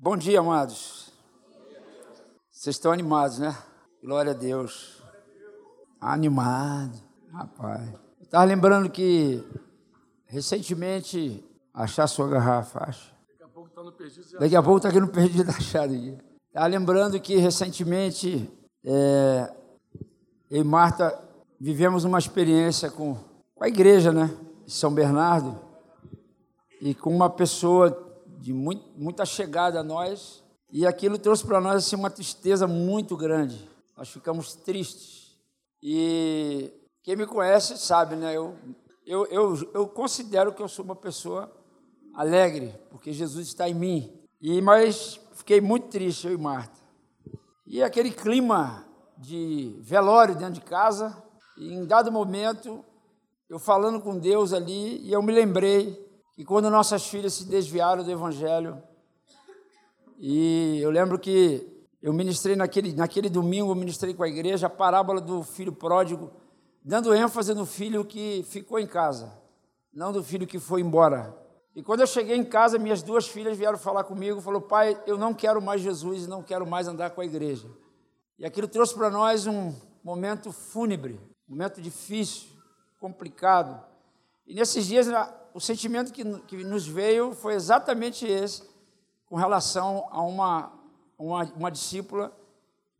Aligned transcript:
Bom 0.00 0.16
dia, 0.16 0.38
amados. 0.38 1.12
Vocês 2.52 2.76
estão 2.76 2.92
animados, 2.92 3.40
né? 3.40 3.52
Glória 4.00 4.30
a 4.30 4.34
Deus. 4.34 5.02
Animado, 6.00 6.96
rapaz. 7.32 7.92
Estava 8.20 8.44
lembrando 8.44 8.88
que 8.88 9.44
recentemente 10.24 11.44
achar 11.74 12.06
sua 12.06 12.28
garrafa, 12.28 12.84
acha? 12.88 13.12
Daqui 13.32 13.42
a 13.42 13.48
pouco 13.48 13.68
está 13.68 13.82
no 13.82 13.92
perdido. 13.92 14.38
Daqui 14.38 14.56
a 14.56 14.62
pouco 14.62 14.76
está 14.76 14.88
aqui 14.88 15.00
no 15.00 15.08
perdido 15.08 15.50
achado. 15.50 15.92
Estava 15.92 16.66
lembrando 16.68 17.18
que 17.18 17.36
recentemente 17.36 18.48
é, 18.84 19.52
eu 20.48 20.60
e 20.60 20.64
Marta 20.64 21.12
vivemos 21.60 22.04
uma 22.04 22.20
experiência 22.20 22.88
com, 22.88 23.16
com 23.52 23.64
a 23.64 23.66
igreja, 23.66 24.12
né? 24.12 24.32
De 24.64 24.72
São 24.72 24.94
Bernardo 24.94 25.58
e 26.80 26.94
com 26.94 27.12
uma 27.12 27.28
pessoa 27.28 28.07
de 28.38 28.52
muito, 28.52 28.84
muita 28.96 29.24
chegada 29.24 29.80
a 29.80 29.84
nós, 29.84 30.42
e 30.70 30.86
aquilo 30.86 31.18
trouxe 31.18 31.44
para 31.44 31.60
nós 31.60 31.86
assim, 31.86 31.96
uma 31.96 32.10
tristeza 32.10 32.66
muito 32.66 33.16
grande. 33.16 33.68
Nós 33.96 34.08
ficamos 34.08 34.54
tristes. 34.54 35.36
E 35.82 36.72
quem 37.02 37.16
me 37.16 37.26
conhece 37.26 37.76
sabe, 37.78 38.16
né? 38.16 38.36
Eu, 38.36 38.54
eu, 39.06 39.26
eu, 39.26 39.70
eu 39.74 39.88
considero 39.88 40.52
que 40.52 40.62
eu 40.62 40.68
sou 40.68 40.84
uma 40.84 40.96
pessoa 40.96 41.50
alegre, 42.14 42.74
porque 42.90 43.12
Jesus 43.12 43.48
está 43.48 43.68
em 43.68 43.74
mim. 43.74 44.12
E 44.40 44.60
Mas 44.60 45.20
fiquei 45.34 45.60
muito 45.60 45.88
triste, 45.88 46.26
eu 46.26 46.34
e 46.34 46.38
Marta. 46.38 46.78
E 47.66 47.82
aquele 47.82 48.10
clima 48.10 48.86
de 49.16 49.76
velório 49.80 50.36
dentro 50.36 50.54
de 50.54 50.60
casa, 50.60 51.22
e 51.56 51.72
em 51.72 51.84
dado 51.86 52.12
momento, 52.12 52.84
eu 53.48 53.58
falando 53.58 54.00
com 54.00 54.18
Deus 54.18 54.52
ali, 54.52 54.98
e 54.98 55.12
eu 55.12 55.22
me 55.22 55.32
lembrei 55.32 56.07
e 56.38 56.44
quando 56.44 56.70
nossas 56.70 57.04
filhas 57.04 57.34
se 57.34 57.44
desviaram 57.44 58.04
do 58.04 58.12
Evangelho, 58.12 58.80
e 60.20 60.78
eu 60.80 60.88
lembro 60.88 61.18
que 61.18 61.66
eu 62.00 62.12
ministrei 62.12 62.54
naquele, 62.54 62.92
naquele 62.92 63.28
domingo, 63.28 63.72
eu 63.72 63.74
ministrei 63.74 64.14
com 64.14 64.22
a 64.22 64.28
igreja 64.28 64.68
a 64.68 64.70
parábola 64.70 65.20
do 65.20 65.42
filho 65.42 65.72
pródigo, 65.72 66.30
dando 66.80 67.12
ênfase 67.12 67.52
no 67.54 67.66
filho 67.66 68.04
que 68.04 68.44
ficou 68.48 68.78
em 68.78 68.86
casa, 68.86 69.32
não 69.92 70.12
do 70.12 70.22
filho 70.22 70.46
que 70.46 70.60
foi 70.60 70.80
embora. 70.80 71.36
E 71.74 71.82
quando 71.82 72.02
eu 72.02 72.06
cheguei 72.06 72.36
em 72.36 72.44
casa, 72.44 72.78
minhas 72.78 73.02
duas 73.02 73.26
filhas 73.26 73.58
vieram 73.58 73.76
falar 73.76 74.04
comigo, 74.04 74.40
falou: 74.40 74.60
"Pai, 74.60 74.96
eu 75.08 75.18
não 75.18 75.34
quero 75.34 75.60
mais 75.60 75.80
Jesus 75.80 76.24
e 76.24 76.28
não 76.28 76.40
quero 76.40 76.64
mais 76.64 76.86
andar 76.86 77.10
com 77.10 77.20
a 77.20 77.24
igreja". 77.24 77.68
E 78.38 78.46
aquilo 78.46 78.68
trouxe 78.68 78.94
para 78.94 79.10
nós 79.10 79.44
um 79.48 79.74
momento 80.04 80.52
fúnebre, 80.52 81.20
um 81.48 81.52
momento 81.56 81.82
difícil, 81.82 82.48
complicado. 83.00 83.84
E 84.46 84.54
nesses 84.54 84.86
dias 84.86 85.08
o 85.58 85.60
sentimento 85.60 86.12
que, 86.12 86.22
que 86.42 86.62
nos 86.62 86.86
veio 86.86 87.34
foi 87.34 87.54
exatamente 87.54 88.24
esse, 88.24 88.62
com 89.26 89.34
relação 89.34 90.06
a 90.08 90.22
uma, 90.22 90.72
uma, 91.18 91.42
uma 91.56 91.68
discípula 91.68 92.32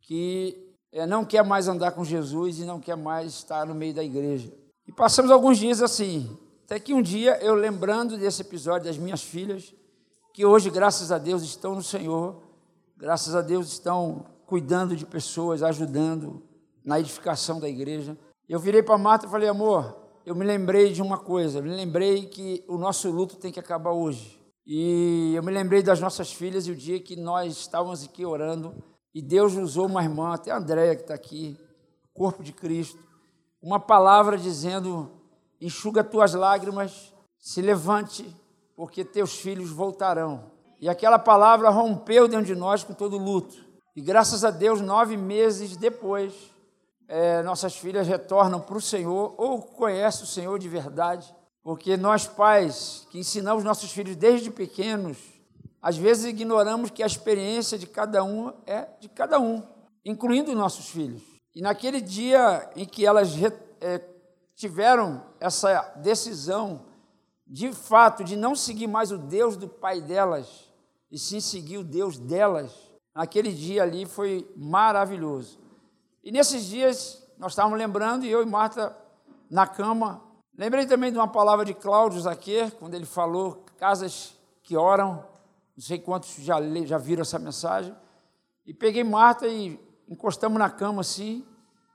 que 0.01 0.75
é, 0.91 1.07
não 1.07 1.23
quer 1.23 1.41
mais 1.41 1.69
andar 1.69 1.93
com 1.93 2.03
Jesus 2.03 2.59
e 2.59 2.65
não 2.65 2.77
quer 2.77 2.97
mais 2.97 3.31
estar 3.31 3.65
no 3.65 3.73
meio 3.73 3.93
da 3.93 4.03
igreja. 4.03 4.51
E 4.85 4.91
passamos 4.91 5.31
alguns 5.31 5.57
dias 5.57 5.81
assim, 5.81 6.37
até 6.65 6.77
que 6.81 6.93
um 6.93 7.01
dia 7.01 7.41
eu 7.41 7.55
lembrando 7.55 8.17
desse 8.17 8.41
episódio 8.41 8.87
das 8.87 8.97
minhas 8.97 9.23
filhas, 9.23 9.73
que 10.33 10.45
hoje, 10.45 10.69
graças 10.69 11.13
a 11.13 11.17
Deus, 11.17 11.41
estão 11.43 11.75
no 11.75 11.81
Senhor, 11.81 12.43
graças 12.97 13.35
a 13.35 13.41
Deus 13.41 13.71
estão 13.71 14.25
cuidando 14.45 14.97
de 14.97 15.05
pessoas, 15.05 15.63
ajudando 15.63 16.43
na 16.83 16.99
edificação 16.99 17.57
da 17.57 17.69
igreja. 17.69 18.17
Eu 18.49 18.59
virei 18.59 18.83
para 18.83 18.97
Marta 18.97 19.27
e 19.27 19.29
falei, 19.29 19.47
amor, 19.47 19.95
eu 20.29 20.35
me 20.35 20.45
lembrei 20.45 20.93
de 20.93 21.01
uma 21.01 21.17
coisa, 21.17 21.57
eu 21.57 21.63
me 21.63 21.71
lembrei 21.71 22.27
que 22.27 22.63
o 22.67 22.77
nosso 22.77 23.09
luto 23.09 23.35
tem 23.35 23.51
que 23.51 23.59
acabar 23.59 23.93
hoje. 23.93 24.39
E 24.63 25.33
eu 25.33 25.41
me 25.41 25.51
lembrei 25.51 25.81
das 25.81 25.99
nossas 25.99 26.31
filhas 26.31 26.67
e 26.67 26.71
o 26.71 26.75
dia 26.75 26.99
que 26.99 27.15
nós 27.15 27.57
estávamos 27.57 28.03
aqui 28.03 28.23
orando 28.23 28.75
e 29.11 29.23
Deus 29.23 29.55
usou 29.55 29.87
uma 29.87 30.03
irmã, 30.03 30.35
até 30.35 30.51
a 30.51 30.57
Andréia 30.57 30.95
que 30.95 31.01
está 31.01 31.15
aqui, 31.15 31.57
corpo 32.13 32.43
de 32.43 32.53
Cristo, 32.53 32.99
uma 33.59 33.79
palavra 33.79 34.37
dizendo: 34.37 35.09
enxuga 35.59 36.03
tuas 36.03 36.35
lágrimas, 36.35 37.11
se 37.39 37.59
levante, 37.59 38.23
porque 38.75 39.03
teus 39.03 39.33
filhos 39.33 39.71
voltarão. 39.71 40.51
E 40.79 40.87
aquela 40.87 41.17
palavra 41.17 41.71
rompeu 41.71 42.27
dentro 42.27 42.45
de 42.45 42.55
nós 42.55 42.83
com 42.83 42.93
todo 42.93 43.17
luto. 43.17 43.55
E 43.95 44.01
graças 44.01 44.43
a 44.43 44.51
Deus, 44.51 44.79
nove 44.79 45.17
meses 45.17 45.75
depois, 45.75 46.35
é, 47.09 47.41
nossas 47.41 47.75
filhas 47.75 48.07
retornam 48.07 48.61
para 48.61 48.77
o 48.77 48.81
Senhor 48.81 49.33
ou 49.35 49.63
conhecem 49.63 50.23
o 50.23 50.27
Senhor 50.27 50.59
de 50.59 50.69
verdade, 50.69 51.33
porque 51.63 51.97
nós 51.97 52.27
pais 52.27 53.07
que 53.09 53.17
ensinamos 53.17 53.63
nossos 53.63 53.91
filhos 53.91 54.15
desde 54.15 54.51
pequenos, 54.51 55.17
às 55.81 55.97
vezes 55.97 56.25
ignoramos 56.25 56.91
que 56.91 57.01
a 57.01 57.07
experiência 57.07 57.79
de 57.79 57.87
cada 57.87 58.23
um 58.23 58.53
é 58.67 58.87
de 58.99 59.09
cada 59.09 59.39
um, 59.39 59.63
incluindo 60.05 60.53
nossos 60.53 60.89
filhos. 60.89 61.23
E 61.55 61.61
naquele 61.61 61.99
dia 61.99 62.69
em 62.75 62.85
que 62.85 63.05
elas 63.07 63.31
é, 63.81 64.01
tiveram 64.55 65.25
essa 65.39 65.81
decisão, 65.97 66.85
de 67.47 67.73
fato, 67.73 68.23
de 68.23 68.35
não 68.35 68.55
seguir 68.55 68.87
mais 68.87 69.11
o 69.11 69.17
Deus 69.17 69.57
do 69.57 69.67
pai 69.67 69.99
delas, 69.99 70.69
e 71.11 71.17
sim 71.17 71.39
seguir 71.39 71.79
o 71.79 71.83
Deus 71.83 72.19
delas, 72.19 72.71
naquele 73.15 73.51
dia 73.51 73.81
ali 73.81 74.05
foi 74.05 74.47
maravilhoso. 74.55 75.68
E 76.23 76.31
nesses 76.31 76.65
dias, 76.65 77.23
nós 77.37 77.53
estávamos 77.53 77.77
lembrando, 77.77 78.25
e 78.25 78.29
eu 78.29 78.41
e 78.41 78.45
Marta 78.45 78.95
na 79.49 79.65
cama. 79.65 80.21
Lembrei 80.57 80.85
também 80.85 81.11
de 81.11 81.17
uma 81.17 81.27
palavra 81.27 81.63
de 81.63 81.73
Cláudio 81.73 82.19
Zaquer, 82.19 82.71
quando 82.71 82.93
ele 82.93 83.05
falou 83.05 83.65
casas 83.77 84.35
que 84.61 84.75
oram. 84.75 85.25
Não 85.75 85.83
sei 85.83 85.97
quantos 85.97 86.35
já, 86.39 86.57
já 86.85 86.97
viram 86.97 87.21
essa 87.21 87.39
mensagem. 87.39 87.95
E 88.65 88.73
peguei 88.73 89.03
Marta 89.03 89.47
e 89.47 89.79
encostamos 90.07 90.59
na 90.59 90.69
cama 90.69 91.01
assim 91.01 91.45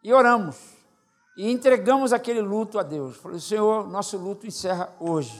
e 0.03 0.12
oramos. 0.12 0.56
E 1.37 1.51
entregamos 1.51 2.12
aquele 2.12 2.41
luto 2.41 2.79
a 2.79 2.83
Deus. 2.83 3.17
Falei, 3.17 3.41
Senhor, 3.41 3.89
nosso 3.89 4.17
luto 4.17 4.47
encerra 4.47 4.95
hoje. 4.99 5.39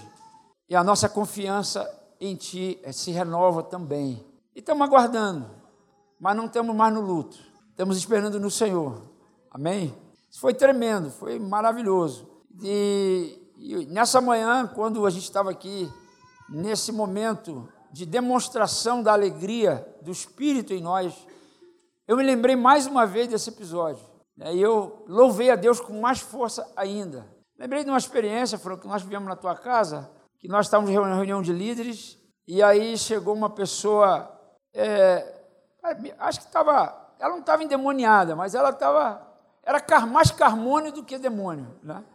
E 0.69 0.77
a 0.77 0.84
nossa 0.84 1.09
confiança 1.09 1.89
em 2.21 2.37
Ti 2.37 2.81
se 2.93 3.11
renova 3.11 3.62
também. 3.62 4.25
E 4.55 4.61
estamos 4.61 4.87
aguardando, 4.87 5.51
mas 6.19 6.37
não 6.37 6.47
estamos 6.47 6.75
mais 6.75 6.93
no 6.93 7.01
luto. 7.01 7.53
Estamos 7.75 7.97
esperando 7.97 8.39
no 8.39 8.53
Senhor. 8.53 9.03
Amém? 9.51 9.93
Isso 10.31 10.39
foi 10.39 10.55
tremendo, 10.55 11.11
foi 11.11 11.41
maravilhoso. 11.41 12.25
E, 12.62 13.37
e 13.59 13.87
nessa 13.87 14.21
manhã, 14.21 14.65
quando 14.65 15.05
a 15.05 15.11
gente 15.11 15.25
estava 15.25 15.51
aqui, 15.51 15.93
nesse 16.49 16.93
momento 16.93 17.69
de 17.91 18.07
demonstração 18.07 19.03
da 19.03 19.13
alegria 19.13 19.84
do 20.03 20.13
Espírito 20.13 20.73
em 20.73 20.81
nós, 20.81 21.27
eu 22.07 22.17
me 22.17 22.23
lembrei 22.23 22.55
mais 22.55 22.87
uma 22.87 23.05
vez 23.09 23.27
desse 23.27 23.51
episódio. 23.51 24.07
Né? 24.37 24.55
E 24.55 24.63
eu 24.63 25.05
louvei 25.09 25.51
a 25.51 25.57
Deus 25.57 25.81
com 25.81 26.01
mais 26.01 26.21
força 26.21 26.65
ainda. 26.77 27.27
Lembrei 27.59 27.83
de 27.83 27.91
uma 27.91 27.99
experiência, 27.99 28.57
falou 28.57 28.79
que 28.79 28.87
nós 28.87 29.03
vivemos 29.03 29.29
na 29.29 29.34
tua 29.34 29.57
casa, 29.57 30.09
que 30.39 30.47
nós 30.47 30.67
estávamos 30.67 30.93
em 30.93 30.95
reunião 30.95 31.43
de 31.43 31.53
líderes, 31.53 32.21
e 32.47 32.63
aí 32.63 32.97
chegou 32.97 33.34
uma 33.34 33.51
pessoa, 33.51 34.31
é, 34.73 35.43
acho 36.21 36.39
que 36.39 36.47
estava 36.47 37.03
ela 37.19 37.31
não 37.31 37.41
estava 37.41 37.63
endemoniada, 37.63 38.35
mas 38.37 38.55
ela 38.55 38.71
estava. 38.71 39.23
Era 39.63 40.07
mais 40.07 40.31
carmônio 40.31 40.93
do 40.93 41.03
que 41.03 41.19
demônio. 41.19 41.69
Né? 41.83 42.03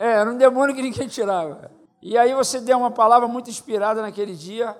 É, 0.00 0.12
era 0.12 0.30
um 0.30 0.36
demônio 0.36 0.76
que 0.76 0.80
ninguém 0.80 1.08
tirava. 1.08 1.72
E 2.00 2.16
aí 2.16 2.32
você 2.32 2.60
deu 2.60 2.78
uma 2.78 2.90
palavra 2.90 3.26
muito 3.26 3.50
inspirada 3.50 4.00
naquele 4.00 4.36
dia. 4.36 4.76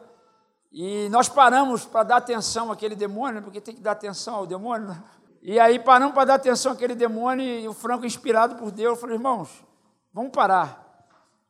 E 0.70 1.08
nós 1.08 1.28
paramos 1.28 1.84
para 1.84 2.04
dar 2.04 2.16
atenção 2.18 2.70
àquele 2.70 2.94
demônio, 2.94 3.42
porque 3.42 3.60
tem 3.60 3.74
que 3.74 3.80
dar 3.80 3.92
atenção 3.92 4.36
ao 4.36 4.46
demônio. 4.46 4.86
Né? 4.86 5.02
E 5.42 5.58
aí 5.58 5.80
paramos 5.80 6.14
para 6.14 6.26
dar 6.26 6.34
atenção 6.34 6.70
àquele 6.70 6.94
demônio 6.94 7.44
e 7.44 7.66
o 7.66 7.74
Franco, 7.74 8.06
inspirado 8.06 8.54
por 8.54 8.70
Deus, 8.70 9.00
falou: 9.00 9.16
irmãos, 9.16 9.64
vamos 10.12 10.30
parar. 10.30 10.86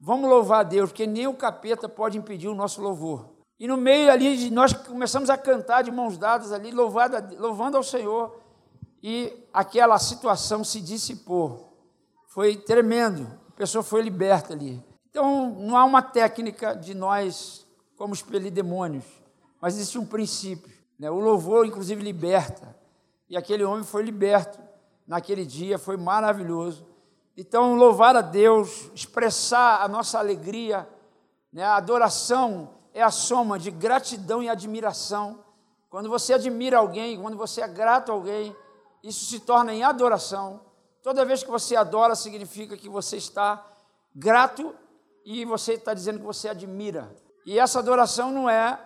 Vamos 0.01 0.31
louvar 0.31 0.61
a 0.61 0.63
Deus, 0.63 0.91
porque 0.91 1.07
nem 1.07 1.27
o 1.27 1.35
capeta 1.35 1.89
pode 1.89 2.17
impedir 2.17 2.49
o 2.49 2.55
nosso 2.55 2.81
louvor. 2.81 3.38
E 3.59 3.67
no 3.67 3.77
meio 3.77 4.11
ali, 4.11 4.51
nós 4.51 4.73
começamos 4.73 5.29
a 5.29 5.37
cantar 5.37 5.82
de 5.82 5.91
mãos 5.91 6.17
dadas 6.17 6.53
ali, 6.53 6.71
louvado, 6.71 7.37
louvando 7.37 7.77
ao 7.77 7.82
Senhor, 7.82 8.41
e 9.03 9.32
aquela 9.53 9.99
situação 9.99 10.62
se 10.62 10.81
dissipou. 10.81 11.77
Foi 12.29 12.56
tremendo, 12.56 13.27
a 13.49 13.53
pessoa 13.53 13.82
foi 13.82 14.03
liberta 14.03 14.53
ali. 14.53 14.82
Então, 15.11 15.50
não 15.59 15.77
há 15.77 15.85
uma 15.85 16.03
técnica 16.03 16.77
de 16.77 16.94
nós 16.94 17.67
como 17.97 18.15
expelir 18.15 18.53
demônios, 18.53 19.05
mas 19.61 19.75
existe 19.75 19.99
um 19.99 20.06
princípio. 20.06 20.73
Né? 20.97 21.11
O 21.11 21.19
louvor, 21.19 21.67
inclusive, 21.67 22.00
liberta. 22.00 22.77
E 23.29 23.37
aquele 23.37 23.65
homem 23.65 23.85
foi 23.85 24.05
liberto 24.05 24.59
naquele 25.05 25.44
dia, 25.44 25.79
foi 25.79 25.97
maravilhoso. 25.97 26.87
Então, 27.37 27.75
louvar 27.75 28.15
a 28.15 28.21
Deus, 28.21 28.88
expressar 28.94 29.82
a 29.82 29.88
nossa 29.88 30.19
alegria, 30.19 30.88
né? 31.53 31.65
a 31.65 31.77
adoração 31.77 32.78
é 32.99 33.03
a 33.03 33.12
soma 33.12 33.61
de 33.61 33.71
gratidão 33.71 34.43
e 34.43 34.49
admiração. 34.49 35.45
Quando 35.89 36.09
você 36.09 36.35
admira 36.35 36.79
alguém, 36.79 37.21
quando 37.21 37.37
você 37.37 37.61
é 37.61 37.69
grato 37.69 38.11
a 38.11 38.15
alguém, 38.15 38.55
isso 39.05 39.27
se 39.27 39.39
torna 39.39 39.73
em 39.73 39.85
adoração. 39.85 40.61
Toda 41.00 41.25
vez 41.25 41.45
que 41.45 41.50
você 41.50 41.77
adora, 41.77 42.17
significa 42.17 42.77
que 42.77 42.89
você 42.89 43.17
está 43.17 43.65
grato 44.12 44.75
e 45.25 45.45
você 45.45 45.75
está 45.75 45.95
dizendo 45.95 46.19
que 46.19 46.25
você 46.25 46.49
admira. 46.49 47.15
E 47.47 47.56
essa 47.56 47.79
adoração 47.79 48.33
não 48.33 48.50
é 48.50 48.77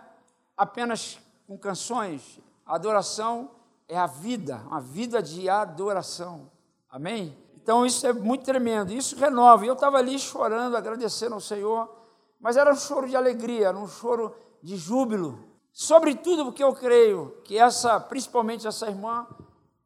apenas 0.59 1.19
com 1.47 1.57
canções. 1.57 2.39
A 2.67 2.75
adoração 2.75 3.51
é 3.89 3.97
a 3.97 4.07
vida, 4.07 4.57
uma 4.67 4.81
vida 4.81 5.23
de 5.23 5.49
adoração. 5.49 6.51
Amém? 6.91 7.35
Então 7.57 7.87
isso 7.87 8.07
é 8.07 8.13
muito 8.13 8.45
tremendo, 8.45 8.93
isso 8.93 9.17
renova. 9.17 9.65
Eu 9.65 9.73
estava 9.73 9.97
ali 9.97 10.19
chorando, 10.19 10.77
agradecendo 10.77 11.35
ao 11.35 11.41
Senhor, 11.41 12.02
mas 12.43 12.57
era 12.57 12.73
um 12.73 12.77
choro 12.77 13.09
de 13.09 13.15
alegria, 13.15 13.69
era 13.69 13.79
um 13.79 13.87
choro 13.87 14.35
de 14.61 14.77
júbilo. 14.77 15.39
Sobretudo 15.73 16.47
porque 16.47 16.63
eu 16.63 16.75
creio 16.75 17.37
que 17.45 17.57
essa, 17.57 18.01
principalmente 18.01 18.67
essa 18.67 18.89
irmã, 18.89 19.27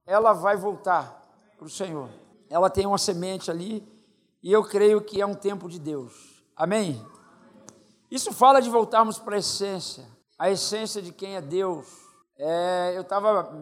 ela 0.06 0.32
vai 0.32 0.56
voltar 0.56 1.22
para 1.58 1.66
o 1.66 1.70
Senhor. 1.70 2.08
Ela 2.48 2.70
tem 2.70 2.86
uma 2.86 2.96
semente 2.96 3.50
ali 3.50 3.86
e 4.42 4.50
eu 4.50 4.64
creio 4.64 5.02
que 5.02 5.20
é 5.20 5.26
um 5.26 5.34
tempo 5.34 5.68
de 5.68 5.78
Deus. 5.78 6.42
Amém? 6.56 7.04
Isso 8.10 8.32
fala 8.32 8.62
de 8.62 8.70
voltarmos 8.70 9.18
para 9.18 9.36
a 9.36 9.38
essência, 9.38 10.06
a 10.38 10.50
essência 10.50 11.02
de 11.02 11.12
quem 11.12 11.36
é 11.36 11.42
Deus. 11.42 11.86
É, 12.38 12.94
eu 12.96 13.02
estava, 13.02 13.52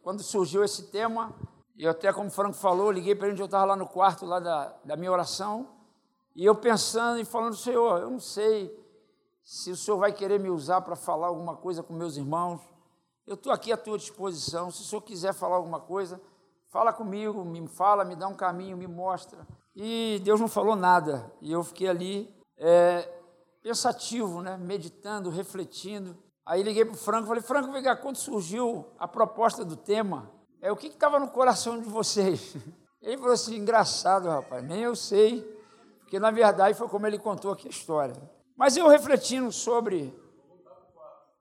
quando 0.00 0.22
surgiu 0.22 0.62
esse 0.62 0.84
tema, 0.84 1.34
eu 1.76 1.90
até 1.90 2.12
como 2.12 2.28
o 2.28 2.30
Franco 2.30 2.54
falou, 2.54 2.92
liguei 2.92 3.16
para 3.16 3.26
ele 3.26 3.40
eu 3.40 3.46
estava 3.46 3.64
lá 3.64 3.74
no 3.74 3.88
quarto 3.88 4.24
lá 4.24 4.38
da, 4.38 4.72
da 4.84 4.96
minha 4.96 5.10
oração, 5.10 5.73
e 6.34 6.44
eu 6.44 6.54
pensando 6.54 7.20
e 7.20 7.24
falando, 7.24 7.56
Senhor, 7.56 8.00
eu 8.00 8.10
não 8.10 8.20
sei 8.20 8.74
se 9.42 9.70
o 9.70 9.76
Senhor 9.76 9.98
vai 9.98 10.12
querer 10.12 10.40
me 10.40 10.50
usar 10.50 10.80
para 10.80 10.96
falar 10.96 11.28
alguma 11.28 11.54
coisa 11.54 11.82
com 11.82 11.92
meus 11.92 12.16
irmãos. 12.16 12.60
Eu 13.26 13.34
estou 13.34 13.52
aqui 13.52 13.70
à 13.70 13.76
tua 13.76 13.98
disposição. 13.98 14.70
Se 14.70 14.82
o 14.82 14.84
Senhor 14.84 15.02
quiser 15.02 15.32
falar 15.32 15.56
alguma 15.56 15.80
coisa, 15.80 16.20
fala 16.68 16.92
comigo, 16.92 17.44
me 17.44 17.66
fala, 17.68 18.04
me 18.04 18.16
dá 18.16 18.26
um 18.26 18.34
caminho, 18.34 18.76
me 18.76 18.86
mostra. 18.86 19.46
E 19.76 20.20
Deus 20.24 20.40
não 20.40 20.48
falou 20.48 20.74
nada. 20.74 21.32
E 21.40 21.52
eu 21.52 21.62
fiquei 21.62 21.88
ali 21.88 22.34
é, 22.56 23.08
pensativo, 23.62 24.42
né? 24.42 24.56
meditando, 24.56 25.30
refletindo. 25.30 26.16
Aí 26.44 26.62
liguei 26.62 26.84
para 26.84 26.94
o 26.94 26.98
Franco 26.98 27.24
e 27.24 27.28
falei, 27.28 27.42
Franco, 27.42 27.72
vem 27.72 27.82
cá, 27.82 27.96
quando 27.96 28.16
surgiu 28.16 28.86
a 28.98 29.06
proposta 29.06 29.64
do 29.64 29.76
tema, 29.76 30.30
é 30.60 30.72
o 30.72 30.76
que 30.76 30.88
estava 30.88 31.18
no 31.18 31.28
coração 31.28 31.80
de 31.80 31.88
vocês? 31.88 32.56
Ele 33.00 33.18
falou 33.18 33.32
assim, 33.32 33.56
engraçado, 33.56 34.28
rapaz, 34.28 34.64
nem 34.64 34.80
eu 34.80 34.96
sei, 34.96 35.53
porque 36.04 36.20
na 36.20 36.30
verdade 36.30 36.78
foi 36.78 36.88
como 36.88 37.06
ele 37.06 37.18
contou 37.18 37.50
aqui 37.50 37.66
a 37.66 37.70
história. 37.70 38.14
Mas 38.56 38.76
eu 38.76 38.86
refletindo 38.86 39.50
sobre. 39.50 40.14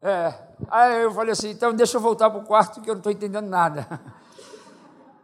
É, 0.01 0.33
aí 0.67 1.03
eu 1.03 1.11
falei 1.13 1.33
assim, 1.33 1.51
então 1.51 1.73
deixa 1.73 1.97
eu 1.97 2.01
voltar 2.01 2.29
para 2.29 2.39
o 2.39 2.45
quarto 2.45 2.81
que 2.81 2.89
eu 2.89 2.95
não 2.95 2.99
estou 2.99 3.11
entendendo 3.11 3.47
nada. 3.47 3.87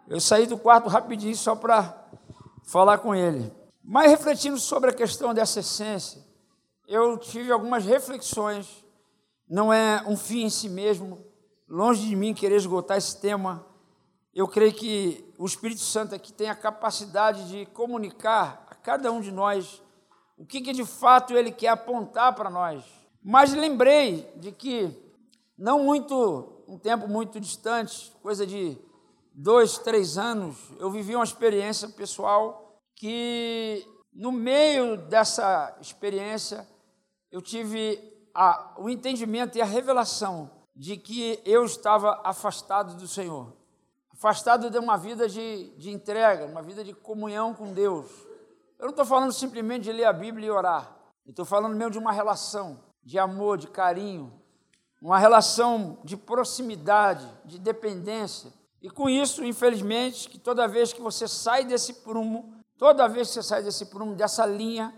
Eu 0.08 0.20
saí 0.20 0.48
do 0.48 0.58
quarto 0.58 0.90
rapidinho 0.90 1.36
só 1.36 1.56
para 1.56 1.96
falar 2.64 2.98
com 2.98 3.14
ele. 3.14 3.54
Mas 3.84 4.10
refletindo 4.10 4.58
sobre 4.58 4.90
a 4.90 4.94
questão 4.94 5.36
dessa 5.36 5.60
essência, 5.60 6.26
eu 6.88 7.16
tive 7.16 7.52
algumas 7.52 7.86
reflexões. 7.86 8.84
Não 9.48 9.72
é 9.72 10.04
um 10.08 10.18
fim 10.18 10.46
em 10.46 10.50
si 10.50 10.68
mesmo, 10.68 11.24
longe 11.68 12.08
de 12.08 12.16
mim 12.16 12.34
querer 12.34 12.56
esgotar 12.56 12.98
esse 12.98 13.22
tema. 13.22 13.64
Eu 14.34 14.48
creio 14.48 14.74
que 14.74 15.32
o 15.38 15.46
Espírito 15.46 15.82
Santo 15.82 16.16
aqui 16.16 16.34
tem 16.34 16.50
a 16.50 16.56
capacidade 16.56 17.48
de 17.48 17.68
comunicar 17.68 18.69
cada 18.90 19.12
um 19.12 19.22
de 19.22 19.32
nós 19.32 19.84
o 20.36 20.44
que, 20.44 20.62
que 20.62 20.74
de 20.74 20.84
fato 20.84 21.38
ele 21.38 21.52
quer 21.52 21.68
apontar 21.68 22.34
para 22.34 22.50
nós. 22.50 22.84
Mas 23.24 23.54
lembrei 23.54 24.28
de 24.38 24.52
que, 24.52 24.90
não 25.56 25.84
muito, 25.84 26.64
um 26.68 26.76
tempo 26.76 27.08
muito 27.08 27.40
distante, 27.40 28.12
coisa 28.24 28.48
de 28.48 28.76
dois, 29.32 29.78
três 29.78 30.18
anos, 30.18 30.58
eu 30.80 30.90
vivi 30.90 31.14
uma 31.14 31.24
experiência 31.24 31.88
pessoal 31.90 32.82
que, 32.96 33.86
no 34.12 34.32
meio 34.32 34.98
dessa 34.98 35.78
experiência, 35.80 36.68
eu 37.32 37.44
tive 37.44 38.02
a, 38.34 38.74
o 38.80 38.90
entendimento 38.90 39.56
e 39.56 39.62
a 39.62 39.66
revelação 39.66 40.50
de 40.76 40.98
que 40.98 41.40
eu 41.46 41.64
estava 41.64 42.22
afastado 42.24 42.96
do 42.96 43.08
Senhor, 43.08 43.54
afastado 44.12 44.72
de 44.72 44.80
uma 44.80 44.98
vida 44.98 45.30
de, 45.30 45.70
de 45.78 45.92
entrega, 45.92 46.48
uma 46.48 46.64
vida 46.64 46.84
de 46.84 46.94
comunhão 46.94 47.54
com 47.54 47.72
Deus. 47.72 48.29
Eu 48.80 48.86
não 48.86 48.92
estou 48.92 49.06
falando 49.06 49.34
simplesmente 49.34 49.84
de 49.84 49.92
ler 49.92 50.06
a 50.06 50.14
Bíblia 50.14 50.48
e 50.48 50.52
orar, 50.52 50.98
estou 51.28 51.44
falando 51.44 51.76
mesmo 51.76 51.92
de 51.92 51.98
uma 51.98 52.14
relação 52.14 52.81
de 53.04 53.20
amor, 53.20 53.58
de 53.58 53.68
carinho, 53.68 54.42
uma 55.02 55.20
relação 55.20 56.00
de 56.06 56.16
proximidade, 56.16 57.30
de 57.44 57.60
dependência. 57.60 58.54
E 58.81 58.90
com 58.90 59.10
isso, 59.10 59.44
infelizmente, 59.44 60.30
que 60.30 60.40
toda 60.40 60.66
vez 60.66 60.94
que 60.94 61.02
você 61.02 61.28
sai 61.28 61.66
desse 61.66 61.96
prumo, 61.96 62.54
toda 62.78 63.06
vez 63.10 63.28
que 63.28 63.34
você 63.34 63.44
sai 63.44 63.62
desse 63.62 63.88
prumo, 63.88 64.16
dessa 64.16 64.46
linha, 64.46 64.96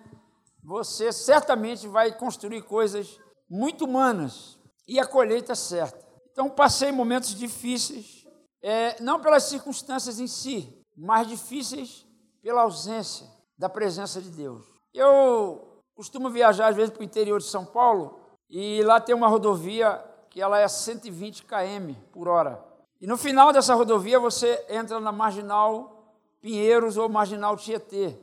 você 0.63 1.11
certamente 1.11 1.87
vai 1.87 2.15
construir 2.15 2.61
coisas 2.61 3.19
muito 3.49 3.85
humanas 3.85 4.59
e 4.87 4.99
a 4.99 5.07
colheita 5.07 5.53
é 5.53 5.55
certa. 5.55 6.07
Então, 6.31 6.51
passei 6.51 6.91
momentos 6.91 7.33
difíceis, 7.33 8.27
é, 8.61 9.01
não 9.01 9.19
pelas 9.19 9.45
circunstâncias 9.45 10.19
em 10.19 10.27
si, 10.27 10.85
mas 10.95 11.27
difíceis 11.27 12.05
pela 12.43 12.61
ausência 12.61 13.40
da 13.61 13.69
presença 13.69 14.19
de 14.19 14.31
Deus. 14.31 14.65
Eu 14.91 15.83
costumo 15.93 16.31
viajar 16.31 16.69
às 16.69 16.75
vezes 16.75 16.89
para 16.89 17.01
o 17.01 17.03
interior 17.03 17.37
de 17.37 17.45
São 17.45 17.63
Paulo 17.63 18.19
e 18.49 18.81
lá 18.81 18.99
tem 18.99 19.13
uma 19.13 19.27
rodovia 19.27 20.03
que 20.31 20.41
ela 20.41 20.57
é 20.57 20.67
120 20.67 21.43
km 21.43 21.93
por 22.11 22.27
hora. 22.27 22.59
E 22.99 23.05
no 23.05 23.15
final 23.17 23.53
dessa 23.53 23.75
rodovia 23.75 24.19
você 24.19 24.65
entra 24.67 24.99
na 24.99 25.11
Marginal 25.11 26.15
Pinheiros 26.41 26.97
ou 26.97 27.07
Marginal 27.07 27.55
Tietê, 27.55 28.17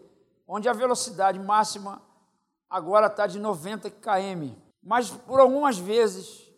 onde 0.45 0.69
a 0.69 0.73
velocidade 0.73 1.39
máxima 1.39 2.03
agora 2.69 3.07
está 3.07 3.29
de 3.29 3.39
90 3.39 3.91
km. 3.91 4.57
Mas 4.83 5.09
por 5.09 5.39
algumas 5.39 5.79
vezes, 5.79 6.51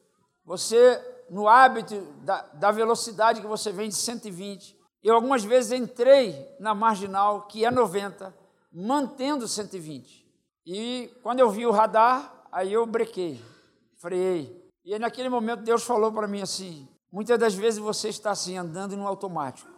você, 0.42 0.98
no 1.28 1.46
hábito 1.46 2.00
da, 2.22 2.46
da 2.54 2.70
velocidade 2.70 3.42
que 3.42 3.46
você 3.46 3.70
vem 3.72 3.90
de 3.90 3.94
120, 3.94 4.74
eu 5.02 5.14
algumas 5.14 5.44
vezes 5.44 5.72
entrei 5.72 6.48
na 6.58 6.74
marginal, 6.74 7.42
que 7.42 7.62
é 7.62 7.70
90, 7.70 8.39
mantendo 8.72 9.46
120. 9.46 10.26
E 10.66 11.10
quando 11.22 11.40
eu 11.40 11.50
vi 11.50 11.66
o 11.66 11.70
radar, 11.70 12.44
aí 12.52 12.72
eu 12.72 12.86
brequei, 12.86 13.40
freiei. 13.96 14.70
E 14.84 14.92
aí, 14.92 14.98
naquele 14.98 15.28
momento 15.28 15.62
Deus 15.62 15.82
falou 15.82 16.12
para 16.12 16.28
mim 16.28 16.42
assim: 16.42 16.88
muitas 17.12 17.38
das 17.38 17.54
vezes 17.54 17.78
você 17.78 18.08
está 18.08 18.30
assim, 18.30 18.56
andando 18.56 18.96
no 18.96 19.06
automático. 19.06 19.70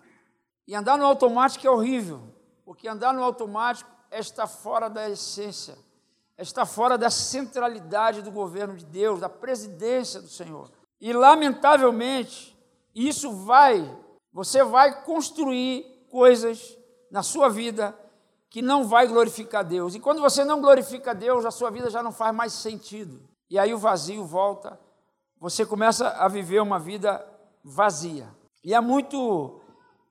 E 0.67 0.75
andar 0.75 0.97
no 0.97 1.05
automático 1.05 1.67
é 1.67 1.71
horrível, 1.71 2.23
porque 2.65 2.89
andar 2.89 3.13
no 3.13 3.23
automático 3.23 3.91
é 4.11 4.21
estar 4.21 4.47
fora 4.47 4.89
da 4.89 5.09
essência 5.09 5.77
está 6.43 6.67
fora 6.67 6.99
da 6.99 7.11
centralidade 7.11 8.23
do 8.23 8.31
governo 8.31 8.77
de 8.77 8.85
Deus, 8.85 9.21
da 9.21 9.29
presidência 9.29 10.21
do 10.21 10.29
Senhor. 10.29 10.71
E, 11.01 11.13
lamentavelmente, 11.13 12.57
isso 12.95 13.33
vai, 13.45 13.99
você 14.33 14.63
vai 14.63 15.03
construir 15.05 15.85
coisas 16.11 16.77
na 17.11 17.23
sua 17.23 17.49
vida 17.49 17.97
que 18.53 18.61
não 18.61 18.85
vai 18.85 19.07
glorificar 19.07 19.65
Deus. 19.65 19.95
E 19.95 19.99
quando 19.99 20.21
você 20.21 20.45
não 20.45 20.61
glorifica 20.61 21.15
Deus, 21.15 21.47
a 21.47 21.51
sua 21.51 21.71
vida 21.71 21.89
já 21.89 22.03
não 22.03 22.13
faz 22.13 22.35
mais 22.35 22.53
sentido. 22.53 23.27
E 23.49 23.59
aí 23.59 23.73
o 23.73 23.79
vazio 23.79 24.27
volta, 24.27 24.79
você 25.41 25.65
começa 25.65 26.09
a 26.11 26.29
viver 26.29 26.61
uma 26.61 26.79
vida 26.79 27.27
vazia. 27.65 28.29
E 28.63 28.75
é 28.75 28.81
muito 28.81 29.59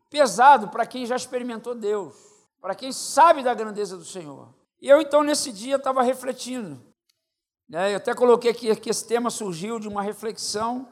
pesado 0.09 0.69
para 0.69 0.87
quem 0.87 1.05
já 1.05 1.15
experimentou 1.15 1.75
Deus, 1.75 2.15
para 2.59 2.73
quem 2.73 2.91
sabe 2.91 3.43
da 3.43 3.53
grandeza 3.53 3.95
do 3.95 4.03
Senhor. 4.03 4.49
E 4.81 4.89
eu, 4.89 4.99
então, 4.99 5.21
nesse 5.21 5.51
dia, 5.51 5.75
estava 5.75 6.01
refletindo. 6.01 6.81
Né? 7.69 7.93
Eu 7.93 7.97
até 7.97 8.15
coloquei 8.15 8.49
aqui 8.49 8.75
que 8.75 8.89
esse 8.89 9.05
tema 9.05 9.29
surgiu 9.29 9.79
de 9.79 9.87
uma 9.87 10.01
reflexão 10.01 10.87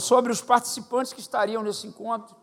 sobre 0.00 0.30
os 0.30 0.40
participantes 0.40 1.12
que 1.12 1.20
estariam 1.20 1.60
nesse 1.60 1.88
encontro. 1.88 2.36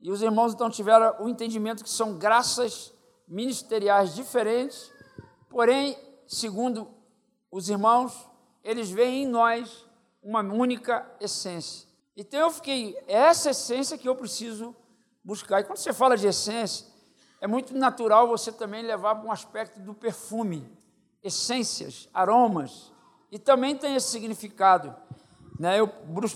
E 0.00 0.10
os 0.10 0.22
irmãos, 0.22 0.54
então, 0.54 0.70
tiveram 0.70 1.16
o 1.20 1.28
entendimento 1.28 1.84
que 1.84 1.90
são 1.90 2.16
graças 2.16 2.96
ministeriais 3.28 4.14
diferentes, 4.14 4.90
porém, 5.48 5.96
segundo 6.26 6.88
os 7.50 7.68
irmãos, 7.68 8.28
eles 8.64 8.90
veem 8.90 9.24
em 9.24 9.26
nós 9.26 9.86
uma 10.22 10.40
única 10.40 11.06
essência. 11.20 11.86
Então 12.16 12.40
eu 12.40 12.50
fiquei, 12.50 12.96
é 13.06 13.14
essa 13.14 13.50
essência 13.50 13.96
que 13.96 14.08
eu 14.08 14.16
preciso 14.16 14.74
buscar. 15.22 15.60
E 15.60 15.64
quando 15.64 15.78
você 15.78 15.92
fala 15.92 16.16
de 16.16 16.26
essência, 16.26 16.86
é 17.40 17.46
muito 17.46 17.76
natural 17.76 18.26
você 18.26 18.50
também 18.50 18.82
levar 18.82 19.14
para 19.14 19.28
um 19.28 19.32
aspecto 19.32 19.78
do 19.80 19.94
perfume, 19.94 20.68
essências, 21.22 22.08
aromas, 22.12 22.92
e 23.30 23.38
também 23.38 23.76
tem 23.76 23.94
esse 23.94 24.08
significado. 24.08 24.94
Né? 25.58 25.78
Eu 25.78 25.86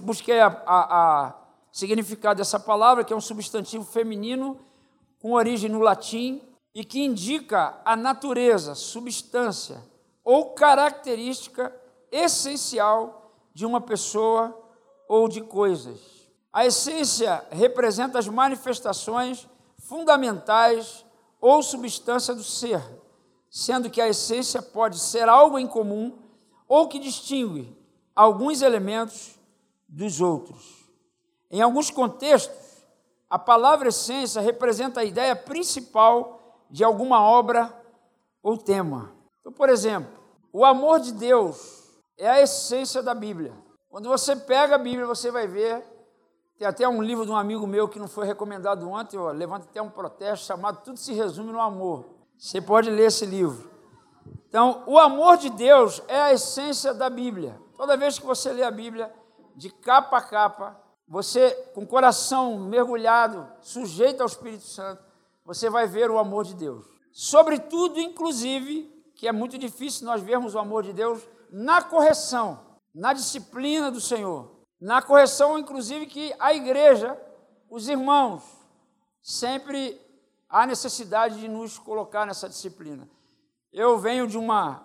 busquei 0.02 0.40
a, 0.40 0.46
a, 0.46 1.26
a 1.26 1.34
significado 1.72 2.38
dessa 2.38 2.60
palavra, 2.60 3.02
que 3.02 3.12
é 3.12 3.16
um 3.16 3.20
substantivo 3.20 3.84
feminino 3.84 4.60
com 5.18 5.32
origem 5.32 5.70
no 5.70 5.80
latim 5.80 6.42
e 6.74 6.84
que 6.84 7.00
indica 7.00 7.80
a 7.84 7.94
natureza, 7.94 8.74
substância 8.74 9.82
ou 10.24 10.50
característica 10.50 11.74
essencial 12.10 13.32
de 13.52 13.66
uma 13.66 13.80
pessoa 13.80 14.58
ou 15.08 15.28
de 15.28 15.40
coisas. 15.40 16.00
A 16.52 16.66
essência 16.66 17.44
representa 17.50 18.18
as 18.18 18.28
manifestações 18.28 19.48
fundamentais 19.78 21.04
ou 21.40 21.62
substância 21.62 22.34
do 22.34 22.44
ser, 22.44 22.82
sendo 23.50 23.90
que 23.90 24.00
a 24.00 24.08
essência 24.08 24.62
pode 24.62 24.98
ser 24.98 25.28
algo 25.28 25.58
em 25.58 25.66
comum 25.66 26.18
ou 26.68 26.88
que 26.88 26.98
distingue 26.98 27.76
alguns 28.14 28.62
elementos 28.62 29.38
dos 29.88 30.20
outros. 30.20 30.88
Em 31.50 31.60
alguns 31.60 31.90
contextos, 31.90 32.56
a 33.28 33.38
palavra 33.38 33.88
essência 33.88 34.40
representa 34.40 35.00
a 35.00 35.04
ideia 35.04 35.34
principal 35.36 36.41
de 36.72 36.82
alguma 36.82 37.20
obra 37.22 37.70
ou 38.42 38.56
tema. 38.56 39.12
Então, 39.40 39.52
por 39.52 39.68
exemplo, 39.68 40.10
o 40.50 40.64
amor 40.64 41.00
de 41.00 41.12
Deus 41.12 41.92
é 42.18 42.28
a 42.28 42.40
essência 42.40 43.02
da 43.02 43.14
Bíblia. 43.14 43.52
Quando 43.90 44.08
você 44.08 44.34
pega 44.34 44.76
a 44.76 44.78
Bíblia, 44.78 45.06
você 45.06 45.30
vai 45.30 45.46
ver. 45.46 45.84
Tem 46.58 46.66
até 46.66 46.88
um 46.88 47.02
livro 47.02 47.26
de 47.26 47.30
um 47.30 47.36
amigo 47.36 47.66
meu 47.66 47.88
que 47.88 47.98
não 47.98 48.08
foi 48.08 48.26
recomendado 48.26 48.88
ontem, 48.88 49.18
ó, 49.18 49.30
levanta 49.30 49.66
até 49.68 49.82
um 49.82 49.90
protesto 49.90 50.46
chamado 50.46 50.82
Tudo 50.82 50.96
se 50.98 51.12
resume 51.12 51.52
no 51.52 51.60
amor. 51.60 52.06
Você 52.38 52.60
pode 52.60 52.88
ler 52.88 53.08
esse 53.08 53.26
livro. 53.26 53.70
Então, 54.48 54.82
o 54.86 54.98
amor 54.98 55.36
de 55.36 55.50
Deus 55.50 56.02
é 56.08 56.20
a 56.20 56.32
essência 56.32 56.94
da 56.94 57.10
Bíblia. 57.10 57.60
Toda 57.76 57.96
vez 57.96 58.18
que 58.18 58.24
você 58.24 58.50
lê 58.52 58.62
a 58.62 58.70
Bíblia, 58.70 59.12
de 59.54 59.68
capa 59.68 60.18
a 60.18 60.22
capa, 60.22 60.80
você, 61.06 61.50
com 61.74 61.82
o 61.82 61.86
coração 61.86 62.58
mergulhado, 62.58 63.46
sujeito 63.60 64.22
ao 64.22 64.26
Espírito 64.26 64.64
Santo, 64.64 65.11
você 65.44 65.68
vai 65.68 65.86
ver 65.86 66.10
o 66.10 66.18
amor 66.18 66.44
de 66.44 66.54
Deus. 66.54 66.84
Sobretudo, 67.12 68.00
inclusive, 68.00 68.90
que 69.14 69.28
é 69.28 69.32
muito 69.32 69.58
difícil 69.58 70.06
nós 70.06 70.22
vermos 70.22 70.54
o 70.54 70.58
amor 70.58 70.82
de 70.82 70.92
Deus 70.92 71.22
na 71.50 71.82
correção, 71.82 72.78
na 72.94 73.12
disciplina 73.12 73.90
do 73.90 74.00
Senhor. 74.00 74.50
Na 74.80 75.02
correção, 75.02 75.58
inclusive, 75.58 76.06
que 76.06 76.34
a 76.38 76.54
igreja, 76.54 77.20
os 77.70 77.88
irmãos, 77.88 78.42
sempre 79.22 80.00
há 80.48 80.66
necessidade 80.66 81.38
de 81.38 81.48
nos 81.48 81.78
colocar 81.78 82.26
nessa 82.26 82.48
disciplina. 82.48 83.08
Eu 83.72 83.98
venho 83.98 84.26
de 84.26 84.36
uma 84.36 84.84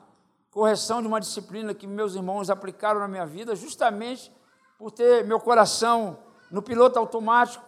correção, 0.51 1.01
de 1.01 1.07
uma 1.07 1.19
disciplina 1.19 1.73
que 1.73 1.85
meus 1.85 2.15
irmãos 2.15 2.49
aplicaram 2.49 2.99
na 2.99 3.07
minha 3.07 3.25
vida, 3.25 3.55
justamente 3.55 4.31
por 4.77 4.91
ter 4.91 5.25
meu 5.25 5.39
coração 5.39 6.19
no 6.49 6.61
piloto 6.61 6.97
automático, 6.97 7.66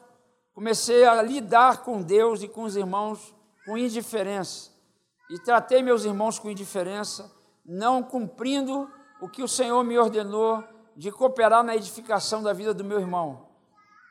comecei 0.59 1.05
a 1.05 1.21
lidar 1.21 1.83
com 1.83 2.01
Deus 2.01 2.43
e 2.43 2.47
com 2.49 2.63
os 2.63 2.75
irmãos 2.75 3.33
com 3.65 3.77
indiferença. 3.77 4.69
E 5.29 5.39
tratei 5.39 5.81
meus 5.81 6.03
irmãos 6.03 6.37
com 6.37 6.49
indiferença, 6.49 7.33
não 7.65 8.03
cumprindo 8.03 8.91
o 9.21 9.29
que 9.29 9.41
o 9.41 9.47
Senhor 9.47 9.81
me 9.85 9.97
ordenou 9.97 10.61
de 10.97 11.13
cooperar 11.13 11.63
na 11.63 11.77
edificação 11.77 12.43
da 12.43 12.51
vida 12.51 12.73
do 12.73 12.83
meu 12.83 12.99
irmão. 12.99 13.47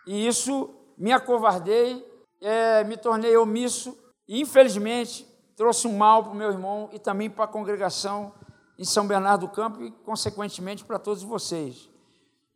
E 0.06 0.26
isso 0.26 0.70
me 0.96 1.12
acovardei, 1.12 2.02
é, 2.40 2.82
me 2.82 2.96
tornei 2.96 3.36
omisso 3.36 3.94
e, 4.26 4.40
infelizmente, 4.40 5.28
trouxe 5.54 5.86
um 5.86 5.98
mal 5.98 6.24
para 6.24 6.32
o 6.32 6.36
meu 6.36 6.50
irmão 6.50 6.88
e 6.94 6.98
também 6.98 7.28
para 7.28 7.44
a 7.44 7.48
congregação 7.48 8.32
em 8.78 8.86
São 8.86 9.06
Bernardo 9.06 9.46
do 9.46 9.52
Campo 9.52 9.82
e, 9.82 9.90
consequentemente, 9.90 10.82
para 10.82 10.98
todos 10.98 11.22
vocês. 11.22 11.90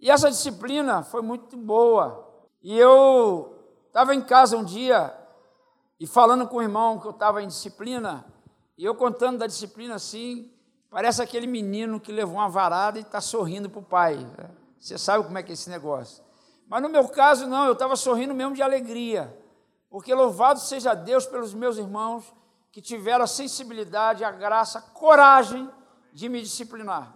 E 0.01 0.11
essa 0.11 0.31
disciplina 0.31 1.03
foi 1.03 1.21
muito 1.21 1.59
boa. 1.59 2.27
E 2.63 2.79
eu 2.79 3.52
estava 3.93 4.15
em 4.15 4.23
casa 4.23 4.57
um 4.57 4.65
dia 4.65 5.15
e 6.01 6.07
falando 6.07 6.49
com 6.49 6.57
o 6.57 6.63
irmão 6.63 6.99
que 6.99 7.07
eu 7.07 7.11
estava 7.11 7.43
em 7.43 7.47
disciplina, 7.47 8.25
e 8.77 8.87
eu 8.87 8.95
contando 8.95 9.39
da 9.39 9.47
disciplina 9.47 9.97
assim, 9.97 10.51
parece 10.89 11.21
aquele 11.23 11.47
menino 11.47 12.01
que 12.01 12.11
levou 12.11 12.37
uma 12.37 12.49
varada 12.49 12.99
e 12.99 13.03
está 13.03 13.21
sorrindo 13.21 13.69
para 13.69 13.81
o 13.81 13.85
pai. 13.85 14.27
Você 14.81 14.97
sabe 14.97 15.25
como 15.25 15.37
é 15.37 15.43
que 15.43 15.51
é 15.51 15.53
esse 15.53 15.69
negócio. 15.69 16.25
Mas 16.67 16.83
no 16.83 16.89
meu 16.89 17.07
caso, 17.07 17.47
não, 17.47 17.67
eu 17.67 17.75
estava 17.75 17.95
sorrindo 17.95 18.35
mesmo 18.35 18.55
de 18.55 18.63
alegria, 18.63 19.39
porque 19.91 20.15
louvado 20.15 20.59
seja 20.59 20.95
Deus 20.95 21.27
pelos 21.27 21.53
meus 21.53 21.77
irmãos 21.77 22.25
que 22.73 22.81
tiveram 22.81 23.25
a 23.25 23.29
sensibilidade, 23.29 24.25
a 24.25 24.31
graça, 24.31 24.79
a 24.79 24.83
coragem 24.83 25.71
de 26.15 26.31
me 26.31 26.41
disciplinar. 26.41 27.15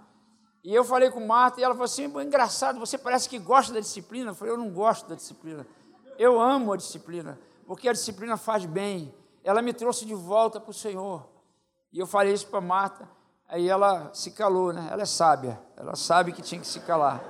E 0.62 0.75
eu 0.75 0.85
falei 0.85 1.11
com 1.11 1.25
Marta 1.26 1.59
e 1.59 1.64
ela 1.64 1.73
falou 1.73 1.87
assim: 1.87 2.04
engraçado, 2.04 2.78
você 2.78 2.99
parece 2.99 3.28
que 3.30 3.38
gosta 3.38 3.73
da 3.73 3.80
disciplina. 3.80 4.33
Eu 4.33 4.35
falei: 4.35 4.52
eu 4.52 4.59
não 4.59 4.68
gosto 4.68 5.09
da 5.09 5.14
disciplina. 5.14 5.66
Eu 6.18 6.40
amo 6.40 6.73
a 6.73 6.76
disciplina, 6.76 7.38
porque 7.66 7.88
a 7.88 7.92
disciplina 7.92 8.37
faz 8.37 8.64
bem. 8.64 9.14
Ela 9.44 9.62
me 9.62 9.73
trouxe 9.73 10.04
de 10.04 10.14
volta 10.14 10.61
para 10.61 10.70
o 10.70 10.75
Senhor. 10.75 11.26
E 11.92 11.99
eu 11.99 12.06
falei 12.06 12.32
isso 12.32 12.46
para 12.49 12.61
Marta, 12.61 13.08
aí 13.49 13.68
ela 13.68 14.11
se 14.12 14.32
calou, 14.32 14.73
né? 14.73 14.88
Ela 14.90 15.02
é 15.02 15.06
sábia, 15.06 15.61
ela 15.76 15.96
sabe 15.96 16.32
que 16.32 16.42
tinha 16.42 16.61
que 16.61 16.66
se 16.66 16.80
calar. 16.80 17.23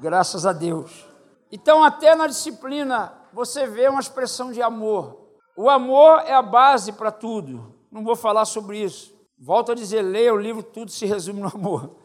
Graças 0.00 0.46
a 0.46 0.52
Deus. 0.52 1.06
Então, 1.50 1.84
até 1.84 2.14
na 2.14 2.26
disciplina, 2.26 3.12
você 3.32 3.66
vê 3.66 3.88
uma 3.88 4.00
expressão 4.00 4.52
de 4.52 4.62
amor. 4.62 5.18
O 5.56 5.68
amor 5.68 6.20
é 6.20 6.32
a 6.32 6.40
base 6.40 6.92
para 6.92 7.12
tudo. 7.12 7.74
Não 7.90 8.02
vou 8.02 8.16
falar 8.16 8.46
sobre 8.46 8.78
isso. 8.78 9.12
Volto 9.38 9.72
a 9.72 9.74
dizer, 9.74 10.02
leia 10.02 10.32
o 10.32 10.38
livro, 10.38 10.62
tudo 10.62 10.90
se 10.90 11.04
resume 11.04 11.40
no 11.40 11.48
amor. 11.48 11.96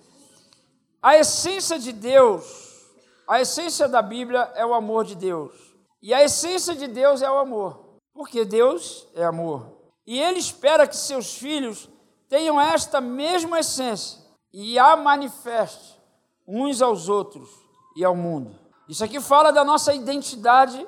A 1.02 1.18
essência 1.18 1.80
de 1.80 1.94
Deus, 1.94 2.67
a 3.28 3.42
essência 3.42 3.88
da 3.88 4.02
Bíblia 4.02 4.52
é 4.56 4.66
o 4.66 4.74
amor 4.74 5.04
de 5.04 5.16
Deus. 5.16 5.54
E 6.02 6.14
a 6.14 6.24
essência 6.24 6.74
de 6.74 6.88
Deus 6.88 7.22
é 7.22 7.30
o 7.30 7.38
amor. 7.38 8.00
Porque 8.14 8.46
Deus 8.46 9.08
é 9.14 9.26
amor. 9.26 9.66
E 10.06 10.20
Ele 10.20 10.40
espera 10.40 10.88
que 10.88 10.96
seus 10.96 11.36
filhos 11.36 11.90
tenham 12.30 12.60
esta 12.60 13.02
mesma 13.02 13.60
essência 13.60 14.20
e 14.54 14.80
a 14.80 14.96
manifeste 14.96 15.98
uns 16.48 16.82
aos 16.82 17.10
outros 17.10 17.50
e 17.96 18.06
ao 18.06 18.16
mundo. 18.16 18.58
Isso 18.88 19.04
aqui 19.04 19.20
fala 19.20 19.52
da 19.52 19.66
nossa 19.66 19.94
identidade 19.94 20.88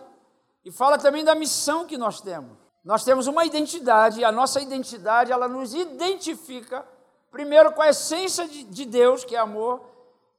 e 0.63 0.71
fala 0.71 0.97
também 0.97 1.23
da 1.23 1.35
missão 1.35 1.85
que 1.85 1.97
nós 1.97 2.21
temos. 2.21 2.57
Nós 2.83 3.03
temos 3.03 3.27
uma 3.27 3.45
identidade 3.45 4.21
e 4.21 4.23
a 4.23 4.31
nossa 4.31 4.61
identidade 4.61 5.31
ela 5.31 5.47
nos 5.47 5.73
identifica 5.73 6.85
primeiro 7.29 7.73
com 7.73 7.81
a 7.81 7.89
essência 7.89 8.47
de 8.47 8.85
Deus, 8.85 9.25
que 9.25 9.35
é 9.35 9.39
amor, 9.39 9.81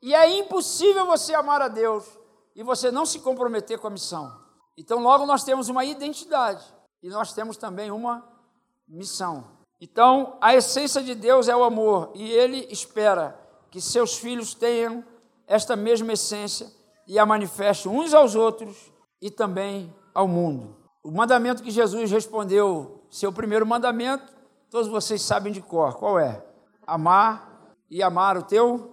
e 0.03 0.15
é 0.15 0.39
impossível 0.39 1.07
você 1.07 1.35
amar 1.35 1.61
a 1.61 1.69
Deus 1.69 2.05
e 2.55 2.63
você 2.63 2.91
não 2.91 3.05
se 3.05 3.21
comprometer 3.21 3.79
com 3.79 3.87
a 3.87 3.91
missão. 3.91 4.41
Então, 4.77 5.01
logo 5.01 5.27
nós 5.27 5.45
temos 5.45 5.69
uma 5.69 5.85
identidade 5.85 6.65
e 7.03 7.09
nós 7.09 7.33
temos 7.33 7.57
também 7.57 7.91
uma 7.91 8.27
missão. 8.89 9.45
Então, 9.81 10.39
a 10.41 10.55
essência 10.55 11.03
de 11.03 11.15
Deus 11.15 11.49
é 11.49 11.57
o 11.57 11.65
amor 11.65 12.13
e 12.15 12.31
Ele 12.31 12.67
espera 12.71 13.39
que 13.71 13.81
seus 13.81 14.17
filhos 14.17 14.55
tenham 14.55 15.05
esta 15.47 15.77
mesma 15.77 16.13
essência 16.13 16.67
e 17.07 17.19
a 17.19 17.27
manifestem 17.27 17.91
uns 17.91 18.15
aos 18.15 18.35
outros 18.35 18.93
e 19.21 19.31
também 19.31 19.95
ao 20.15 20.27
mundo. 20.29 20.77
O 21.03 21.11
mandamento 21.11 21.63
que 21.63 21.71
Jesus 21.71 22.11
respondeu, 22.11 23.07
seu 23.11 23.33
primeiro 23.33 23.67
mandamento, 23.67 24.33
todos 24.71 24.89
vocês 24.89 25.23
sabem 25.23 25.53
de 25.53 25.61
cor. 25.61 25.95
Qual 25.97 26.19
é? 26.19 26.45
Amar 26.87 27.75
e 27.91 28.03
amar 28.03 28.37
o 28.37 28.43
teu 28.43 28.90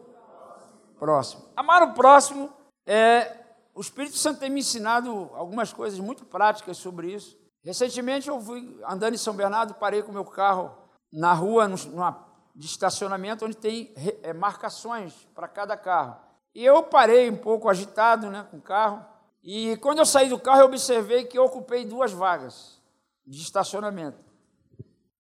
próximo. 0.97 1.45
Amar 1.55 1.83
o 1.83 1.93
próximo 1.93 2.51
é. 2.85 3.45
O 3.73 3.81
Espírito 3.81 4.17
Santo 4.17 4.39
tem 4.39 4.49
me 4.49 4.61
ensinado 4.61 5.29
algumas 5.35 5.71
coisas 5.71 5.99
muito 5.99 6.25
práticas 6.25 6.77
sobre 6.77 7.13
isso. 7.13 7.37
Recentemente 7.63 8.27
eu 8.27 8.41
fui 8.41 8.79
andando 8.87 9.13
em 9.13 9.17
São 9.17 9.35
Bernardo, 9.35 9.75
parei 9.75 10.01
com 10.01 10.11
meu 10.11 10.25
carro 10.25 10.75
na 11.11 11.33
rua, 11.33 11.67
numa, 11.67 12.25
de 12.55 12.65
estacionamento, 12.65 13.45
onde 13.45 13.55
tem 13.55 13.93
é, 14.23 14.33
marcações 14.33 15.13
para 15.35 15.47
cada 15.47 15.77
carro. 15.77 16.17
E 16.55 16.65
eu 16.65 16.81
parei 16.81 17.29
um 17.29 17.37
pouco 17.37 17.69
agitado 17.69 18.31
né, 18.31 18.47
com 18.49 18.57
o 18.57 18.61
carro. 18.61 19.05
E 19.43 19.77
quando 19.77 19.99
eu 19.99 20.05
saí 20.05 20.27
do 20.27 20.39
carro, 20.39 20.61
eu 20.61 20.65
observei 20.65 21.25
que 21.25 21.37
eu 21.37 21.45
ocupei 21.45 21.85
duas 21.85 22.11
vagas 22.11 22.81
de 23.25 23.39
estacionamento. 23.41 24.17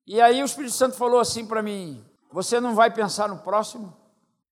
E 0.05 0.19
aí 0.19 0.41
o 0.41 0.45
Espírito 0.45 0.73
Santo 0.73 0.95
falou 0.95 1.19
assim 1.19 1.45
para 1.45 1.61
mim: 1.61 2.03
Você 2.31 2.59
não 2.59 2.73
vai 2.73 2.89
pensar 2.89 3.29
no 3.29 3.37
próximo? 3.39 3.95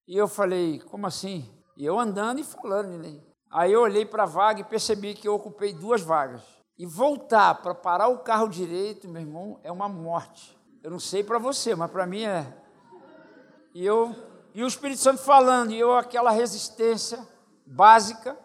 E 0.07 0.17
eu 0.17 0.27
falei: 0.27 0.79
Como 0.79 1.07
assim? 1.07 1.49
E 1.75 1.85
eu 1.85 1.99
andando 1.99 2.39
e 2.39 2.43
falando. 2.43 2.97
Né? 2.97 3.19
Aí 3.51 3.71
eu 3.71 3.81
olhei 3.81 4.05
para 4.05 4.23
a 4.23 4.27
vaga 4.27 4.61
e 4.61 4.63
percebi 4.63 5.13
que 5.13 5.27
eu 5.27 5.33
ocupei 5.33 5.73
duas 5.73 6.01
vagas. 6.01 6.41
E 6.77 6.85
voltar 6.85 7.55
para 7.61 7.73
parar 7.73 8.09
o 8.09 8.19
carro 8.19 8.49
direito, 8.49 9.07
meu 9.07 9.21
irmão, 9.21 9.59
é 9.63 9.71
uma 9.71 9.87
morte. 9.87 10.57
Eu 10.83 10.91
não 10.91 10.99
sei 10.99 11.23
para 11.23 11.39
você, 11.39 11.73
mas 11.73 11.89
para 11.89 12.05
mim 12.05 12.23
é. 12.23 12.53
E 13.73 13.85
eu 13.85 14.13
e 14.53 14.63
o 14.63 14.67
Espírito 14.67 15.01
Santo 15.01 15.21
falando, 15.21 15.71
e 15.71 15.79
eu 15.79 15.93
aquela 15.93 16.31
resistência 16.31 17.19
básica, 17.65 18.37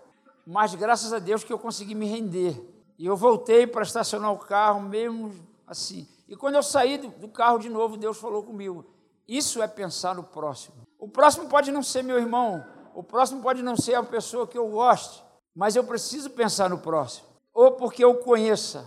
mas 0.45 0.75
graças 0.75 1.13
a 1.13 1.21
Deus 1.21 1.45
que 1.45 1.53
eu 1.53 1.59
consegui 1.59 1.95
me 1.95 2.07
render. 2.07 2.61
E 2.99 3.07
eu 3.07 3.17
voltei 3.17 3.67
para 3.67 3.83
estacionar 3.83 4.33
o 4.33 4.39
carro, 4.39 4.81
mesmo 4.81 5.33
assim. 5.67 6.09
E 6.29 6.35
quando 6.37 6.57
eu 6.57 6.63
saí 6.63 6.99
do, 6.99 7.09
do 7.09 7.29
carro 7.29 7.59
de 7.59 7.69
novo, 7.69 7.97
Deus 7.97 8.19
falou 8.19 8.43
comigo: 8.43 8.85
Isso 9.27 9.63
é 9.63 9.69
pensar 9.69 10.15
no 10.15 10.25
próximo. 10.25 10.87
O 11.01 11.09
próximo 11.09 11.49
pode 11.49 11.73
não 11.73 11.83
ser 11.83 12.05
meu 12.05 12.19
irmão, 12.19 12.65
o 12.95 13.03
próximo 13.03 13.43
pode 13.43 13.63
não 13.63 13.77
ser 13.77 13.95
a 13.95 14.03
pessoa 14.03 14.47
que 14.47 14.59
eu 14.59 14.69
goste, 14.69 15.25
mas 15.55 15.75
eu 15.75 15.83
preciso 15.83 16.31
pensar 16.31 16.71
no 16.71 16.79
próximo 16.79 17.31
ou 17.53 17.73
porque 17.73 18.05
eu 18.05 18.15
conheça. 18.17 18.87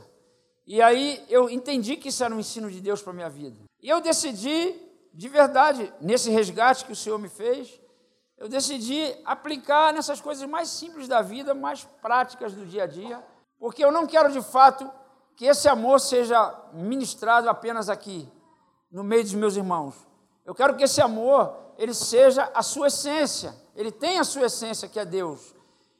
E 0.65 0.82
aí 0.82 1.24
eu 1.29 1.50
entendi 1.50 1.98
que 1.98 2.10
isso 2.10 2.24
era 2.24 2.34
um 2.34 2.39
ensino 2.39 2.72
de 2.72 2.79
Deus 2.79 3.01
para 3.01 3.13
minha 3.13 3.29
vida. 3.29 3.58
E 3.82 3.89
eu 3.89 4.00
decidi, 4.00 4.74
de 5.13 5.27
verdade, 5.27 5.93
nesse 6.00 6.29
resgate 6.29 6.86
que 6.86 6.91
o 6.91 6.96
Senhor 6.96 7.20
me 7.20 7.27
fez, 7.27 7.79
eu 8.38 8.48
decidi 8.48 9.15
aplicar 9.25 9.93
nessas 9.93 10.22
coisas 10.22 10.48
mais 10.50 10.70
simples 10.70 11.08
da 11.08 11.22
vida, 11.22 11.53
mais 11.53 11.84
práticas 12.01 12.53
do 12.53 12.65
dia 12.65 12.84
a 12.84 12.88
dia, 12.88 13.24
porque 13.60 13.84
eu 13.84 13.91
não 13.91 14.08
quero 14.08 14.32
de 14.32 14.41
fato 14.41 14.89
que 15.36 15.46
esse 15.46 15.67
amor 15.67 16.00
seja 16.00 16.53
ministrado 16.74 17.50
apenas 17.50 17.89
aqui, 17.89 18.27
no 18.91 19.03
meio 19.03 19.24
dos 19.24 19.34
meus 19.34 19.55
irmãos. 19.55 19.96
Eu 20.46 20.53
quero 20.53 20.75
que 20.75 20.84
esse 20.84 21.01
amor 21.01 21.62
ele 21.77 21.93
seja 21.93 22.49
a 22.53 22.61
sua 22.61 22.87
essência. 22.87 23.55
Ele 23.75 23.91
tem 23.91 24.19
a 24.19 24.23
sua 24.23 24.45
essência, 24.45 24.87
que 24.87 24.99
é 24.99 25.05
Deus. 25.05 25.53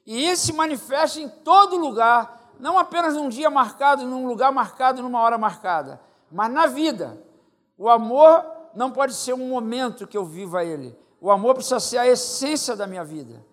E 0.06 0.24
ele 0.24 0.36
se 0.36 0.52
manifesta 0.52 1.20
em 1.20 1.28
todo 1.28 1.76
lugar, 1.76 2.52
não 2.58 2.78
apenas 2.78 3.14
num 3.14 3.28
dia 3.28 3.50
marcado, 3.50 4.04
num 4.04 4.26
lugar 4.26 4.52
marcado, 4.52 5.02
numa 5.02 5.20
hora 5.20 5.38
marcada, 5.38 6.00
mas 6.30 6.52
na 6.52 6.66
vida. 6.66 7.18
O 7.76 7.88
amor 7.88 8.44
não 8.74 8.90
pode 8.90 9.14
ser 9.14 9.34
um 9.34 9.48
momento 9.48 10.06
que 10.06 10.16
eu 10.16 10.24
viva 10.24 10.64
ele. 10.64 10.96
O 11.20 11.30
amor 11.30 11.54
precisa 11.54 11.80
ser 11.80 11.98
a 11.98 12.06
essência 12.06 12.76
da 12.76 12.86
minha 12.86 13.04
vida. 13.04 13.44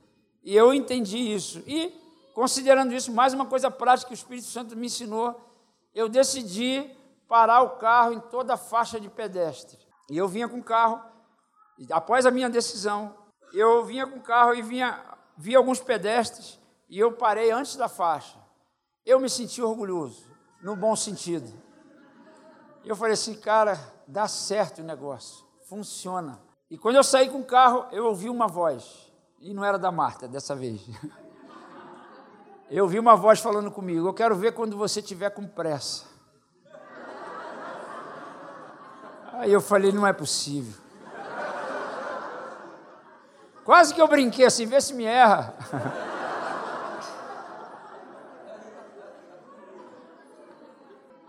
E 0.44 0.56
eu 0.56 0.74
entendi 0.74 1.18
isso. 1.18 1.64
E, 1.66 1.94
considerando 2.34 2.94
isso, 2.94 3.12
mais 3.12 3.34
uma 3.34 3.46
coisa 3.46 3.72
prática 3.72 4.08
que 4.08 4.14
o 4.14 4.16
Espírito 4.16 4.48
Santo 4.48 4.76
me 4.76 4.88
ensinou, 4.88 5.40
eu 5.94 6.10
decidi 6.10 6.90
parar 7.28 7.62
o 7.62 7.72
carro 7.72 8.14
em 8.14 8.20
toda 8.20 8.56
a 8.56 8.58
faixa 8.58 9.00
de 9.00 9.10
pedestre. 9.10 9.80
E 10.10 10.18
eu 10.18 10.28
vinha 10.28 10.50
com 10.50 10.58
o 10.58 10.64
carro, 10.64 11.00
após 11.90 12.26
a 12.26 12.32
minha 12.32 12.50
decisão, 12.50 13.16
eu 13.54 13.84
vinha 13.86 14.06
com 14.06 14.18
o 14.18 14.22
carro 14.22 14.54
e 14.54 14.62
vinha, 14.62 15.00
vi 15.38 15.56
alguns 15.56 15.80
pedestres 15.80 16.60
e 16.90 17.00
eu 17.00 17.12
parei 17.14 17.52
antes 17.52 17.76
da 17.76 17.88
faixa. 17.88 18.38
Eu 19.06 19.20
me 19.20 19.30
senti 19.30 19.62
orgulhoso, 19.62 20.24
no 20.62 20.76
bom 20.76 20.96
sentido. 20.96 21.52
Eu 22.84 22.96
falei 22.96 23.14
assim, 23.14 23.34
cara, 23.34 23.80
dá 24.08 24.28
certo 24.28 24.80
o 24.80 24.84
negócio, 24.84 25.46
funciona. 25.68 26.40
E 26.70 26.78
quando 26.78 26.96
eu 26.96 27.04
saí 27.04 27.30
com 27.30 27.40
o 27.40 27.46
carro, 27.46 27.86
eu 27.92 28.06
ouvi 28.06 28.30
uma 28.30 28.48
voz, 28.48 29.12
e 29.40 29.54
não 29.54 29.64
era 29.64 29.78
da 29.78 29.92
Marta 29.92 30.28
dessa 30.28 30.56
vez. 30.56 30.82
Eu 32.72 32.86
ouvi 32.86 32.98
uma 32.98 33.18
voz 33.18 33.42
falando 33.42 33.70
comigo: 33.70 34.08
Eu 34.08 34.14
quero 34.14 34.34
ver 34.34 34.54
quando 34.54 34.78
você 34.78 35.02
tiver 35.02 35.30
com 35.32 35.46
pressa. 35.46 36.06
Aí 39.34 39.52
eu 39.52 39.60
falei: 39.60 39.92
Não 39.92 40.08
é 40.08 40.14
possível. 40.14 40.81
Quase 43.72 43.94
que 43.94 44.02
eu 44.02 44.08
brinquei 44.10 44.46
assim, 44.46 44.66
vê 44.66 44.82
se 44.82 44.94
me 44.94 45.06
erra. 45.06 45.56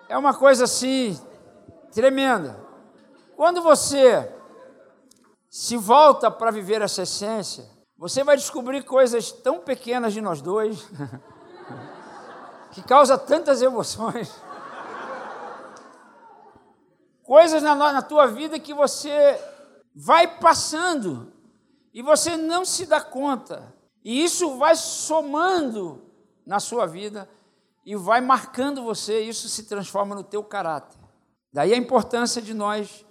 É 0.08 0.18
uma 0.18 0.34
coisa 0.34 0.64
assim, 0.64 1.16
tremenda. 1.92 2.58
Quando 3.36 3.62
você 3.62 4.28
se 5.48 5.76
volta 5.76 6.32
para 6.32 6.50
viver 6.50 6.82
essa 6.82 7.02
essência, 7.02 7.64
você 7.96 8.24
vai 8.24 8.36
descobrir 8.36 8.82
coisas 8.82 9.30
tão 9.30 9.60
pequenas 9.60 10.12
de 10.12 10.20
nós 10.20 10.42
dois, 10.42 10.84
que 12.72 12.82
causa 12.82 13.16
tantas 13.16 13.62
emoções. 13.62 14.34
Coisas 17.22 17.62
na, 17.62 17.76
na 17.76 18.02
tua 18.02 18.26
vida 18.26 18.58
que 18.58 18.74
você 18.74 19.40
vai 19.94 20.26
passando 20.40 21.31
e 21.92 22.02
você 22.02 22.36
não 22.36 22.64
se 22.64 22.86
dá 22.86 23.00
conta. 23.00 23.74
E 24.04 24.22
isso 24.22 24.56
vai 24.56 24.74
somando 24.74 26.02
na 26.44 26.58
sua 26.58 26.86
vida 26.86 27.28
e 27.84 27.94
vai 27.96 28.20
marcando 28.20 28.82
você, 28.82 29.20
isso 29.20 29.48
se 29.48 29.64
transforma 29.64 30.14
no 30.14 30.24
teu 30.24 30.42
caráter. 30.42 30.98
Daí 31.52 31.72
a 31.72 31.76
importância 31.76 32.40
de 32.40 32.54
nós 32.54 33.04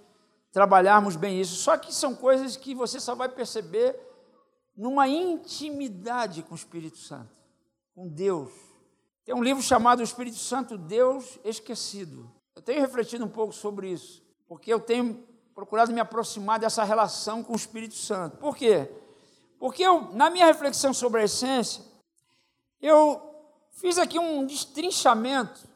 trabalharmos 0.50 1.16
bem 1.16 1.40
isso. 1.40 1.56
Só 1.56 1.76
que 1.76 1.94
são 1.94 2.14
coisas 2.14 2.56
que 2.56 2.74
você 2.74 3.00
só 3.00 3.14
vai 3.14 3.28
perceber 3.28 3.98
numa 4.76 5.08
intimidade 5.08 6.42
com 6.42 6.52
o 6.52 6.56
Espírito 6.56 6.98
Santo, 6.98 7.38
com 7.94 8.08
Deus. 8.08 8.50
Tem 9.24 9.34
um 9.34 9.42
livro 9.42 9.62
chamado 9.62 10.00
O 10.00 10.04
Espírito 10.04 10.36
Santo, 10.36 10.76
Deus 10.76 11.38
Esquecido. 11.44 12.30
Eu 12.56 12.62
tenho 12.62 12.80
refletido 12.80 13.24
um 13.24 13.28
pouco 13.28 13.52
sobre 13.52 13.90
isso, 13.90 14.22
porque 14.48 14.72
eu 14.72 14.80
tenho 14.80 15.24
procurado 15.54 15.92
me 15.92 16.00
aproximar 16.00 16.58
dessa 16.58 16.84
relação 16.84 17.42
com 17.42 17.52
o 17.52 17.56
Espírito 17.56 17.94
Santo. 17.94 18.36
Por 18.38 18.56
quê? 18.56 18.90
Porque 19.58 19.82
eu, 19.82 20.12
na 20.12 20.28
minha 20.30 20.46
reflexão 20.46 20.92
sobre 20.92 21.20
a 21.20 21.24
essência, 21.24 21.84
eu 22.80 23.20
fiz 23.72 23.98
aqui 23.98 24.18
um 24.18 24.44
destrinchamento. 24.44 25.68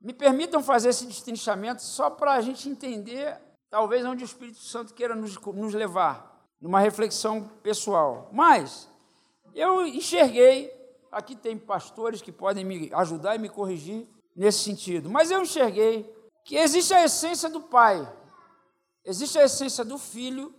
Me 0.00 0.12
permitam 0.12 0.62
fazer 0.62 0.90
esse 0.90 1.06
destrinchamento 1.06 1.82
só 1.82 2.08
para 2.08 2.34
a 2.34 2.40
gente 2.40 2.68
entender, 2.68 3.36
talvez, 3.68 4.04
onde 4.04 4.22
o 4.22 4.26
Espírito 4.26 4.58
Santo 4.58 4.94
queira 4.94 5.16
nos, 5.16 5.36
nos 5.36 5.74
levar, 5.74 6.46
numa 6.60 6.78
reflexão 6.78 7.50
pessoal. 7.62 8.28
Mas 8.32 8.88
eu 9.54 9.86
enxerguei, 9.86 10.70
aqui 11.10 11.34
tem 11.34 11.58
pastores 11.58 12.22
que 12.22 12.30
podem 12.30 12.64
me 12.64 12.90
ajudar 12.94 13.34
e 13.34 13.38
me 13.38 13.48
corrigir 13.48 14.06
nesse 14.36 14.58
sentido, 14.58 15.08
mas 15.08 15.30
eu 15.30 15.40
enxerguei 15.40 16.14
que 16.44 16.56
existe 16.56 16.92
a 16.92 17.04
essência 17.04 17.48
do 17.48 17.62
Pai, 17.62 18.06
Existe 19.06 19.38
a 19.38 19.44
essência 19.44 19.84
do 19.84 19.96
Filho 19.98 20.52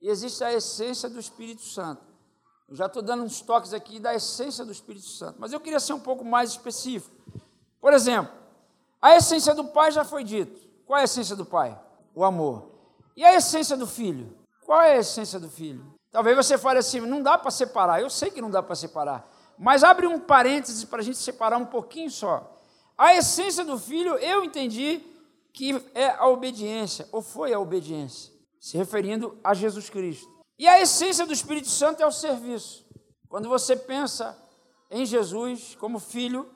e 0.00 0.08
existe 0.08 0.42
a 0.42 0.50
essência 0.50 1.06
do 1.06 1.20
Espírito 1.20 1.60
Santo. 1.60 2.02
Eu 2.66 2.74
já 2.74 2.86
estou 2.86 3.02
dando 3.02 3.24
uns 3.24 3.42
toques 3.42 3.74
aqui 3.74 4.00
da 4.00 4.14
essência 4.14 4.64
do 4.64 4.72
Espírito 4.72 5.06
Santo, 5.06 5.36
mas 5.38 5.52
eu 5.52 5.60
queria 5.60 5.78
ser 5.78 5.92
um 5.92 6.00
pouco 6.00 6.24
mais 6.24 6.50
específico. 6.50 7.14
Por 7.78 7.92
exemplo, 7.92 8.32
a 9.02 9.16
essência 9.16 9.54
do 9.54 9.64
Pai 9.66 9.90
já 9.90 10.02
foi 10.02 10.24
dito. 10.24 10.66
Qual 10.86 10.96
é 10.98 11.02
a 11.02 11.04
essência 11.04 11.36
do 11.36 11.44
Pai? 11.44 11.78
O 12.14 12.24
amor. 12.24 12.70
E 13.14 13.22
a 13.22 13.34
essência 13.34 13.76
do 13.76 13.86
Filho? 13.86 14.34
Qual 14.64 14.80
é 14.80 14.92
a 14.92 14.98
essência 14.98 15.38
do 15.38 15.50
Filho? 15.50 15.84
Talvez 16.10 16.36
você 16.36 16.56
fale 16.56 16.78
assim, 16.78 17.00
não 17.00 17.22
dá 17.22 17.36
para 17.36 17.50
separar. 17.50 18.00
Eu 18.00 18.08
sei 18.08 18.30
que 18.30 18.40
não 18.40 18.50
dá 18.50 18.62
para 18.62 18.74
separar. 18.74 19.28
Mas 19.58 19.84
abre 19.84 20.06
um 20.06 20.18
parênteses 20.18 20.84
para 20.84 21.00
a 21.00 21.04
gente 21.04 21.18
separar 21.18 21.58
um 21.58 21.66
pouquinho 21.66 22.10
só. 22.10 22.56
A 22.96 23.14
essência 23.14 23.62
do 23.62 23.78
Filho, 23.78 24.14
eu 24.16 24.42
entendi 24.42 25.04
que 25.60 25.78
é 25.94 26.08
a 26.12 26.26
obediência, 26.26 27.06
ou 27.12 27.20
foi 27.20 27.52
a 27.52 27.60
obediência, 27.60 28.32
se 28.58 28.78
referindo 28.78 29.38
a 29.44 29.52
Jesus 29.52 29.90
Cristo. 29.90 30.26
E 30.58 30.66
a 30.66 30.80
essência 30.80 31.26
do 31.26 31.34
Espírito 31.34 31.68
Santo 31.68 32.02
é 32.02 32.06
o 32.06 32.10
serviço. 32.10 32.86
Quando 33.28 33.46
você 33.46 33.76
pensa 33.76 34.42
em 34.90 35.04
Jesus 35.04 35.76
como 35.78 35.98
filho, 35.98 36.48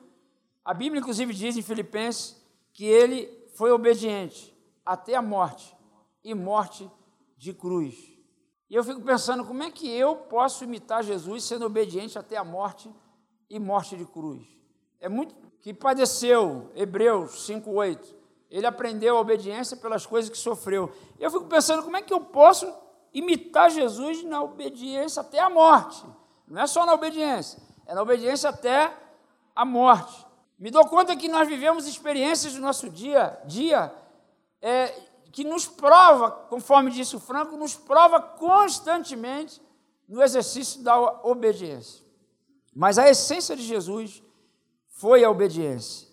a 0.63 0.73
Bíblia 0.73 1.01
inclusive 1.01 1.35
diz 1.35 1.55
em 1.55 1.61
Filipenses 1.61 2.35
que 2.73 2.83
ele 2.83 3.29
foi 3.53 3.69
obediente 3.69 4.51
até 4.83 5.13
a 5.13 5.21
morte 5.21 5.77
e 6.23 6.33
morte 6.33 6.89
de 7.37 7.53
cruz. 7.53 7.93
E 8.71 8.73
eu 8.73 8.83
fico 8.83 9.01
pensando 9.01 9.45
como 9.45 9.61
é 9.61 9.69
que 9.69 9.87
eu 9.87 10.15
posso 10.15 10.63
imitar 10.63 11.03
Jesus 11.03 11.43
sendo 11.43 11.67
obediente 11.67 12.17
até 12.17 12.37
a 12.37 12.43
morte 12.43 12.91
e 13.51 13.59
morte 13.59 13.95
de 13.95 14.05
cruz. 14.07 14.41
É 14.99 15.07
muito 15.07 15.35
que 15.61 15.75
padeceu, 15.75 16.71
Hebreus 16.73 17.45
5:8 17.47 18.24
ele 18.55 18.65
aprendeu 18.65 19.17
a 19.17 19.19
obediência 19.19 19.75
pelas 19.75 20.05
coisas 20.05 20.31
que 20.31 20.37
sofreu. 20.37 20.89
Eu 21.19 21.29
fico 21.29 21.43
pensando 21.43 21.83
como 21.83 21.97
é 21.97 22.01
que 22.01 22.13
eu 22.13 22.21
posso 22.21 22.73
imitar 23.13 23.69
Jesus 23.69 24.23
na 24.23 24.41
obediência 24.41 25.19
até 25.19 25.41
a 25.41 25.49
morte. 25.49 26.01
Não 26.47 26.61
é 26.61 26.65
só 26.65 26.85
na 26.85 26.93
obediência, 26.93 27.61
é 27.85 27.93
na 27.93 28.01
obediência 28.01 28.49
até 28.49 28.95
a 29.53 29.65
morte. 29.65 30.25
Me 30.57 30.71
dou 30.71 30.85
conta 30.87 31.17
que 31.17 31.27
nós 31.27 31.45
vivemos 31.49 31.85
experiências 31.85 32.53
do 32.53 32.61
nosso 32.61 32.89
dia 32.89 33.37
dia 33.45 33.93
é, 34.61 34.87
que 35.33 35.43
nos 35.43 35.67
prova, 35.67 36.31
conforme 36.31 36.91
disse 36.91 37.13
o 37.13 37.19
Franco, 37.19 37.57
nos 37.57 37.75
prova 37.75 38.21
constantemente 38.21 39.61
no 40.07 40.23
exercício 40.23 40.81
da 40.81 40.97
obediência. 41.25 42.05
Mas 42.73 42.97
a 42.97 43.09
essência 43.09 43.53
de 43.53 43.63
Jesus 43.63 44.23
foi 44.87 45.25
a 45.25 45.29
obediência. 45.29 46.07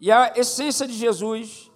E 0.00 0.10
a 0.10 0.32
essência 0.34 0.86
de 0.86 0.94
Jesus 0.94 1.70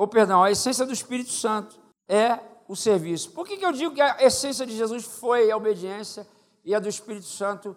ou 0.00 0.08
perdão, 0.08 0.42
a 0.42 0.50
essência 0.50 0.86
do 0.86 0.94
Espírito 0.94 1.30
Santo 1.30 1.78
é 2.08 2.38
o 2.66 2.74
serviço. 2.74 3.32
Por 3.32 3.46
que, 3.46 3.58
que 3.58 3.66
eu 3.66 3.70
digo 3.70 3.94
que 3.94 4.00
a 4.00 4.16
essência 4.24 4.64
de 4.64 4.74
Jesus 4.74 5.04
foi 5.04 5.50
a 5.50 5.56
obediência 5.58 6.26
e 6.64 6.74
a 6.74 6.78
do 6.78 6.88
Espírito 6.88 7.26
Santo 7.26 7.76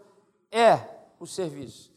é 0.49 0.79
o 1.19 1.27
serviço? 1.27 1.91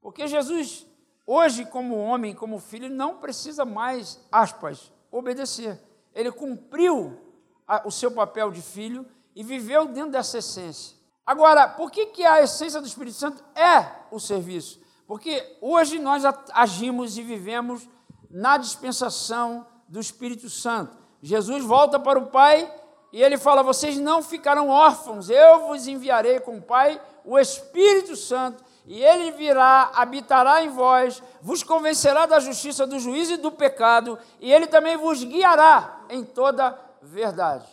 Porque 0.00 0.26
Jesus, 0.26 0.84
hoje, 1.24 1.64
como 1.64 1.96
homem, 1.96 2.34
como 2.34 2.58
filho, 2.58 2.90
não 2.90 3.18
precisa 3.18 3.64
mais, 3.64 4.18
aspas, 4.32 4.92
obedecer. 5.12 5.80
Ele 6.12 6.32
cumpriu 6.32 7.16
a, 7.64 7.86
o 7.86 7.92
seu 7.92 8.10
papel 8.10 8.50
de 8.50 8.60
filho 8.60 9.06
e 9.32 9.44
viveu 9.44 9.86
dentro 9.86 10.10
dessa 10.10 10.38
essência. 10.38 10.96
Agora, 11.24 11.68
por 11.68 11.92
que, 11.92 12.06
que 12.06 12.24
a 12.24 12.42
essência 12.42 12.80
do 12.80 12.88
Espírito 12.88 13.16
Santo 13.16 13.44
é 13.54 13.88
o 14.10 14.18
serviço? 14.18 14.80
Porque 15.06 15.56
hoje 15.60 16.00
nós 16.00 16.24
agimos 16.52 17.16
e 17.16 17.22
vivemos 17.22 17.88
na 18.30 18.56
dispensação 18.56 19.66
do 19.88 20.00
Espírito 20.00 20.48
Santo. 20.50 20.96
Jesus 21.22 21.64
volta 21.64 21.98
para 21.98 22.18
o 22.18 22.26
Pai 22.26 22.72
e 23.12 23.22
ele 23.22 23.38
fala: 23.38 23.62
Vocês 23.62 23.98
não 23.98 24.22
ficarão 24.22 24.68
órfãos, 24.68 25.30
eu 25.30 25.66
vos 25.66 25.86
enviarei 25.86 26.40
com 26.40 26.58
o 26.58 26.62
Pai 26.62 27.00
o 27.24 27.38
Espírito 27.38 28.16
Santo, 28.16 28.64
e 28.86 29.02
ele 29.04 29.32
virá, 29.32 29.90
habitará 29.94 30.64
em 30.64 30.70
vós, 30.70 31.22
vos 31.42 31.62
convencerá 31.62 32.24
da 32.24 32.40
justiça, 32.40 32.86
do 32.86 32.98
juízo 32.98 33.34
e 33.34 33.36
do 33.36 33.52
pecado, 33.52 34.18
e 34.40 34.50
ele 34.50 34.66
também 34.66 34.96
vos 34.96 35.22
guiará 35.22 36.00
em 36.08 36.24
toda 36.24 36.78
verdade. 37.02 37.66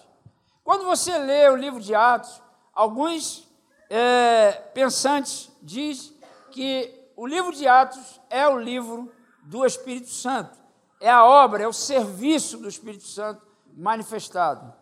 Quando 0.61 0.83
você 0.83 1.17
lê 1.17 1.47
o 1.47 1.55
livro 1.55 1.79
de 1.79 1.95
Atos, 1.95 2.41
alguns 2.73 3.47
é, 3.89 4.51
pensantes 4.73 5.49
dizem 5.61 6.13
que 6.51 6.93
o 7.15 7.25
livro 7.25 7.53
de 7.53 7.65
Atos 7.65 8.19
é 8.29 8.45
o 8.45 8.59
livro 8.59 9.09
do 9.45 9.65
Espírito 9.65 10.09
Santo. 10.09 10.57
É 10.99 11.09
a 11.09 11.25
obra, 11.25 11.63
é 11.63 11.67
o 11.67 11.73
serviço 11.73 12.57
do 12.57 12.67
Espírito 12.67 13.05
Santo 13.05 13.41
manifestado. 13.75 14.73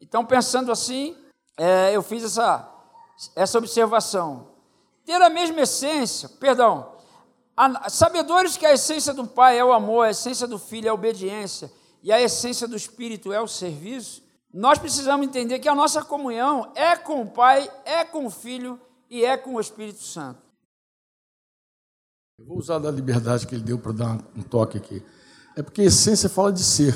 Então, 0.00 0.24
pensando 0.24 0.72
assim, 0.72 1.16
é, 1.56 1.94
eu 1.94 2.02
fiz 2.02 2.24
essa, 2.24 2.68
essa 3.36 3.58
observação. 3.58 4.48
Ter 5.04 5.20
a 5.20 5.28
mesma 5.28 5.60
essência, 5.60 6.28
perdão, 6.28 6.92
a, 7.56 7.90
sabedores 7.90 8.56
que 8.56 8.64
a 8.64 8.72
essência 8.72 9.12
do 9.12 9.26
Pai 9.26 9.58
é 9.58 9.64
o 9.64 9.72
amor, 9.72 10.06
a 10.06 10.10
essência 10.10 10.46
do 10.46 10.58
Filho 10.58 10.86
é 10.86 10.90
a 10.90 10.94
obediência 10.94 11.70
e 12.02 12.12
a 12.12 12.20
essência 12.20 12.66
do 12.66 12.76
Espírito 12.76 13.32
é 13.32 13.40
o 13.40 13.46
serviço, 13.46 14.22
nós 14.52 14.78
precisamos 14.78 15.26
entender 15.26 15.58
que 15.58 15.68
a 15.68 15.74
nossa 15.74 16.02
comunhão 16.02 16.72
é 16.74 16.96
com 16.96 17.22
o 17.22 17.30
Pai, 17.30 17.70
é 17.84 18.04
com 18.04 18.26
o 18.26 18.30
Filho 18.30 18.80
e 19.08 19.24
é 19.24 19.36
com 19.36 19.54
o 19.54 19.60
Espírito 19.60 20.02
Santo. 20.02 20.49
Eu 22.40 22.46
vou 22.46 22.56
usar 22.56 22.78
da 22.78 22.90
liberdade 22.90 23.46
que 23.46 23.54
ele 23.54 23.62
deu 23.62 23.78
para 23.78 23.92
dar 23.92 24.18
um 24.34 24.40
toque 24.40 24.78
aqui. 24.78 25.02
É 25.54 25.62
porque 25.62 25.82
essência 25.82 26.26
fala 26.26 26.50
de 26.50 26.64
ser. 26.64 26.94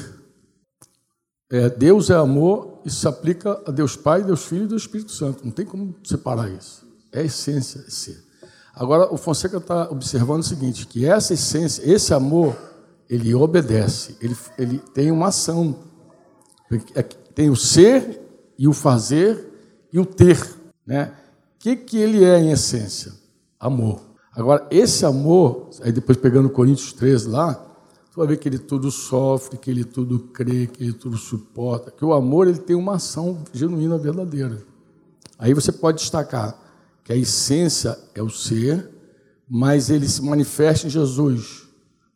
É, 1.50 1.68
Deus 1.68 2.08
é 2.08 2.14
amor, 2.14 2.80
isso 2.82 3.00
se 3.00 3.06
aplica 3.06 3.60
a 3.66 3.70
Deus 3.70 3.94
Pai, 3.94 4.24
Deus 4.24 4.46
Filho 4.46 4.64
e 4.64 4.68
Deus 4.68 4.82
Espírito 4.82 5.12
Santo. 5.12 5.44
Não 5.44 5.52
tem 5.52 5.66
como 5.66 5.94
separar 6.02 6.50
isso. 6.50 6.88
É 7.12 7.22
essência, 7.22 7.84
é 7.86 7.90
ser. 7.90 8.24
Agora, 8.74 9.12
o 9.12 9.18
Fonseca 9.18 9.58
está 9.58 9.90
observando 9.90 10.40
o 10.40 10.44
seguinte, 10.44 10.86
que 10.86 11.04
essa 11.04 11.34
essência, 11.34 11.82
esse 11.84 12.14
amor, 12.14 12.56
ele 13.08 13.34
obedece, 13.34 14.16
ele, 14.22 14.36
ele 14.56 14.78
tem 14.78 15.10
uma 15.10 15.28
ação. 15.28 15.78
É 16.94 17.02
tem 17.02 17.50
o 17.50 17.56
ser 17.56 18.18
e 18.58 18.66
o 18.66 18.72
fazer 18.72 19.86
e 19.92 20.00
o 20.00 20.06
ter. 20.06 20.40
Né? 20.86 21.12
O 21.54 21.58
que, 21.58 21.76
que 21.76 21.98
ele 21.98 22.24
é 22.24 22.40
em 22.40 22.50
essência? 22.50 23.12
Amor. 23.60 24.13
Agora, 24.36 24.66
esse 24.70 25.06
amor, 25.06 25.70
aí 25.82 25.92
depois 25.92 26.18
pegando 26.18 26.50
Coríntios 26.50 26.92
13 26.92 27.28
lá, 27.28 27.54
tu 28.10 28.16
vai 28.16 28.26
ver 28.26 28.36
que 28.36 28.48
ele 28.48 28.58
tudo 28.58 28.90
sofre, 28.90 29.56
que 29.56 29.70
ele 29.70 29.84
tudo 29.84 30.18
crê, 30.18 30.66
que 30.66 30.82
ele 30.82 30.92
tudo 30.92 31.16
suporta, 31.16 31.90
que 31.90 32.04
o 32.04 32.12
amor 32.12 32.48
ele 32.48 32.58
tem 32.58 32.74
uma 32.74 32.96
ação 32.96 33.44
genuína, 33.52 33.96
verdadeira. 33.96 34.62
Aí 35.38 35.54
você 35.54 35.70
pode 35.70 35.98
destacar 35.98 36.58
que 37.04 37.12
a 37.12 37.16
essência 37.16 37.98
é 38.14 38.22
o 38.22 38.30
ser, 38.30 38.90
mas 39.48 39.90
ele 39.90 40.08
se 40.08 40.22
manifesta 40.22 40.86
em 40.86 40.90
Jesus 40.90 41.68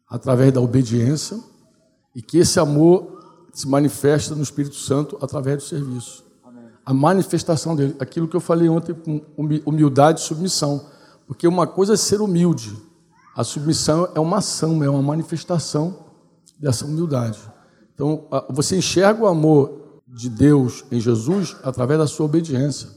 através 0.09 0.53
da 0.53 0.61
obediência 0.61 1.39
e 2.15 2.23
que 2.23 2.39
esse 2.39 2.59
amor 2.59 3.19
se 3.53 3.69
manifesta 3.69 4.35
no 4.35 4.43
Espírito 4.43 4.77
Santo 4.77 5.19
através 5.21 5.59
do 5.59 5.63
serviço. 5.65 6.25
Amém. 6.45 6.65
A 6.85 6.95
manifestação 6.95 7.77
dele, 7.77 7.95
aquilo 8.01 8.27
que 8.27 8.35
eu 8.35 8.41
falei 8.41 8.69
ontem 8.69 8.95
com 8.95 9.21
humildade 9.67 10.21
e 10.21 10.25
submissão, 10.25 10.87
porque 11.29 11.47
uma 11.47 11.67
coisa 11.67 11.93
é 11.93 11.97
ser 11.97 12.23
humilde, 12.23 12.75
a 13.37 13.45
submissão 13.45 14.09
é 14.15 14.19
uma 14.19 14.39
ação, 14.39 14.83
é 14.83 14.89
uma 14.89 15.03
manifestação 15.03 16.07
dessa 16.59 16.87
humildade. 16.87 17.39
Então, 17.95 18.27
você 18.49 18.79
enxerga 18.79 19.23
o 19.23 19.27
amor 19.27 20.01
de 20.09 20.29
Deus 20.29 20.85
em 20.91 20.99
Jesus 20.99 21.55
através 21.63 22.01
da 22.01 22.07
sua 22.07 22.27
obediência 22.27 22.89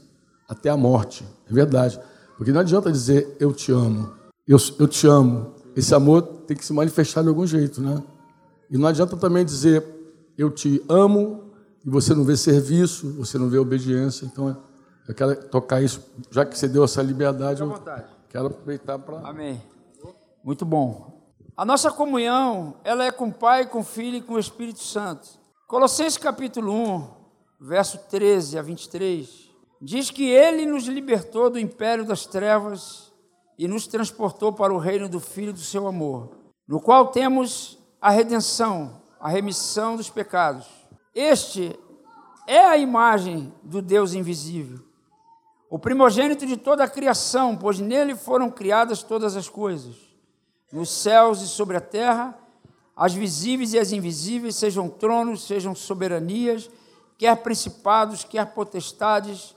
até 0.48 0.70
a 0.70 0.76
morte. 0.76 1.24
É 1.48 1.52
verdade. 1.52 2.00
Porque 2.36 2.50
não 2.50 2.60
adianta 2.60 2.90
dizer 2.90 3.36
eu 3.38 3.52
te 3.52 3.70
amo. 3.70 4.10
Eu, 4.48 4.58
eu 4.78 4.88
te 4.88 5.06
amo. 5.06 5.54
Esse 5.76 5.94
amor 5.94 6.22
tem 6.46 6.56
que 6.56 6.64
se 6.64 6.72
manifestar 6.72 7.22
de 7.22 7.28
algum 7.28 7.46
jeito, 7.46 7.80
né? 7.80 8.02
E 8.70 8.78
não 8.78 8.88
adianta 8.88 9.16
também 9.16 9.44
dizer 9.44 9.84
eu 10.36 10.50
te 10.50 10.82
amo 10.88 11.52
e 11.84 11.90
você 11.90 12.14
não 12.14 12.24
vê 12.24 12.36
serviço, 12.36 13.12
você 13.12 13.38
não 13.38 13.48
vê 13.48 13.58
obediência. 13.58 14.24
Então 14.24 14.56
eu 15.06 15.14
quero 15.14 15.36
tocar 15.48 15.82
isso, 15.82 16.00
já 16.30 16.44
que 16.44 16.56
você 16.56 16.66
deu 16.66 16.84
essa 16.84 17.02
liberdade, 17.02 17.60
eu 17.60 17.68
quero 18.32 18.46
aproveitar 18.46 18.98
para. 18.98 19.18
Amém. 19.28 19.62
Muito 20.42 20.64
bom. 20.64 21.22
A 21.54 21.64
nossa 21.64 21.90
comunhão, 21.90 22.80
ela 22.82 23.04
é 23.04 23.12
com 23.12 23.28
o 23.28 23.32
Pai, 23.32 23.66
com 23.66 23.80
o 23.80 23.84
Filho 23.84 24.16
e 24.16 24.22
com 24.22 24.34
o 24.34 24.38
Espírito 24.38 24.80
Santo. 24.80 25.28
Colossenses 25.68 26.18
capítulo 26.18 26.72
1, 26.72 27.08
verso 27.60 27.98
13 28.08 28.58
a 28.58 28.62
23 28.62 29.52
diz 29.84 30.10
que 30.10 30.30
ele 30.30 30.64
nos 30.64 30.84
libertou 30.84 31.50
do 31.50 31.58
império 31.58 32.06
das 32.06 32.24
trevas 32.24 33.12
e 33.58 33.66
nos 33.66 33.88
transportou 33.88 34.52
para 34.52 34.72
o 34.72 34.78
reino 34.78 35.08
do 35.08 35.18
Filho 35.18 35.52
do 35.52 35.58
seu 35.58 35.88
amor, 35.88 36.30
no 36.68 36.80
qual 36.80 37.08
temos 37.08 37.78
a 38.00 38.10
redenção, 38.10 39.02
a 39.20 39.28
remissão 39.28 39.96
dos 39.96 40.08
pecados. 40.08 40.66
Este 41.12 41.76
é 42.46 42.64
a 42.64 42.76
imagem 42.76 43.52
do 43.62 43.82
Deus 43.82 44.14
invisível, 44.14 44.78
o 45.72 45.78
primogênito 45.78 46.44
de 46.44 46.58
toda 46.58 46.84
a 46.84 46.88
criação, 46.88 47.56
pois 47.56 47.78
nele 47.78 48.14
foram 48.14 48.50
criadas 48.50 49.02
todas 49.02 49.38
as 49.38 49.48
coisas, 49.48 49.94
nos 50.70 50.90
céus 50.90 51.40
e 51.40 51.48
sobre 51.48 51.78
a 51.78 51.80
terra, 51.80 52.38
as 52.94 53.14
visíveis 53.14 53.72
e 53.72 53.78
as 53.78 53.90
invisíveis, 53.90 54.54
sejam 54.54 54.86
tronos, 54.86 55.46
sejam 55.46 55.74
soberanias, 55.74 56.68
quer 57.16 57.34
principados, 57.38 58.22
quer 58.22 58.52
potestades, 58.52 59.56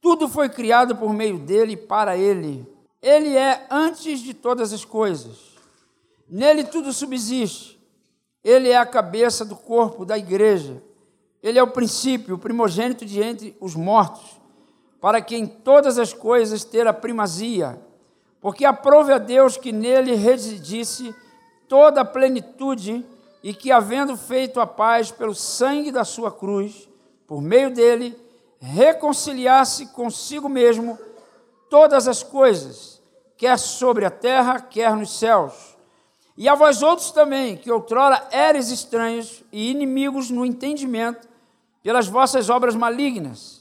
tudo 0.00 0.28
foi 0.28 0.48
criado 0.48 0.94
por 0.94 1.12
meio 1.12 1.40
dele 1.40 1.72
e 1.72 1.76
para 1.76 2.16
ele. 2.16 2.64
Ele 3.02 3.36
é 3.36 3.66
antes 3.68 4.20
de 4.20 4.34
todas 4.34 4.72
as 4.72 4.84
coisas. 4.84 5.56
Nele 6.28 6.62
tudo 6.62 6.92
subsiste. 6.92 7.80
Ele 8.44 8.68
é 8.68 8.76
a 8.76 8.86
cabeça 8.86 9.44
do 9.44 9.56
corpo 9.56 10.04
da 10.04 10.16
igreja. 10.16 10.80
Ele 11.42 11.58
é 11.58 11.62
o 11.64 11.72
princípio, 11.72 12.36
o 12.36 12.38
primogênito 12.38 13.04
de 13.04 13.20
entre 13.20 13.56
os 13.60 13.74
mortos, 13.74 14.37
para 15.00 15.20
que 15.20 15.36
em 15.36 15.46
todas 15.46 15.98
as 15.98 16.12
coisas 16.12 16.64
ter 16.64 16.86
a 16.86 16.92
primazia. 16.92 17.80
Porque 18.40 18.64
aprove 18.64 19.12
a 19.12 19.18
Deus 19.18 19.56
que 19.56 19.72
nele 19.72 20.14
residisse 20.14 21.14
toda 21.68 22.00
a 22.00 22.04
plenitude 22.04 23.04
e 23.42 23.54
que, 23.54 23.70
havendo 23.70 24.16
feito 24.16 24.60
a 24.60 24.66
paz 24.66 25.10
pelo 25.10 25.34
sangue 25.34 25.92
da 25.92 26.04
sua 26.04 26.30
cruz, 26.30 26.88
por 27.26 27.40
meio 27.40 27.72
dele, 27.72 28.18
reconciliar-se 28.60 29.86
consigo 29.86 30.48
mesmo 30.48 30.98
todas 31.70 32.08
as 32.08 32.22
coisas, 32.22 33.00
quer 33.36 33.58
sobre 33.58 34.04
a 34.04 34.10
terra, 34.10 34.60
quer 34.60 34.96
nos 34.96 35.18
céus. 35.18 35.76
E 36.36 36.48
a 36.48 36.54
vós 36.54 36.82
outros 36.82 37.10
também, 37.10 37.56
que 37.56 37.70
outrora 37.70 38.26
eres 38.30 38.70
estranhos 38.70 39.42
e 39.52 39.70
inimigos 39.70 40.30
no 40.30 40.44
entendimento, 40.44 41.28
pelas 41.82 42.06
vossas 42.06 42.48
obras 42.50 42.74
malignas. 42.74 43.57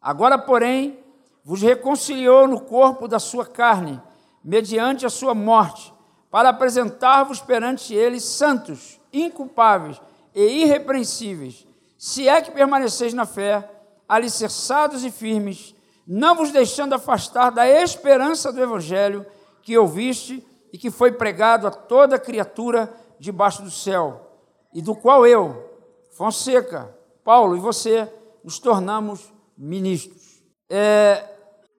Agora, 0.00 0.38
porém, 0.38 0.98
vos 1.44 1.60
reconciliou 1.60 2.46
no 2.46 2.60
corpo 2.60 3.06
da 3.06 3.18
sua 3.18 3.44
carne, 3.44 4.00
mediante 4.42 5.04
a 5.04 5.10
sua 5.10 5.34
morte, 5.34 5.92
para 6.30 6.48
apresentar-vos 6.48 7.40
perante 7.40 7.94
ele 7.94 8.20
santos, 8.20 9.00
inculpáveis 9.12 10.00
e 10.34 10.62
irrepreensíveis, 10.62 11.66
se 11.98 12.28
é 12.28 12.40
que 12.40 12.50
permaneceis 12.50 13.12
na 13.12 13.26
fé 13.26 13.68
alicerçados 14.08 15.04
e 15.04 15.10
firmes, 15.10 15.74
não 16.06 16.34
vos 16.34 16.50
deixando 16.50 16.94
afastar 16.94 17.50
da 17.50 17.68
esperança 17.68 18.52
do 18.52 18.62
Evangelho 18.62 19.24
que 19.62 19.76
ouviste 19.76 20.44
e 20.72 20.78
que 20.78 20.90
foi 20.90 21.12
pregado 21.12 21.66
a 21.66 21.70
toda 21.70 22.18
criatura 22.18 22.92
debaixo 23.18 23.62
do 23.62 23.70
céu, 23.70 24.38
e 24.72 24.80
do 24.80 24.94
qual 24.94 25.26
eu, 25.26 25.68
Fonseca, 26.12 26.94
Paulo 27.22 27.56
e 27.56 27.60
você 27.60 28.10
nos 28.42 28.58
tornamos 28.58 29.32
ministros. 29.60 30.42
É, 30.70 31.22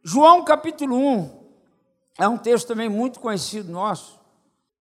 João 0.03 0.45
capítulo 0.45 0.95
1 0.95 1.41
é 2.19 2.27
um 2.27 2.37
texto 2.37 2.67
também 2.67 2.87
muito 2.87 3.19
conhecido 3.19 3.71
nosso. 3.71 4.19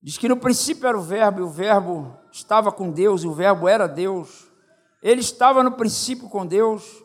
Diz 0.02 0.18
que 0.18 0.28
no 0.28 0.38
princípio 0.38 0.88
era 0.88 0.98
o 0.98 1.02
Verbo, 1.02 1.40
e 1.40 1.44
o 1.44 1.50
Verbo 1.50 2.18
estava 2.32 2.72
com 2.72 2.90
Deus, 2.90 3.24
e 3.24 3.28
o 3.28 3.34
Verbo 3.34 3.68
era 3.68 3.88
Deus. 3.88 4.48
Ele 5.02 5.22
estava 5.22 5.62
no 5.62 5.74
princípio 5.74 6.28
com 6.28 6.46
Deus. 6.46 7.04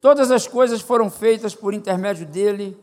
Todas 0.00 0.30
as 0.30 0.48
coisas 0.48 0.80
foram 0.80 1.08
feitas 1.08 1.54
por 1.54 1.74
intermédio 1.74 2.26
dele, 2.26 2.76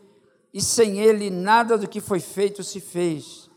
e 0.54 0.62
sem 0.62 1.00
ele 1.00 1.28
nada 1.28 1.76
do 1.76 1.88
que 1.88 2.00
foi 2.00 2.20
feito 2.20 2.62
se 2.62 2.80
fez. 2.80 3.50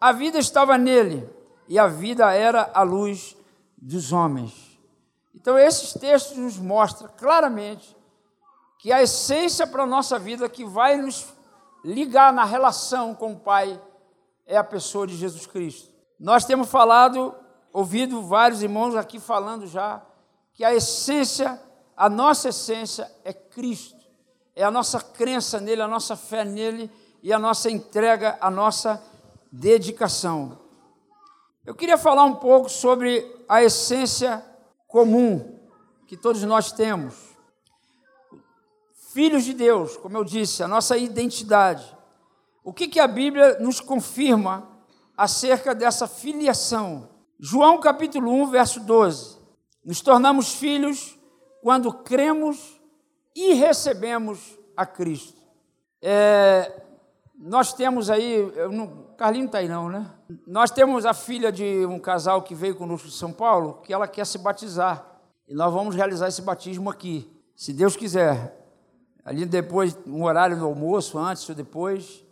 A 0.00 0.12
vida 0.12 0.38
estava 0.38 0.78
nele, 0.78 1.28
e 1.66 1.78
a 1.78 1.86
vida 1.86 2.32
era 2.32 2.70
a 2.72 2.82
luz 2.82 3.36
dos 3.76 4.12
homens. 4.12 4.78
Então, 5.34 5.58
esses 5.58 5.92
textos 5.92 6.36
nos 6.38 6.56
mostram 6.56 7.10
claramente 7.16 7.97
que 8.78 8.92
a 8.92 9.02
essência 9.02 9.66
para 9.66 9.82
a 9.82 9.86
nossa 9.86 10.18
vida 10.18 10.48
que 10.48 10.64
vai 10.64 10.96
nos 10.96 11.26
ligar 11.84 12.32
na 12.32 12.44
relação 12.44 13.14
com 13.14 13.32
o 13.32 13.38
Pai 13.38 13.80
é 14.46 14.56
a 14.56 14.64
pessoa 14.64 15.06
de 15.06 15.16
Jesus 15.16 15.46
Cristo. 15.46 15.92
Nós 16.18 16.44
temos 16.44 16.68
falado, 16.68 17.34
ouvido 17.72 18.22
vários 18.22 18.62
irmãos 18.62 18.94
aqui 18.96 19.20
falando 19.20 19.66
já, 19.66 20.02
que 20.54 20.64
a 20.64 20.74
essência 20.74 21.60
a 21.98 22.08
nossa 22.08 22.50
essência 22.50 23.10
é 23.24 23.32
Cristo, 23.32 23.98
é 24.54 24.62
a 24.62 24.70
nossa 24.70 25.00
crença 25.00 25.58
nele, 25.58 25.82
a 25.82 25.88
nossa 25.88 26.14
fé 26.14 26.44
nele 26.44 26.88
e 27.20 27.32
a 27.32 27.40
nossa 27.40 27.68
entrega, 27.68 28.38
a 28.40 28.48
nossa 28.48 29.02
dedicação. 29.50 30.56
Eu 31.66 31.74
queria 31.74 31.98
falar 31.98 32.24
um 32.24 32.36
pouco 32.36 32.68
sobre 32.68 33.26
a 33.48 33.64
essência 33.64 34.44
comum 34.86 35.58
que 36.06 36.16
todos 36.16 36.40
nós 36.44 36.70
temos. 36.70 37.27
Filhos 39.18 39.42
de 39.42 39.52
Deus, 39.52 39.96
como 39.96 40.16
eu 40.16 40.22
disse, 40.22 40.62
a 40.62 40.68
nossa 40.68 40.96
identidade. 40.96 41.84
O 42.62 42.72
que, 42.72 42.86
que 42.86 43.00
a 43.00 43.08
Bíblia 43.08 43.58
nos 43.58 43.80
confirma 43.80 44.68
acerca 45.16 45.74
dessa 45.74 46.06
filiação? 46.06 47.08
João 47.36 47.80
capítulo 47.80 48.30
1, 48.30 48.50
verso 48.50 48.78
12. 48.78 49.36
Nos 49.84 50.00
tornamos 50.00 50.54
filhos 50.54 51.18
quando 51.60 51.92
cremos 51.92 52.80
e 53.34 53.54
recebemos 53.54 54.56
a 54.76 54.86
Cristo. 54.86 55.42
É, 56.00 56.80
nós 57.36 57.72
temos 57.72 58.10
aí, 58.10 58.48
não, 58.70 59.08
Carlinho 59.16 59.46
está 59.46 59.58
aí 59.58 59.68
não, 59.68 59.88
né? 59.88 60.08
Nós 60.46 60.70
temos 60.70 61.04
a 61.04 61.12
filha 61.12 61.50
de 61.50 61.84
um 61.86 61.98
casal 61.98 62.42
que 62.42 62.54
veio 62.54 62.76
conosco 62.76 63.08
de 63.08 63.14
São 63.14 63.32
Paulo, 63.32 63.82
que 63.82 63.92
ela 63.92 64.06
quer 64.06 64.24
se 64.24 64.38
batizar. 64.38 65.04
E 65.48 65.54
nós 65.54 65.74
vamos 65.74 65.96
realizar 65.96 66.28
esse 66.28 66.40
batismo 66.40 66.88
aqui, 66.88 67.28
se 67.56 67.72
Deus 67.72 67.96
quiser. 67.96 68.57
Ali 69.28 69.44
depois, 69.44 69.94
um 70.06 70.24
horário 70.24 70.58
do 70.58 70.64
almoço, 70.64 71.18
antes 71.18 71.46
ou 71.46 71.54
depois, 71.54 72.24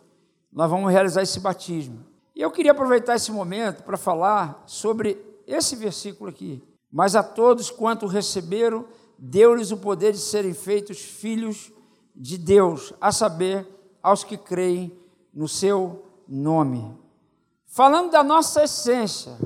nós 0.51 0.67
vamos 0.67 0.91
realizar 0.91 1.21
esse 1.21 1.39
batismo. 1.39 2.03
E 2.35 2.41
eu 2.41 2.49
queria 2.49 2.71
aproveitar 2.71 3.15
esse 3.15 3.31
momento 3.31 3.83
para 3.83 3.97
falar 3.97 4.63
sobre 4.65 5.23
esse 5.45 5.75
versículo 5.75 6.31
aqui. 6.31 6.59
Mas 6.91 7.15
a 7.15 7.21
todos 7.21 7.69
quanto 7.69 8.07
receberam, 8.07 8.83
deu-lhes 9.15 9.69
o 9.69 9.77
poder 9.77 10.11
de 10.11 10.17
serem 10.17 10.55
feitos 10.55 10.97
filhos 10.99 11.71
de 12.15 12.35
Deus, 12.35 12.91
a 12.99 13.11
saber, 13.11 13.67
aos 14.01 14.23
que 14.23 14.35
creem 14.35 14.91
no 15.31 15.47
seu 15.47 16.03
nome. 16.27 16.97
Falando 17.67 18.09
da 18.09 18.23
nossa 18.23 18.63
essência, 18.63 19.37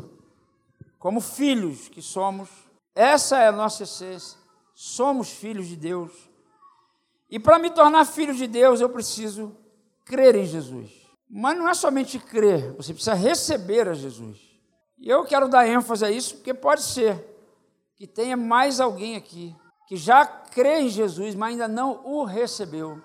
como 0.98 1.20
filhos 1.20 1.90
que 1.90 2.02
somos, 2.02 2.48
essa 2.96 3.40
é 3.40 3.50
a 3.50 3.52
nossa 3.52 3.84
essência, 3.84 4.40
somos 4.74 5.32
filhos 5.32 5.68
de 5.68 5.76
Deus. 5.76 6.31
E 7.32 7.40
para 7.40 7.58
me 7.58 7.70
tornar 7.70 8.04
filho 8.04 8.36
de 8.36 8.46
Deus, 8.46 8.82
eu 8.82 8.90
preciso 8.90 9.56
crer 10.04 10.36
em 10.36 10.46
Jesus. 10.46 10.92
Mas 11.30 11.58
não 11.58 11.70
é 11.70 11.74
somente 11.74 12.20
crer, 12.20 12.74
você 12.74 12.94
precisa 12.94 13.14
receber 13.14 13.88
a 13.88 13.94
Jesus. 13.94 14.38
E 15.00 15.10
eu 15.10 15.24
quero 15.24 15.48
dar 15.48 15.66
ênfase 15.66 16.04
a 16.04 16.12
isso, 16.12 16.36
porque 16.36 16.54
pode 16.54 16.82
ser 16.84 17.26
que 17.96 18.06
tenha 18.06 18.36
mais 18.36 18.82
alguém 18.82 19.16
aqui 19.16 19.56
que 19.88 19.96
já 19.96 20.26
crê 20.26 20.82
em 20.82 20.90
Jesus, 20.90 21.34
mas 21.34 21.54
ainda 21.54 21.70
não 21.70 22.06
o 22.06 22.26
recebeu. 22.26 23.02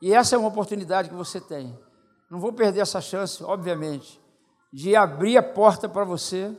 E 0.00 0.14
essa 0.14 0.34
é 0.34 0.38
uma 0.38 0.48
oportunidade 0.48 1.10
que 1.10 1.14
você 1.14 1.38
tem. 1.40 1.78
Não 2.30 2.40
vou 2.40 2.54
perder 2.54 2.80
essa 2.80 3.00
chance, 3.02 3.44
obviamente, 3.44 4.18
de 4.72 4.96
abrir 4.96 5.36
a 5.36 5.42
porta 5.42 5.88
para 5.88 6.04
você 6.04 6.56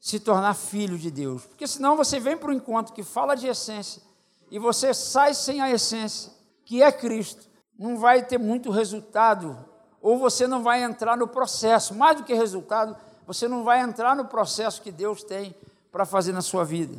se 0.00 0.18
tornar 0.18 0.54
filho 0.54 0.96
de 0.98 1.10
Deus. 1.10 1.44
Porque 1.44 1.66
senão 1.66 1.96
você 1.96 2.18
vem 2.18 2.36
para 2.36 2.50
um 2.50 2.54
encontro 2.54 2.94
que 2.94 3.02
fala 3.02 3.34
de 3.34 3.46
essência 3.46 4.02
e 4.50 4.58
você 4.58 4.92
sai 4.92 5.32
sem 5.34 5.60
a 5.60 5.70
essência, 5.70 6.32
que 6.64 6.82
é 6.82 6.90
Cristo. 6.90 7.48
Não 7.78 7.98
vai 7.98 8.24
ter 8.24 8.38
muito 8.38 8.70
resultado, 8.70 9.58
ou 10.02 10.18
você 10.18 10.46
não 10.46 10.62
vai 10.62 10.82
entrar 10.82 11.16
no 11.16 11.28
processo. 11.28 11.94
Mais 11.94 12.16
do 12.16 12.24
que 12.24 12.34
resultado, 12.34 12.96
você 13.26 13.46
não 13.46 13.64
vai 13.64 13.80
entrar 13.80 14.16
no 14.16 14.26
processo 14.26 14.82
que 14.82 14.90
Deus 14.90 15.22
tem 15.22 15.54
para 15.92 16.04
fazer 16.04 16.32
na 16.32 16.42
sua 16.42 16.64
vida. 16.64 16.98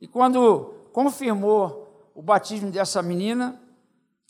E 0.00 0.06
quando 0.06 0.74
confirmou 0.92 2.10
o 2.14 2.22
batismo 2.22 2.70
dessa 2.70 3.02
menina, 3.02 3.60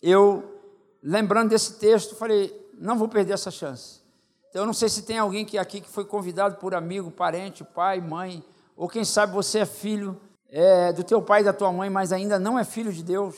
eu 0.02 0.60
lembrando 1.02 1.50
desse 1.50 1.74
texto, 1.78 2.16
falei, 2.16 2.52
não 2.78 2.98
vou 2.98 3.08
perder 3.08 3.34
essa 3.34 3.50
chance. 3.50 4.00
Então, 4.48 4.62
eu 4.62 4.66
não 4.66 4.72
sei 4.72 4.88
se 4.88 5.02
tem 5.02 5.18
alguém 5.18 5.44
que 5.44 5.58
aqui 5.58 5.80
que 5.80 5.88
foi 5.88 6.04
convidado 6.04 6.56
por 6.56 6.74
amigo, 6.74 7.10
parente, 7.10 7.62
pai, 7.62 8.00
mãe, 8.00 8.42
ou 8.76 8.88
quem 8.88 9.04
sabe 9.04 9.32
você 9.32 9.60
é 9.60 9.66
filho 9.66 10.20
é, 10.50 10.92
do 10.92 11.04
teu 11.04 11.20
pai 11.20 11.40
e 11.40 11.44
da 11.44 11.52
tua 11.52 11.72
mãe, 11.72 11.90
mas 11.90 12.12
ainda 12.12 12.38
não 12.38 12.58
é 12.58 12.64
filho 12.64 12.92
de 12.92 13.02
Deus. 13.02 13.36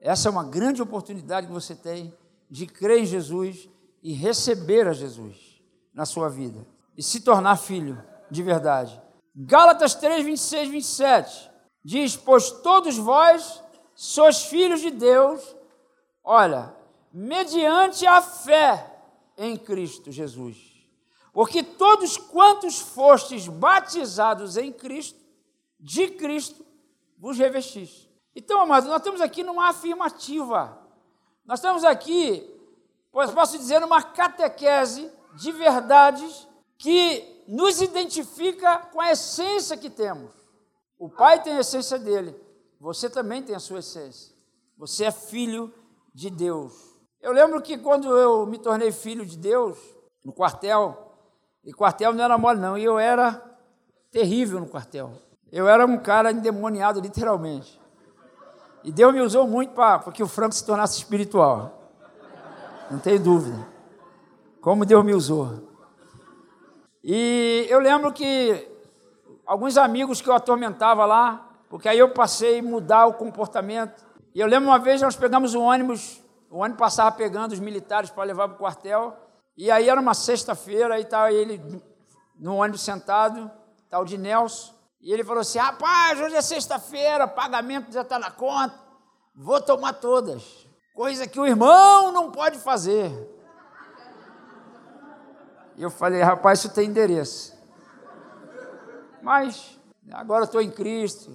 Essa 0.00 0.28
é 0.28 0.30
uma 0.30 0.44
grande 0.44 0.82
oportunidade 0.82 1.46
que 1.46 1.52
você 1.52 1.74
tem 1.74 2.12
de 2.50 2.66
crer 2.66 3.02
em 3.02 3.06
Jesus 3.06 3.68
e 4.02 4.12
receber 4.12 4.88
a 4.88 4.92
Jesus 4.92 5.62
na 5.94 6.04
sua 6.04 6.28
vida 6.28 6.66
e 6.96 7.02
se 7.02 7.20
tornar 7.20 7.56
filho 7.56 8.02
de 8.30 8.42
verdade. 8.42 9.00
Gálatas 9.34 9.94
3, 9.94 10.24
26, 10.24 10.68
27 10.68 11.50
diz: 11.84 12.16
Pois 12.16 12.50
todos 12.50 12.98
vós 12.98 13.62
sois 13.94 14.44
filhos 14.44 14.80
de 14.80 14.90
Deus, 14.90 15.40
olha, 16.24 16.74
mediante 17.12 18.06
a 18.06 18.20
fé 18.20 18.92
em 19.36 19.56
Cristo 19.56 20.10
Jesus. 20.10 20.72
Porque 21.32 21.62
todos 21.62 22.18
quantos 22.18 22.78
fostes 22.78 23.48
batizados 23.48 24.56
em 24.56 24.70
Cristo, 24.70 25.18
de 25.82 26.08
Cristo 26.08 26.64
vos 27.18 27.36
revestis. 27.36 28.08
Então, 28.34 28.60
amados, 28.60 28.88
nós 28.88 28.98
estamos 28.98 29.20
aqui 29.20 29.42
numa 29.42 29.68
afirmativa. 29.68 30.78
Nós 31.44 31.58
estamos 31.58 31.84
aqui, 31.84 32.48
posso 33.10 33.58
dizer, 33.58 33.80
numa 33.80 34.02
catequese 34.02 35.10
de 35.34 35.50
verdades 35.50 36.46
que 36.78 37.44
nos 37.48 37.82
identifica 37.82 38.78
com 38.78 39.00
a 39.00 39.10
essência 39.10 39.76
que 39.76 39.90
temos. 39.90 40.30
O 40.98 41.08
Pai 41.08 41.42
tem 41.42 41.54
a 41.54 41.60
essência 41.60 41.98
dele, 41.98 42.34
você 42.80 43.10
também 43.10 43.42
tem 43.42 43.56
a 43.56 43.60
sua 43.60 43.80
essência. 43.80 44.32
Você 44.78 45.04
é 45.04 45.10
filho 45.10 45.72
de 46.14 46.30
Deus. 46.30 46.72
Eu 47.20 47.32
lembro 47.32 47.60
que 47.60 47.76
quando 47.76 48.16
eu 48.16 48.46
me 48.46 48.58
tornei 48.58 48.92
filho 48.92 49.26
de 49.26 49.36
Deus, 49.36 49.78
no 50.24 50.32
quartel, 50.32 51.12
e 51.64 51.72
quartel 51.72 52.12
não 52.12 52.24
era 52.24 52.38
mole 52.38 52.60
não, 52.60 52.78
e 52.78 52.84
eu 52.84 52.98
era 52.98 53.40
terrível 54.10 54.60
no 54.60 54.68
quartel. 54.68 55.12
Eu 55.52 55.68
era 55.68 55.84
um 55.86 55.98
cara 55.98 56.32
endemoniado, 56.32 56.98
literalmente. 57.00 57.80
E 58.82 58.90
Deus 58.90 59.12
me 59.12 59.20
usou 59.20 59.46
muito 59.46 59.74
para 59.74 60.00
que 60.10 60.22
o 60.22 60.26
Franco 60.26 60.54
se 60.54 60.64
tornasse 60.64 60.98
espiritual. 60.98 61.90
Não 62.90 62.98
tem 62.98 63.20
dúvida. 63.20 63.68
Como 64.60 64.86
Deus 64.86 65.04
me 65.04 65.14
usou. 65.14 65.68
E 67.04 67.66
eu 67.68 67.78
lembro 67.78 68.12
que 68.12 68.68
alguns 69.46 69.76
amigos 69.76 70.20
que 70.20 70.28
eu 70.28 70.34
atormentava 70.34 71.04
lá, 71.04 71.48
porque 71.68 71.88
aí 71.88 71.98
eu 71.98 72.12
passei 72.12 72.60
a 72.60 72.62
mudar 72.62 73.06
o 73.06 73.14
comportamento. 73.14 74.04
E 74.34 74.40
eu 74.40 74.46
lembro 74.46 74.70
uma 74.70 74.78
vez 74.78 75.02
nós 75.02 75.14
pegamos 75.14 75.54
um 75.54 75.62
ônibus 75.62 76.22
o 76.52 76.58
ônibus 76.58 76.78
passava 76.78 77.10
pegando 77.12 77.52
os 77.52 77.60
militares 77.60 78.10
para 78.10 78.24
levar 78.24 78.46
para 78.46 78.56
o 78.56 78.58
quartel. 78.58 79.16
E 79.56 79.70
aí 79.70 79.88
era 79.88 79.98
uma 79.98 80.12
sexta-feira, 80.12 80.96
aí 80.96 81.02
estava 81.02 81.32
ele 81.32 81.58
no 82.38 82.56
ônibus 82.56 82.82
sentado, 82.82 83.50
tal 83.88 84.04
de 84.04 84.18
Nelson. 84.18 84.74
E 85.02 85.12
ele 85.12 85.24
falou 85.24 85.40
assim: 85.40 85.58
rapaz, 85.58 86.20
hoje 86.20 86.36
é 86.36 86.40
sexta-feira, 86.40 87.26
pagamento 87.26 87.92
já 87.92 88.02
está 88.02 88.18
na 88.18 88.30
conta, 88.30 88.78
vou 89.34 89.60
tomar 89.60 89.94
todas. 89.94 90.66
Coisa 90.94 91.26
que 91.26 91.40
o 91.40 91.46
irmão 91.46 92.12
não 92.12 92.30
pode 92.30 92.58
fazer. 92.58 93.10
E 95.76 95.82
eu 95.82 95.90
falei: 95.90 96.22
rapaz, 96.22 96.60
isso 96.60 96.68
tem 96.68 96.88
endereço. 96.88 97.52
Mas 99.20 99.78
agora 100.12 100.44
estou 100.44 100.60
em 100.60 100.70
Cristo, 100.70 101.32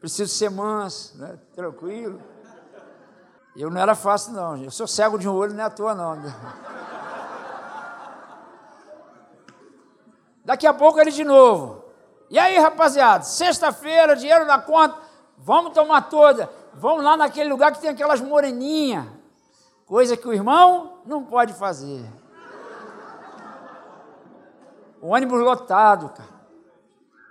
preciso 0.00 0.34
ser 0.34 0.50
manso, 0.50 1.16
né? 1.18 1.38
tranquilo. 1.54 2.20
Eu 3.54 3.70
não 3.70 3.80
era 3.80 3.94
fácil, 3.94 4.32
não. 4.32 4.56
Eu 4.56 4.70
sou 4.70 4.86
cego 4.86 5.18
de 5.18 5.28
um 5.28 5.32
olho, 5.32 5.54
não 5.54 5.62
é 5.62 5.66
à 5.66 5.70
toa, 5.70 5.94
não. 5.94 6.22
Daqui 10.44 10.66
a 10.66 10.74
pouco 10.74 11.00
ele 11.00 11.10
de 11.10 11.24
novo. 11.24 11.85
E 12.28 12.38
aí, 12.38 12.58
rapaziada, 12.58 13.24
sexta-feira, 13.24 14.16
dinheiro 14.16 14.44
na 14.44 14.58
conta, 14.58 14.96
vamos 15.38 15.72
tomar 15.72 16.02
toda. 16.02 16.50
Vamos 16.74 17.04
lá 17.04 17.16
naquele 17.16 17.48
lugar 17.48 17.72
que 17.72 17.80
tem 17.80 17.90
aquelas 17.90 18.20
moreninhas. 18.20 19.06
Coisa 19.86 20.16
que 20.16 20.26
o 20.26 20.32
irmão 20.32 20.98
não 21.06 21.24
pode 21.24 21.52
fazer. 21.54 22.04
O 25.00 25.08
ônibus 25.08 25.40
lotado, 25.40 26.08
cara. 26.08 26.36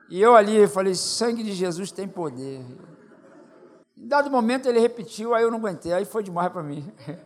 E 0.10 0.21
eu 0.21 0.36
ali 0.36 0.67
falei: 0.67 0.95
sangue 0.95 1.43
de 1.43 1.51
Jesus 1.51 1.91
tem 1.91 2.08
poder. 2.08 2.65
Em 3.97 4.08
dado 4.08 4.29
momento 4.29 4.67
ele 4.67 4.79
repetiu, 4.79 5.34
aí 5.34 5.43
eu 5.43 5.51
não 5.51 5.58
aguentei, 5.58 5.91
aí 5.91 6.05
foi 6.05 6.23
demais 6.23 6.51
para 6.51 6.63
mim. 6.63 6.89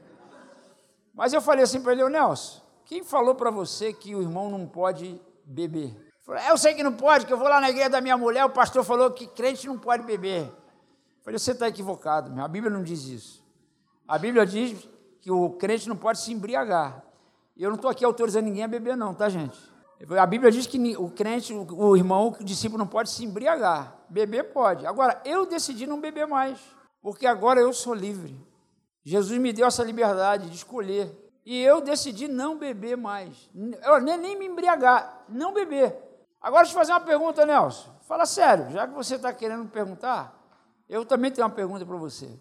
Mas 1.14 1.34
eu 1.34 1.42
falei 1.42 1.64
assim 1.64 1.82
para 1.82 1.92
ele, 1.92 2.08
Nelson, 2.08 2.62
quem 2.86 3.04
falou 3.04 3.36
para 3.36 3.52
você 3.52 3.92
que 3.92 4.16
o 4.16 4.22
irmão 4.22 4.50
não 4.50 4.66
pode 4.66 5.22
beber? 5.44 6.09
Falei, 6.30 6.48
eu 6.48 6.60
sei 6.60 6.76
que 6.76 6.84
não 6.84 6.94
pode, 6.94 7.26
que 7.26 7.34
eu 7.34 7.40
vou 7.40 7.50
lá 7.50 7.60
na 7.60 7.72
igreja 7.72 7.90
da 7.90 8.00
minha 8.00 8.16
mulher, 8.16 8.46
o 8.46 8.52
pastor 8.52 8.84
falou 8.84 9.10
que 9.10 9.26
crente 9.26 9.66
não 9.66 9.80
pode 9.80 10.04
beber. 10.04 10.44
Eu 10.44 11.24
falei, 11.24 11.40
você 11.40 11.54
está 11.54 11.68
equivocado, 11.68 12.40
a 12.40 12.48
Bíblia 12.48 12.72
não 12.72 12.84
diz 12.84 13.04
isso. 13.06 13.44
A 14.08 14.16
Bíblia 14.16 14.46
diz 14.46 14.88
que 15.22 15.32
o 15.32 15.50
crente 15.50 15.90
não 15.90 15.96
pode 15.96 16.22
se 16.22 16.32
embriagar. 16.32 17.04
Eu 17.58 17.70
não 17.70 17.78
estou 17.78 17.90
aqui 17.90 18.06
autorizando 18.06 18.46
ninguém 18.46 18.64
a 18.64 18.68
beber, 18.68 18.96
não, 18.96 19.12
tá, 19.12 19.28
gente? 19.28 19.60
A 20.20 20.26
Bíblia 20.28 20.52
diz 20.52 20.68
que 20.68 20.96
o 20.98 21.10
crente, 21.10 21.52
o 21.52 21.98
irmão, 21.98 22.28
o 22.40 22.44
discípulo 22.44 22.78
não 22.78 22.86
pode 22.88 23.10
se 23.10 23.26
embriagar. 23.26 23.98
Beber 24.08 24.54
pode. 24.54 24.86
Agora, 24.86 25.20
eu 25.26 25.48
decidi 25.48 25.88
não 25.88 26.00
beber 26.00 26.28
mais, 26.28 26.60
porque 27.02 27.26
agora 27.26 27.60
eu 27.60 27.74
sou 27.74 27.96
livre. 27.96 28.40
Jesus 29.04 29.40
me 29.40 29.52
deu 29.52 29.66
essa 29.66 29.84
liberdade 29.84 30.48
de 30.48 30.56
escolher. 30.56 31.12
E 31.44 31.60
eu 31.60 31.82
decidi 31.82 32.28
não 32.28 32.56
beber 32.56 32.96
mais. 32.96 33.50
Eu 33.84 34.00
nem, 34.00 34.16
nem 34.16 34.38
me 34.38 34.46
embriagar, 34.46 35.26
não 35.28 35.52
beber. 35.52 36.08
Agora, 36.42 36.64
deixa 36.64 36.76
eu 36.76 36.80
fazer 36.80 36.94
uma 36.94 37.02
pergunta, 37.02 37.46
Nelson. 37.46 37.90
Fala 38.08 38.26
sério, 38.26 38.72
já 38.72 38.88
que 38.88 38.94
você 38.94 39.16
está 39.16 39.32
querendo 39.34 39.64
me 39.64 39.70
perguntar, 39.70 40.36
eu 40.88 41.06
também 41.06 41.32
tenho 41.32 41.46
uma 41.46 41.54
pergunta 41.54 41.86
para 41.86 41.98
você. 41.98 42.40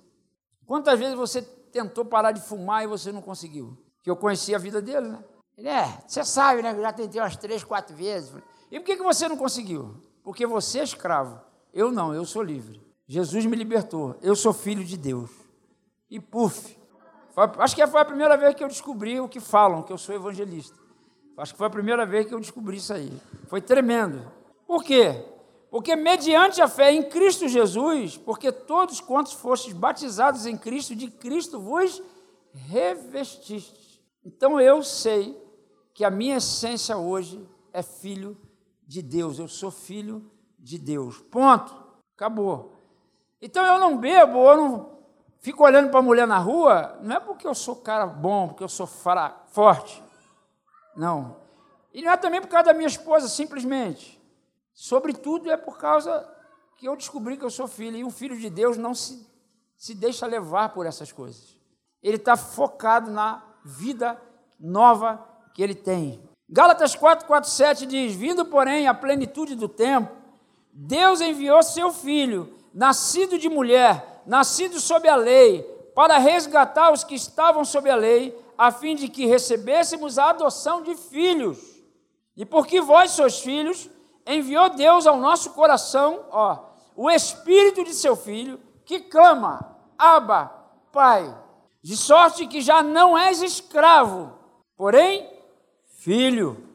Quantas 0.65 0.99
vezes 0.99 1.15
você 1.15 1.43
tentou 1.43 2.05
parar 2.05 2.33
de 2.33 2.41
fumar 2.41 2.85
e 2.85 2.87
você 2.87 3.11
não 3.11 3.21
conseguiu? 3.21 3.77
Que 4.03 4.11
eu 4.11 4.17
conheci 4.17 4.55
a 4.55 4.59
vida 4.59 4.81
dele, 4.81 5.09
né? 5.09 5.25
Ele 5.57 5.69
é, 5.69 5.99
você 6.07 6.25
sabe, 6.25 6.63
né? 6.63 6.73
Eu 6.73 6.81
já 6.81 6.93
tentei 6.93 7.21
umas 7.21 7.37
três, 7.37 7.65
quatro 7.65 7.95
vezes. 7.95 8.33
E 8.71 8.79
por 8.79 8.87
que, 8.87 8.97
que 8.97 9.03
você 9.03 9.29
não 9.29 9.37
conseguiu? 9.37 10.01
Porque 10.23 10.47
você 10.47 10.79
é 10.79 10.85
escravo. 10.85 11.41
Eu 11.73 11.91
não, 11.91 12.15
eu 12.15 12.25
sou 12.25 12.43
livre. 12.43 12.81
Jesus 13.07 13.45
me 13.47 13.57
libertou. 13.57 14.17
Eu 14.23 14.37
sou 14.37 14.53
filho 14.53 14.85
de 14.85 14.97
Deus. 14.97 15.31
E 16.09 16.21
puf. 16.21 16.79
Foi, 17.31 17.45
acho 17.59 17.75
que 17.75 17.87
foi 17.87 18.01
a 18.01 18.05
primeira 18.05 18.37
vez 18.37 18.55
que 18.55 18.63
eu 18.63 18.69
descobri 18.69 19.21
o 19.21 19.29
que 19.29 19.41
falam, 19.41 19.83
que 19.83 19.93
eu 19.93 19.99
sou 19.99 20.15
evangelista. 20.15 20.79
Acho 21.38 21.53
que 21.53 21.59
foi 21.59 21.68
a 21.68 21.70
primeira 21.70 22.05
vez 22.05 22.27
que 22.27 22.35
eu 22.35 22.40
descobri 22.40 22.79
isso 22.79 22.92
aí. 22.92 23.12
Foi 23.46 23.61
tremendo. 23.61 24.31
Por 24.66 24.83
quê? 24.83 25.24
Porque 25.70 25.94
mediante 25.94 26.61
a 26.61 26.66
fé 26.66 26.92
em 26.92 27.09
Cristo 27.09 27.46
Jesus, 27.46 28.16
porque 28.16 28.51
todos 28.51 29.01
quantos 29.01 29.33
fostes 29.35 29.72
batizados 29.72 30.46
em 30.46 30.57
Cristo, 30.57 30.96
de 30.96 31.09
Cristo 31.09 31.61
vos 31.61 32.03
revestistes. 32.53 34.01
Então 34.24 34.61
eu 34.61 34.83
sei 34.83 35.40
que 35.94 36.05
a 36.05 36.11
minha 36.11 36.38
essência 36.38 36.96
hoje 36.96 37.46
é 37.72 37.83
filho 37.83 38.37
de 38.87 39.01
Deus. 39.01 39.38
Eu 39.38 39.46
sou 39.46 39.70
filho 39.70 40.29
de 40.59 40.77
Deus. 40.77 41.18
Ponto. 41.31 41.72
Acabou. 42.16 42.72
Então 43.40 43.64
eu 43.64 43.79
não 43.79 43.96
bebo, 43.96 44.38
eu 44.38 44.57
não 44.57 44.98
fico 45.38 45.62
olhando 45.62 45.88
para 45.88 46.01
a 46.01 46.03
mulher 46.03 46.27
na 46.27 46.38
rua, 46.38 46.98
não 47.01 47.14
é 47.14 47.20
porque 47.20 47.46
eu 47.46 47.55
sou 47.55 47.77
cara 47.77 48.07
bom, 48.07 48.48
porque 48.48 48.64
eu 48.64 48.68
sou 48.68 48.87
forte. 48.87 50.03
Não. 50.99 51.37
E 51.95 52.03
não 52.03 52.11
é 52.11 52.17
também 52.17 52.41
por 52.41 52.49
causa 52.49 52.67
da 52.67 52.75
minha 52.75 52.89
esposa, 52.89 53.29
simplesmente. 53.29 54.21
Sobretudo 54.75 55.49
é 55.49 55.57
por 55.57 55.79
causa 55.79 56.29
que 56.77 56.89
eu 56.89 56.97
descobri 56.97 57.37
que 57.37 57.45
eu 57.45 57.51
sou 57.51 57.69
filho. 57.69 57.97
E 57.97 58.05
um 58.05 58.11
filho 58.11 58.37
de 58.37 58.51
Deus 58.51 58.77
não 58.77 58.97
se, 58.97 59.25
se 59.77 59.95
deixa 59.95 60.27
levar 60.27 60.71
por 60.71 60.87
essas 60.87 61.13
coisas. 61.13 61.57
Ele 62.03 62.17
está 62.17 62.37
focado 62.37 63.13
na 63.13 63.45
vida 63.65 64.21
nova 64.59 65.25
que 65.55 65.63
ele 65.63 65.75
tem. 65.75 66.21
Gálatas 66.51 66.97
4, 66.97 67.27
4, 67.27 67.49
7 67.49 67.87
diz: 67.87 68.15
Vindo, 68.15 68.45
porém, 68.45 68.89
à 68.89 68.95
plenitude 68.95 69.55
do 69.55 69.69
tempo, 69.69 70.11
Deus 70.73 71.21
enviou 71.21 71.63
seu 71.63 71.93
filho, 71.93 72.59
nascido 72.75 73.39
de 73.39 73.49
mulher, 73.49 74.23
nascido 74.27 74.81
sob 74.81 75.09
a 75.09 75.15
lei, 75.15 75.63
para 75.95 76.19
resgatar 76.19 76.93
os 76.93 77.05
que 77.05 77.15
estavam 77.15 77.65
sob 77.65 77.89
a 77.89 77.95
lei, 77.95 78.37
a 78.59 78.73
fim 78.73 78.97
de 78.97 79.09
que 79.09 79.25
recebêssemos 79.25 80.18
a 80.18 80.31
adoção 80.31 80.83
de 80.83 80.97
filhos. 80.97 81.59
E 82.37 82.44
porque 82.44 82.81
vós 82.81 83.12
sois 83.12 83.38
filhos, 83.38 83.88
enviou 84.27 84.68
Deus 84.71 85.07
ao 85.07 85.16
nosso 85.16 85.51
coração, 85.51 86.27
ó, 86.33 86.59
o 86.97 87.09
espírito 87.09 87.85
de 87.85 87.94
seu 87.94 88.16
filho, 88.16 88.61
que 88.85 88.99
clama: 88.99 89.77
Abba, 89.97 90.47
Pai. 90.92 91.44
De 91.81 91.97
sorte 91.97 92.47
que 92.49 92.61
já 92.61 92.83
não 92.83 93.16
és 93.16 93.40
escravo, 93.40 94.33
porém 94.77 95.31
filho. 96.01 96.68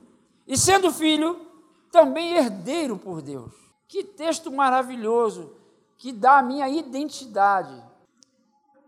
E 0.48 0.58
sendo 0.58 0.91
filho, 0.91 1.46
também 1.91 2.34
herdeiro 2.34 2.98
por 2.98 3.22
Deus. 3.22 3.54
Que 3.88 4.04
texto 4.04 4.50
maravilhoso 4.52 5.56
que 5.98 6.12
dá 6.12 6.39
a 6.39 6.43
minha 6.43 6.69
identidade. 6.69 7.76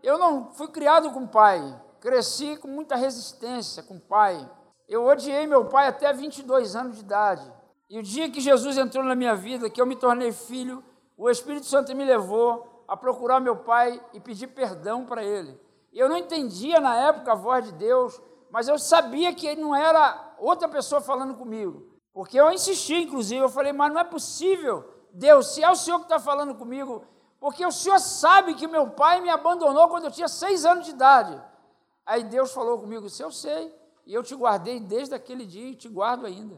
Eu 0.02 0.18
não 0.18 0.52
fui 0.52 0.68
criado 0.68 1.10
com 1.10 1.26
pai, 1.26 1.62
cresci 2.00 2.56
com 2.56 2.68
muita 2.68 2.96
resistência 2.96 3.82
com 3.82 3.98
pai. 3.98 4.48
Eu 4.88 5.04
odiei 5.04 5.46
meu 5.46 5.64
pai 5.66 5.88
até 5.88 6.12
22 6.12 6.76
anos 6.76 6.96
de 6.96 7.02
idade. 7.02 7.52
E 7.88 7.98
o 7.98 8.02
dia 8.02 8.30
que 8.30 8.40
Jesus 8.40 8.76
entrou 8.78 9.04
na 9.04 9.14
minha 9.14 9.34
vida, 9.34 9.70
que 9.70 9.80
eu 9.80 9.86
me 9.86 9.96
tornei 9.96 10.32
filho, 10.32 10.82
o 11.16 11.30
Espírito 11.30 11.66
Santo 11.66 11.94
me 11.94 12.04
levou 12.04 12.84
a 12.88 12.96
procurar 12.96 13.40
meu 13.40 13.56
pai 13.56 14.00
e 14.12 14.20
pedir 14.20 14.48
perdão 14.48 15.04
para 15.04 15.24
ele. 15.24 15.58
Eu 15.92 16.08
não 16.08 16.16
entendia 16.16 16.80
na 16.80 16.96
época 16.96 17.32
a 17.32 17.36
voz 17.36 17.64
de 17.64 17.72
Deus, 17.72 18.20
mas 18.50 18.68
eu 18.68 18.78
sabia 18.78 19.34
que 19.34 19.46
ele 19.46 19.60
não 19.60 19.74
era 19.74 20.34
outra 20.38 20.68
pessoa 20.68 21.00
falando 21.00 21.34
comigo. 21.34 21.86
Porque 22.12 22.38
eu 22.38 22.50
insisti, 22.50 22.94
inclusive, 23.02 23.42
eu 23.42 23.48
falei, 23.48 23.72
mas 23.72 23.92
não 23.92 24.00
é 24.00 24.04
possível, 24.04 24.84
Deus, 25.12 25.54
se 25.54 25.62
é 25.62 25.70
o 25.70 25.76
Senhor 25.76 25.98
que 25.98 26.04
está 26.04 26.18
falando 26.18 26.54
comigo, 26.54 27.04
porque 27.40 27.64
o 27.64 27.70
Senhor 27.70 27.98
sabe 27.98 28.54
que 28.54 28.66
meu 28.66 28.90
pai 28.90 29.20
me 29.20 29.30
abandonou 29.30 29.88
quando 29.88 30.04
eu 30.04 30.10
tinha 30.10 30.28
seis 30.28 30.64
anos 30.64 30.84
de 30.84 30.92
idade. 30.92 31.40
Aí 32.06 32.22
Deus 32.22 32.52
falou 32.52 32.78
comigo, 32.78 33.10
se 33.10 33.22
eu 33.22 33.32
sei, 33.32 33.74
e 34.06 34.14
eu 34.14 34.22
te 34.22 34.34
guardei 34.34 34.78
desde 34.78 35.14
aquele 35.14 35.44
dia 35.44 35.70
e 35.70 35.74
te 35.74 35.88
guardo 35.88 36.24
ainda. 36.24 36.56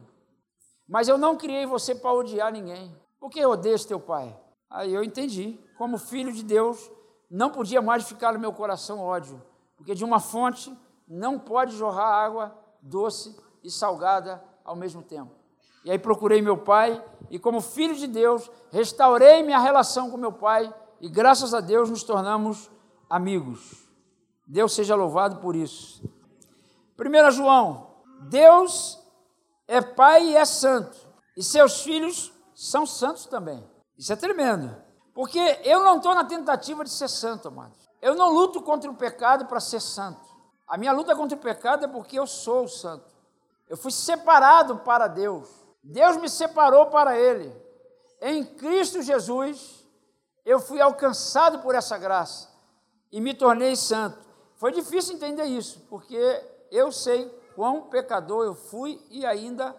Mas 0.86 1.08
eu 1.08 1.16
não 1.16 1.36
criei 1.36 1.64
você 1.64 1.94
para 1.94 2.12
odiar 2.12 2.52
ninguém. 2.52 2.94
Por 3.18 3.30
que 3.30 3.44
odeio 3.44 3.82
teu 3.86 3.98
pai? 3.98 4.38
Aí 4.68 4.92
eu 4.92 5.02
entendi, 5.02 5.58
como 5.78 5.96
filho 5.96 6.32
de 6.32 6.42
Deus, 6.42 6.90
não 7.30 7.50
podia 7.50 7.80
mais 7.80 8.04
ficar 8.04 8.32
no 8.32 8.38
meu 8.38 8.52
coração 8.52 9.00
ódio, 9.00 9.42
porque 9.76 9.94
de 9.94 10.04
uma 10.04 10.20
fonte 10.20 10.76
não 11.06 11.38
pode 11.38 11.74
jorrar 11.74 12.24
água 12.24 12.54
doce 12.82 13.34
e 13.64 13.70
salgada 13.70 14.42
ao 14.64 14.76
mesmo 14.76 15.02
tempo. 15.02 15.32
E 15.84 15.90
aí 15.90 15.98
procurei 15.98 16.42
meu 16.42 16.58
pai 16.58 17.02
e, 17.30 17.38
como 17.38 17.62
filho 17.62 17.94
de 17.94 18.06
Deus, 18.06 18.50
restaurei 18.70 19.42
minha 19.42 19.58
relação 19.58 20.10
com 20.10 20.18
meu 20.18 20.32
pai 20.32 20.72
e, 21.00 21.08
graças 21.08 21.54
a 21.54 21.60
Deus, 21.60 21.88
nos 21.88 22.02
tornamos 22.02 22.70
amigos. 23.08 23.87
Deus 24.48 24.72
seja 24.72 24.94
louvado 24.94 25.36
por 25.36 25.54
isso. 25.54 26.02
1 26.98 27.30
João, 27.32 27.94
Deus 28.22 28.98
é 29.68 29.82
pai 29.82 30.30
e 30.30 30.36
é 30.36 30.44
santo, 30.46 30.96
e 31.36 31.42
seus 31.42 31.82
filhos 31.82 32.32
são 32.54 32.86
santos 32.86 33.26
também. 33.26 33.62
Isso 33.96 34.10
é 34.12 34.16
tremendo, 34.16 34.74
porque 35.14 35.60
eu 35.62 35.84
não 35.84 35.98
estou 35.98 36.14
na 36.14 36.24
tentativa 36.24 36.82
de 36.82 36.90
ser 36.90 37.08
santo, 37.08 37.48
amados. 37.48 37.78
Eu 38.00 38.14
não 38.14 38.32
luto 38.32 38.62
contra 38.62 38.90
o 38.90 38.96
pecado 38.96 39.44
para 39.46 39.60
ser 39.60 39.80
santo. 39.80 40.26
A 40.66 40.78
minha 40.78 40.92
luta 40.92 41.14
contra 41.14 41.36
o 41.36 41.40
pecado 41.40 41.84
é 41.84 41.88
porque 41.88 42.18
eu 42.18 42.26
sou 42.26 42.66
santo. 42.66 43.04
Eu 43.68 43.76
fui 43.76 43.90
separado 43.90 44.78
para 44.78 45.08
Deus. 45.08 45.48
Deus 45.82 46.16
me 46.16 46.28
separou 46.28 46.86
para 46.86 47.18
Ele. 47.18 47.54
Em 48.20 48.44
Cristo 48.44 49.02
Jesus, 49.02 49.86
eu 50.44 50.58
fui 50.58 50.80
alcançado 50.80 51.58
por 51.58 51.74
essa 51.74 51.98
graça 51.98 52.48
e 53.12 53.20
me 53.20 53.34
tornei 53.34 53.76
santo. 53.76 54.27
Foi 54.58 54.72
difícil 54.72 55.14
entender 55.14 55.44
isso, 55.44 55.86
porque 55.88 56.18
eu 56.70 56.90
sei 56.90 57.26
quão 57.54 57.82
pecador 57.82 58.44
eu 58.44 58.54
fui 58.54 59.00
e 59.10 59.24
ainda 59.24 59.74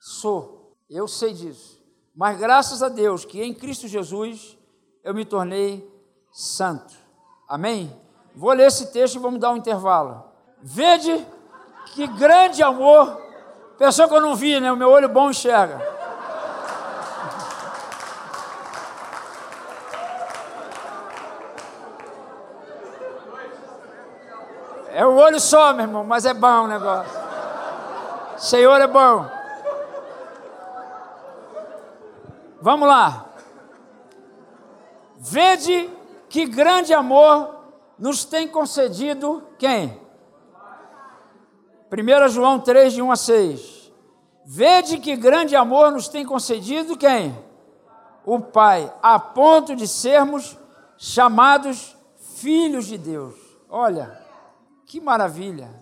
sou. 0.00 0.76
Eu 0.88 1.08
sei 1.08 1.32
disso. 1.32 1.82
Mas 2.14 2.38
graças 2.38 2.82
a 2.82 2.88
Deus 2.88 3.24
que 3.24 3.42
em 3.42 3.52
Cristo 3.52 3.88
Jesus 3.88 4.56
eu 5.02 5.12
me 5.12 5.24
tornei 5.24 5.88
santo. 6.32 6.94
Amém? 7.48 7.92
Vou 8.34 8.52
ler 8.52 8.68
esse 8.68 8.92
texto 8.92 9.16
e 9.16 9.18
vamos 9.18 9.40
dar 9.40 9.50
um 9.50 9.56
intervalo. 9.56 10.24
Vede 10.62 11.26
que 11.94 12.06
grande 12.06 12.62
amor. 12.62 13.20
Pessoa 13.76 14.08
que 14.08 14.14
eu 14.14 14.20
não 14.20 14.36
vi, 14.36 14.60
né? 14.60 14.70
O 14.70 14.76
meu 14.76 14.90
olho 14.90 15.08
bom 15.08 15.30
enxerga. 15.30 15.93
Olho 25.24 25.40
só, 25.40 25.72
meu 25.72 25.86
irmão, 25.86 26.04
mas 26.04 26.24
é 26.24 26.34
bom 26.34 26.64
o 26.64 26.68
negócio. 26.68 27.12
Senhor 28.38 28.80
é 28.80 28.86
bom. 28.86 29.28
Vamos 32.60 32.88
lá. 32.88 33.26
Vede 35.18 35.90
que 36.28 36.46
grande 36.46 36.92
amor 36.92 37.54
nos 37.98 38.24
tem 38.24 38.48
concedido 38.48 39.42
quem? 39.58 40.00
1 41.90 42.28
João 42.28 42.58
3, 42.58 42.92
de 42.92 43.02
1 43.02 43.12
a 43.12 43.16
6. 43.16 43.92
Vede 44.44 44.98
que 44.98 45.16
grande 45.16 45.56
amor 45.56 45.92
nos 45.92 46.08
tem 46.08 46.26
concedido 46.26 46.96
quem? 46.96 47.36
O 48.26 48.40
Pai, 48.40 48.92
a 49.02 49.18
ponto 49.18 49.76
de 49.76 49.86
sermos 49.86 50.58
chamados 50.98 51.96
filhos 52.36 52.86
de 52.86 52.98
Deus. 52.98 53.34
Olha, 53.70 54.23
que 54.94 55.00
maravilha. 55.00 55.74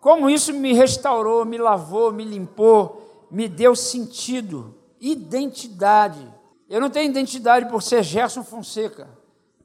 Como 0.00 0.30
isso 0.30 0.50
me 0.54 0.72
restaurou, 0.72 1.44
me 1.44 1.58
lavou, 1.58 2.10
me 2.10 2.24
limpou, 2.24 3.26
me 3.30 3.46
deu 3.46 3.76
sentido, 3.76 4.74
identidade. 4.98 6.26
Eu 6.70 6.80
não 6.80 6.88
tenho 6.88 7.10
identidade 7.10 7.68
por 7.68 7.82
ser 7.82 8.02
Gerson 8.02 8.42
Fonseca. 8.42 9.10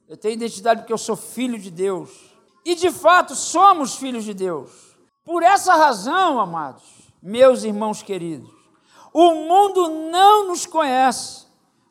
Eu 0.09 0.17
tenho 0.17 0.33
identidade 0.33 0.81
porque 0.81 0.91
eu 0.91 0.97
sou 0.97 1.15
filho 1.15 1.57
de 1.57 1.71
Deus. 1.71 2.35
E 2.65 2.75
de 2.75 2.91
fato 2.91 3.33
somos 3.33 3.95
filhos 3.95 4.25
de 4.25 4.33
Deus. 4.33 4.97
Por 5.23 5.41
essa 5.41 5.73
razão, 5.75 6.37
amados, 6.37 6.83
meus 7.23 7.63
irmãos 7.63 8.03
queridos, 8.03 8.51
o 9.13 9.35
mundo 9.35 9.87
não 10.11 10.49
nos 10.49 10.65
conhece, 10.65 11.45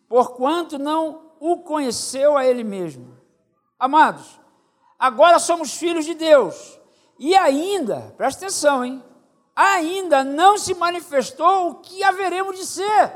porquanto 0.06 0.78
não 0.78 1.30
o 1.40 1.56
conheceu 1.60 2.36
a 2.36 2.44
Ele 2.44 2.62
mesmo. 2.62 3.16
Amados, 3.78 4.38
agora 4.98 5.38
somos 5.38 5.74
filhos 5.74 6.04
de 6.04 6.14
Deus, 6.14 6.78
e 7.18 7.34
ainda, 7.34 8.14
presta 8.16 8.44
atenção, 8.44 8.84
hein? 8.84 9.02
Ainda 9.54 10.22
não 10.22 10.58
se 10.58 10.74
manifestou 10.74 11.70
o 11.70 11.74
que 11.76 12.04
haveremos 12.04 12.56
de 12.58 12.66
ser. 12.66 13.12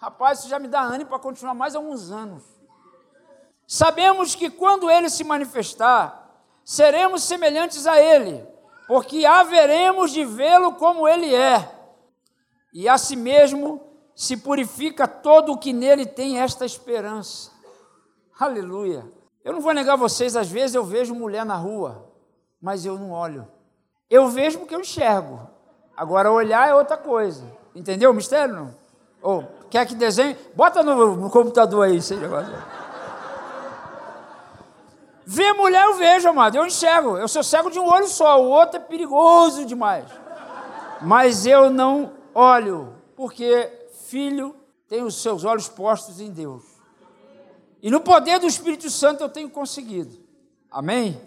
Rapaz, 0.00 0.40
isso 0.40 0.48
já 0.48 0.58
me 0.58 0.66
dá 0.66 0.80
ânimo 0.80 1.10
para 1.10 1.18
continuar 1.18 1.54
mais 1.54 1.76
alguns 1.76 2.10
anos. 2.10 2.42
Sabemos 3.66 4.34
que 4.34 4.50
quando 4.50 4.90
ele 4.90 5.08
se 5.08 5.22
manifestar, 5.22 6.28
seremos 6.64 7.22
semelhantes 7.22 7.86
a 7.86 8.00
ele 8.00 8.44
porque 8.90 9.24
haveremos 9.24 10.10
de 10.10 10.24
vê-lo 10.24 10.72
como 10.74 11.06
ele 11.06 11.32
é, 11.32 11.72
e 12.72 12.88
a 12.88 12.98
si 12.98 13.14
mesmo 13.14 13.80
se 14.16 14.36
purifica 14.36 15.06
todo 15.06 15.52
o 15.52 15.58
que 15.58 15.72
nele 15.72 16.04
tem 16.04 16.40
esta 16.40 16.66
esperança. 16.66 17.52
Aleluia. 18.36 19.19
Eu 19.44 19.52
não 19.52 19.60
vou 19.60 19.72
negar 19.72 19.96
vocês, 19.96 20.36
às 20.36 20.48
vezes 20.48 20.74
eu 20.74 20.84
vejo 20.84 21.14
mulher 21.14 21.44
na 21.44 21.56
rua, 21.56 22.06
mas 22.60 22.84
eu 22.84 22.98
não 22.98 23.10
olho. 23.10 23.46
Eu 24.08 24.28
vejo 24.28 24.58
porque 24.58 24.74
eu 24.74 24.80
enxergo. 24.80 25.40
Agora, 25.96 26.30
olhar 26.30 26.68
é 26.68 26.74
outra 26.74 26.96
coisa. 26.96 27.44
Entendeu 27.74 28.10
o 28.10 28.14
mistério? 28.14 28.54
Não? 28.54 28.74
Ou 29.22 29.44
quer 29.70 29.86
que 29.86 29.94
desenhe? 29.94 30.36
Bota 30.54 30.82
no, 30.82 31.16
no 31.16 31.30
computador 31.30 31.86
aí 31.86 32.00
negócio. 32.16 32.52
Ver 35.24 35.52
mulher 35.52 35.84
eu 35.84 35.94
vejo, 35.94 36.28
amado, 36.28 36.56
eu 36.56 36.66
enxergo. 36.66 37.16
Eu 37.16 37.28
sou 37.28 37.42
cego 37.42 37.70
de 37.70 37.78
um 37.78 37.86
olho 37.86 38.08
só, 38.08 38.42
o 38.42 38.48
outro 38.48 38.78
é 38.78 38.80
perigoso 38.80 39.64
demais. 39.64 40.06
Mas 41.00 41.46
eu 41.46 41.70
não 41.70 42.12
olho, 42.34 42.94
porque 43.14 43.70
filho 44.08 44.56
tem 44.88 45.04
os 45.04 45.22
seus 45.22 45.44
olhos 45.44 45.68
postos 45.68 46.20
em 46.20 46.30
Deus. 46.30 46.69
E 47.82 47.90
no 47.90 48.00
poder 48.00 48.38
do 48.38 48.46
Espírito 48.46 48.90
Santo 48.90 49.22
eu 49.22 49.28
tenho 49.28 49.48
conseguido. 49.48 50.18
Amém? 50.70 51.20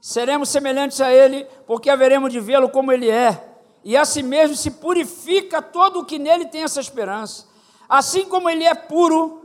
Seremos 0.00 0.48
semelhantes 0.48 1.00
a 1.00 1.12
Ele, 1.12 1.46
porque 1.66 1.90
haveremos 1.90 2.32
de 2.32 2.38
vê-lo 2.38 2.68
como 2.68 2.92
Ele 2.92 3.10
é. 3.10 3.52
E 3.82 3.96
assim 3.96 4.22
mesmo 4.22 4.56
se 4.56 4.70
purifica 4.70 5.60
todo 5.60 6.00
o 6.00 6.04
que 6.04 6.18
nele 6.18 6.46
tem 6.46 6.62
essa 6.62 6.80
esperança. 6.80 7.46
Assim 7.88 8.26
como 8.26 8.48
Ele 8.48 8.64
é 8.64 8.74
puro, 8.74 9.44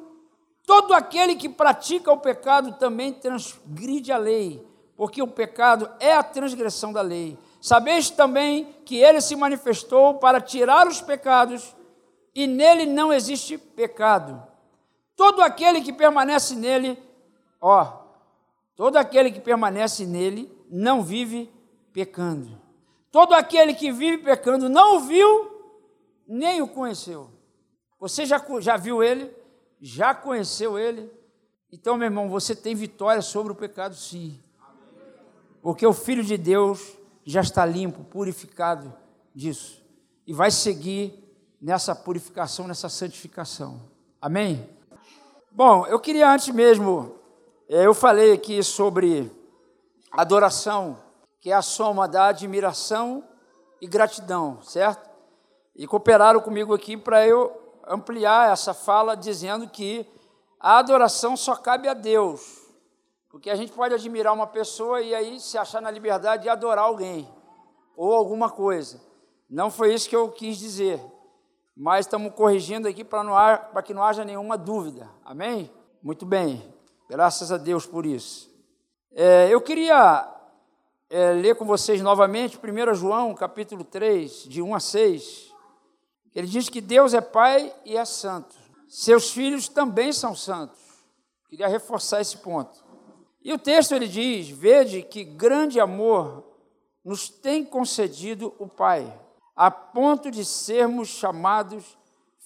todo 0.66 0.94
aquele 0.94 1.36
que 1.36 1.50
pratica 1.50 2.12
o 2.12 2.18
pecado 2.18 2.74
também 2.74 3.12
transgride 3.12 4.12
a 4.12 4.18
lei, 4.18 4.66
porque 4.96 5.22
o 5.22 5.28
pecado 5.28 5.90
é 6.00 6.14
a 6.14 6.24
transgressão 6.24 6.94
da 6.94 7.02
lei. 7.02 7.38
Sabeis 7.62 8.10
também 8.10 8.76
que 8.86 8.98
Ele 8.98 9.20
se 9.20 9.36
manifestou 9.36 10.16
para 10.16 10.40
tirar 10.40 10.88
os 10.88 11.02
pecados, 11.02 11.76
e 12.34 12.48
nele 12.48 12.86
não 12.86 13.12
existe 13.12 13.58
pecado. 13.58 14.49
Todo 15.20 15.42
aquele 15.42 15.82
que 15.82 15.92
permanece 15.92 16.56
nele, 16.56 16.98
ó, 17.60 18.06
todo 18.74 18.96
aquele 18.96 19.30
que 19.30 19.42
permanece 19.42 20.06
nele 20.06 20.50
não 20.70 21.04
vive 21.04 21.52
pecando. 21.92 22.58
Todo 23.12 23.34
aquele 23.34 23.74
que 23.74 23.92
vive 23.92 24.24
pecando 24.24 24.70
não 24.70 25.02
viu, 25.02 25.52
nem 26.26 26.62
o 26.62 26.70
conheceu. 26.70 27.30
Você 28.00 28.26
já, 28.26 28.42
já 28.62 28.78
viu 28.78 29.04
ele? 29.04 29.30
Já 29.82 30.16
conheceu 30.16 30.80
ele? 30.80 31.12
Então, 31.70 31.98
meu 31.98 32.06
irmão, 32.06 32.30
você 32.30 32.56
tem 32.56 32.74
vitória 32.74 33.22
sobre 33.22 33.52
o 33.52 33.56
pecado, 33.56 33.96
sim. 33.98 34.42
Porque 35.62 35.86
o 35.86 35.92
Filho 35.92 36.24
de 36.24 36.38
Deus 36.38 36.94
já 37.26 37.42
está 37.42 37.66
limpo, 37.66 38.06
purificado 38.06 38.94
disso. 39.36 39.84
E 40.26 40.32
vai 40.32 40.50
seguir 40.50 41.30
nessa 41.62 41.94
purificação, 41.94 42.70
nessa 42.70 42.88
santificação. 42.88 43.82
Amém? 44.22 44.79
Bom, 45.60 45.86
eu 45.88 46.00
queria 46.00 46.32
antes 46.32 46.48
mesmo, 46.56 47.20
eh, 47.68 47.86
eu 47.86 47.94
falei 47.94 48.32
aqui 48.32 48.64
sobre 48.64 49.30
adoração, 50.10 50.98
que 51.42 51.52
é 51.52 51.54
a 51.54 51.62
soma 51.62 52.08
da 52.08 52.28
admiração 52.28 53.22
e 53.82 53.86
gratidão, 53.86 54.62
certo? 54.62 55.10
E 55.76 55.86
cooperaram 55.86 56.40
comigo 56.40 56.74
aqui 56.74 56.96
para 56.96 57.28
eu 57.28 57.52
ampliar 57.86 58.54
essa 58.54 58.74
fala 58.74 59.18
dizendo 59.18 59.68
que 59.68 60.08
a 60.62 60.78
adoração 60.78 61.36
só 61.36 61.58
cabe 61.58 61.90
a 61.90 61.94
Deus. 61.94 62.66
Porque 63.30 63.50
a 63.50 63.56
gente 63.56 63.74
pode 63.74 63.94
admirar 63.94 64.34
uma 64.34 64.48
pessoa 64.48 65.02
e 65.02 65.14
aí 65.14 65.42
se 65.42 65.58
achar 65.58 65.82
na 65.82 65.92
liberdade 65.92 66.44
de 66.44 66.50
adorar 66.50 66.86
alguém 66.86 67.28
ou 67.98 68.14
alguma 68.14 68.50
coisa. 68.50 69.02
Não 69.50 69.70
foi 69.70 69.94
isso 69.94 70.08
que 70.08 70.16
eu 70.16 70.32
quis 70.32 70.58
dizer 70.58 71.02
mas 71.82 72.06
estamos 72.06 72.34
corrigindo 72.34 72.90
aqui 72.90 73.06
para 73.06 73.82
que 73.82 73.94
não 73.94 74.04
haja 74.04 74.26
nenhuma 74.26 74.58
dúvida. 74.58 75.10
Amém? 75.24 75.72
Muito 76.04 76.26
bem, 76.26 76.62
graças 77.10 77.54
a 77.54 77.58
Deus 77.58 77.86
por 77.86 78.06
isso. 78.06 78.54
É, 79.14 79.48
eu 79.50 79.62
queria 79.62 80.30
é, 81.10 81.32
ler 81.32 81.56
com 81.56 81.64
vocês 81.64 82.02
novamente 82.02 82.60
1 82.62 82.94
João, 82.94 83.34
capítulo 83.34 83.86
3, 83.86 84.44
de 84.44 84.62
1 84.62 84.76
a 84.76 84.80
6. 84.82 85.54
Ele 86.36 86.48
diz 86.48 86.68
que 86.68 86.82
Deus 86.82 87.14
é 87.14 87.22
Pai 87.22 87.74
e 87.86 87.96
é 87.96 88.04
santo. 88.04 88.54
Seus 88.90 89.32
filhos 89.32 89.70
também 89.70 90.12
são 90.12 90.36
santos. 90.36 90.82
Queria 91.48 91.70
reforçar 91.70 92.20
esse 92.20 92.40
ponto. 92.40 92.84
E 93.42 93.54
o 93.54 93.58
texto 93.58 93.94
ele 93.94 94.10
diz: 94.10 94.50
Vede 94.50 95.02
que 95.02 95.24
grande 95.24 95.80
amor 95.80 96.44
nos 97.06 97.30
tem 97.30 97.64
concedido 97.64 98.54
o 98.60 98.68
Pai 98.68 99.18
a 99.60 99.70
ponto 99.70 100.32
de 100.32 100.46
sermos 100.46 101.10
chamados 101.10 101.98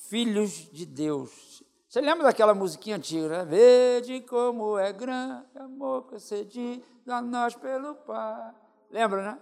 filhos 0.10 0.68
de 0.72 0.84
Deus. 0.84 1.62
Você 1.88 2.02
lembra 2.02 2.24
daquela 2.24 2.56
musiquinha 2.56 2.96
antiga, 2.96 3.30
né? 3.30 3.46
Vede 3.46 4.22
como 4.22 4.80
é 4.80 4.92
grande 4.92 5.46
amor 5.60 6.08
concedido 6.08 6.84
a 7.08 7.22
nós 7.22 7.54
pelo 7.54 7.94
Pai. 7.94 8.52
Lembra, 8.90 9.22
né? 9.22 9.38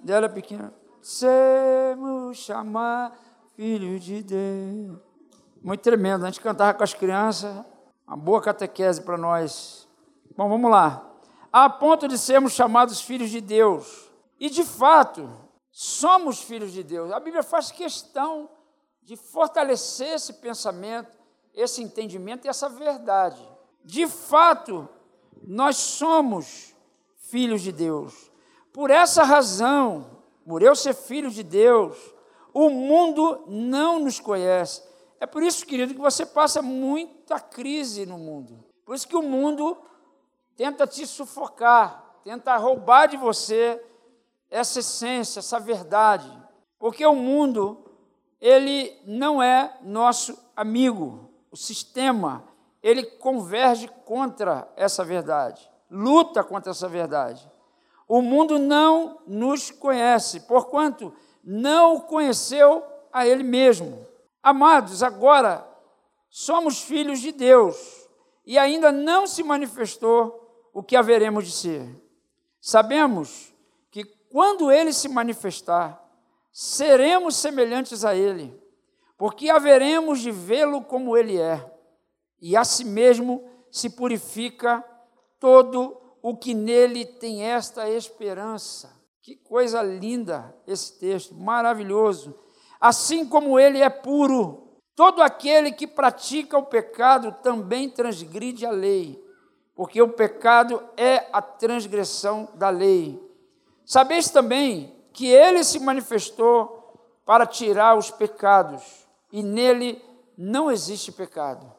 Dela 0.00 0.28
pequena. 0.28 0.70
Sermos 1.00 2.36
chamados 2.36 3.16
filhos 3.56 4.04
de 4.04 4.22
Deus. 4.22 4.98
Muito 5.62 5.80
tremendo. 5.80 6.26
A 6.26 6.28
gente 6.30 6.42
cantava 6.42 6.74
com 6.74 6.84
as 6.84 6.92
crianças. 6.92 7.64
Uma 8.06 8.18
boa 8.18 8.42
catequese 8.42 9.00
para 9.00 9.16
nós. 9.16 9.88
Bom, 10.36 10.46
vamos 10.46 10.70
lá. 10.70 11.10
A 11.50 11.70
ponto 11.70 12.06
de 12.06 12.18
sermos 12.18 12.52
chamados 12.52 13.00
filhos 13.00 13.30
de 13.30 13.40
Deus. 13.40 14.10
E 14.38 14.50
de 14.50 14.62
fato, 14.62 15.47
somos 15.80 16.42
filhos 16.42 16.72
de 16.72 16.82
Deus. 16.82 17.12
A 17.12 17.20
Bíblia 17.20 17.40
faz 17.40 17.70
questão 17.70 18.50
de 19.00 19.14
fortalecer 19.14 20.08
esse 20.08 20.32
pensamento, 20.32 21.16
esse 21.54 21.80
entendimento 21.80 22.44
e 22.44 22.48
essa 22.48 22.68
verdade. 22.68 23.40
De 23.84 24.08
fato, 24.08 24.88
nós 25.40 25.76
somos 25.76 26.74
filhos 27.14 27.62
de 27.62 27.70
Deus. 27.70 28.28
Por 28.72 28.90
essa 28.90 29.22
razão, 29.22 30.18
por 30.44 30.64
eu 30.64 30.74
ser 30.74 30.94
filho 30.94 31.30
de 31.30 31.44
Deus, 31.44 31.96
o 32.52 32.68
mundo 32.70 33.44
não 33.46 34.00
nos 34.00 34.18
conhece. 34.18 34.82
É 35.20 35.26
por 35.26 35.44
isso, 35.44 35.64
querido, 35.64 35.94
que 35.94 36.00
você 36.00 36.26
passa 36.26 36.60
muita 36.60 37.38
crise 37.38 38.04
no 38.04 38.18
mundo. 38.18 38.64
Por 38.84 38.96
isso 38.96 39.06
que 39.06 39.16
o 39.16 39.22
mundo 39.22 39.78
tenta 40.56 40.88
te 40.88 41.06
sufocar, 41.06 42.18
tenta 42.24 42.56
roubar 42.56 43.06
de 43.06 43.16
você 43.16 43.80
essa 44.50 44.80
essência, 44.80 45.40
essa 45.40 45.58
verdade, 45.58 46.30
porque 46.78 47.04
o 47.04 47.14
mundo 47.14 47.84
ele 48.40 48.96
não 49.04 49.42
é 49.42 49.76
nosso 49.82 50.38
amigo. 50.54 51.30
O 51.50 51.56
sistema 51.56 52.44
ele 52.82 53.02
converge 53.02 53.88
contra 54.04 54.70
essa 54.76 55.04
verdade, 55.04 55.68
luta 55.90 56.44
contra 56.44 56.70
essa 56.70 56.88
verdade. 56.88 57.50
O 58.06 58.22
mundo 58.22 58.58
não 58.58 59.20
nos 59.26 59.70
conhece, 59.70 60.40
porquanto 60.40 61.12
não 61.44 61.96
o 61.96 62.00
conheceu 62.02 62.82
a 63.12 63.26
ele 63.26 63.42
mesmo. 63.42 64.06
Amados, 64.42 65.02
agora 65.02 65.66
somos 66.30 66.80
filhos 66.80 67.20
de 67.20 67.32
Deus 67.32 68.08
e 68.46 68.56
ainda 68.58 68.90
não 68.90 69.26
se 69.26 69.42
manifestou 69.42 70.68
o 70.72 70.82
que 70.82 70.96
haveremos 70.96 71.44
de 71.44 71.52
ser. 71.52 72.02
Sabemos 72.60 73.52
quando 74.30 74.70
ele 74.70 74.92
se 74.92 75.08
manifestar, 75.08 76.02
seremos 76.52 77.36
semelhantes 77.36 78.04
a 78.04 78.14
ele, 78.14 78.58
porque 79.16 79.50
haveremos 79.50 80.20
de 80.20 80.30
vê-lo 80.30 80.82
como 80.82 81.16
ele 81.16 81.40
é, 81.40 81.64
e 82.40 82.56
a 82.56 82.64
si 82.64 82.84
mesmo 82.84 83.48
se 83.70 83.90
purifica 83.90 84.84
todo 85.40 85.96
o 86.22 86.36
que 86.36 86.54
nele 86.54 87.04
tem 87.04 87.44
esta 87.44 87.88
esperança. 87.88 88.96
Que 89.22 89.36
coisa 89.36 89.82
linda 89.82 90.54
esse 90.66 90.98
texto, 90.98 91.34
maravilhoso. 91.34 92.34
Assim 92.80 93.26
como 93.26 93.58
ele 93.58 93.80
é 93.80 93.90
puro, 93.90 94.68
todo 94.94 95.20
aquele 95.20 95.72
que 95.72 95.86
pratica 95.86 96.56
o 96.56 96.66
pecado 96.66 97.32
também 97.42 97.90
transgride 97.90 98.64
a 98.64 98.70
lei, 98.70 99.22
porque 99.74 100.00
o 100.00 100.08
pecado 100.08 100.82
é 100.96 101.28
a 101.32 101.42
transgressão 101.42 102.48
da 102.54 102.70
lei. 102.70 103.20
Sabeis 103.88 104.28
também 104.28 104.94
que 105.14 105.28
ele 105.28 105.64
se 105.64 105.80
manifestou 105.80 106.92
para 107.24 107.46
tirar 107.46 107.96
os 107.96 108.10
pecados, 108.10 108.82
e 109.32 109.42
nele 109.42 110.04
não 110.36 110.70
existe 110.70 111.10
pecado. 111.10 111.72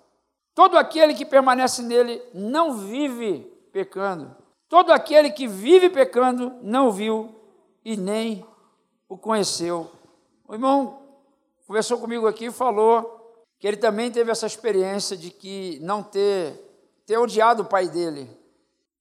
Todo 0.56 0.76
aquele 0.76 1.14
que 1.14 1.24
permanece 1.24 1.84
nele 1.84 2.20
não 2.34 2.74
vive 2.74 3.42
pecando. 3.72 4.36
Todo 4.68 4.92
aquele 4.92 5.30
que 5.30 5.48
vive 5.48 5.88
pecando 5.88 6.52
não 6.64 6.92
viu 6.92 7.30
e 7.86 7.96
nem 7.96 8.44
o 9.08 9.16
conheceu. 9.16 9.92
O 10.48 10.56
irmão 10.56 11.04
conversou 11.68 12.00
comigo 12.00 12.26
aqui 12.28 12.46
e 12.46 12.52
falou 12.52 13.46
que 13.60 13.68
ele 13.68 13.78
também 13.78 14.10
teve 14.10 14.32
essa 14.32 14.48
experiência 14.48 15.16
de 15.16 15.30
que 15.30 15.78
não 15.84 16.02
ter, 16.02 16.60
ter 17.06 17.20
odiado 17.20 17.62
o 17.62 17.68
pai 17.68 17.88
dele. 17.88 18.39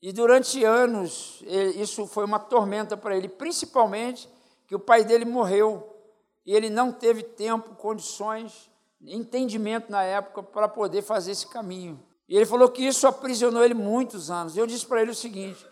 E 0.01 0.13
durante 0.13 0.63
anos, 0.65 1.43
isso 1.75 2.07
foi 2.07 2.25
uma 2.25 2.39
tormenta 2.39 2.97
para 2.97 3.17
ele, 3.17 3.29
principalmente 3.29 4.29
que 4.67 4.75
o 4.75 4.79
pai 4.79 5.05
dele 5.05 5.25
morreu 5.25 5.97
e 6.47 6.55
ele 6.55 6.71
não 6.71 6.93
teve 6.93 7.23
tempo, 7.23 7.75
condições, 7.75 8.71
entendimento 9.03 9.91
na 9.91 10.03
época 10.03 10.43
para 10.43 10.69
poder 10.69 11.03
fazer 11.03 11.33
esse 11.33 11.47
caminho. 11.47 12.03
E 12.29 12.37
ele 12.37 12.47
falou 12.47 12.69
que 12.69 12.87
isso 12.87 13.07
aprisionou 13.07 13.65
ele 13.65 13.75
muitos 13.75 14.31
anos. 14.31 14.57
Eu 14.57 14.67
disse 14.67 14.87
para 14.87 15.03
ele 15.03 15.11
o 15.11 15.15
seguinte: 15.15 15.67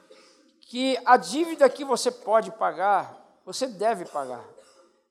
que 0.60 0.98
a 1.04 1.16
dívida 1.16 1.68
que 1.68 1.84
você 1.84 2.10
pode 2.10 2.50
pagar, 2.50 3.40
você 3.44 3.66
deve 3.66 4.06
pagar. 4.06 4.44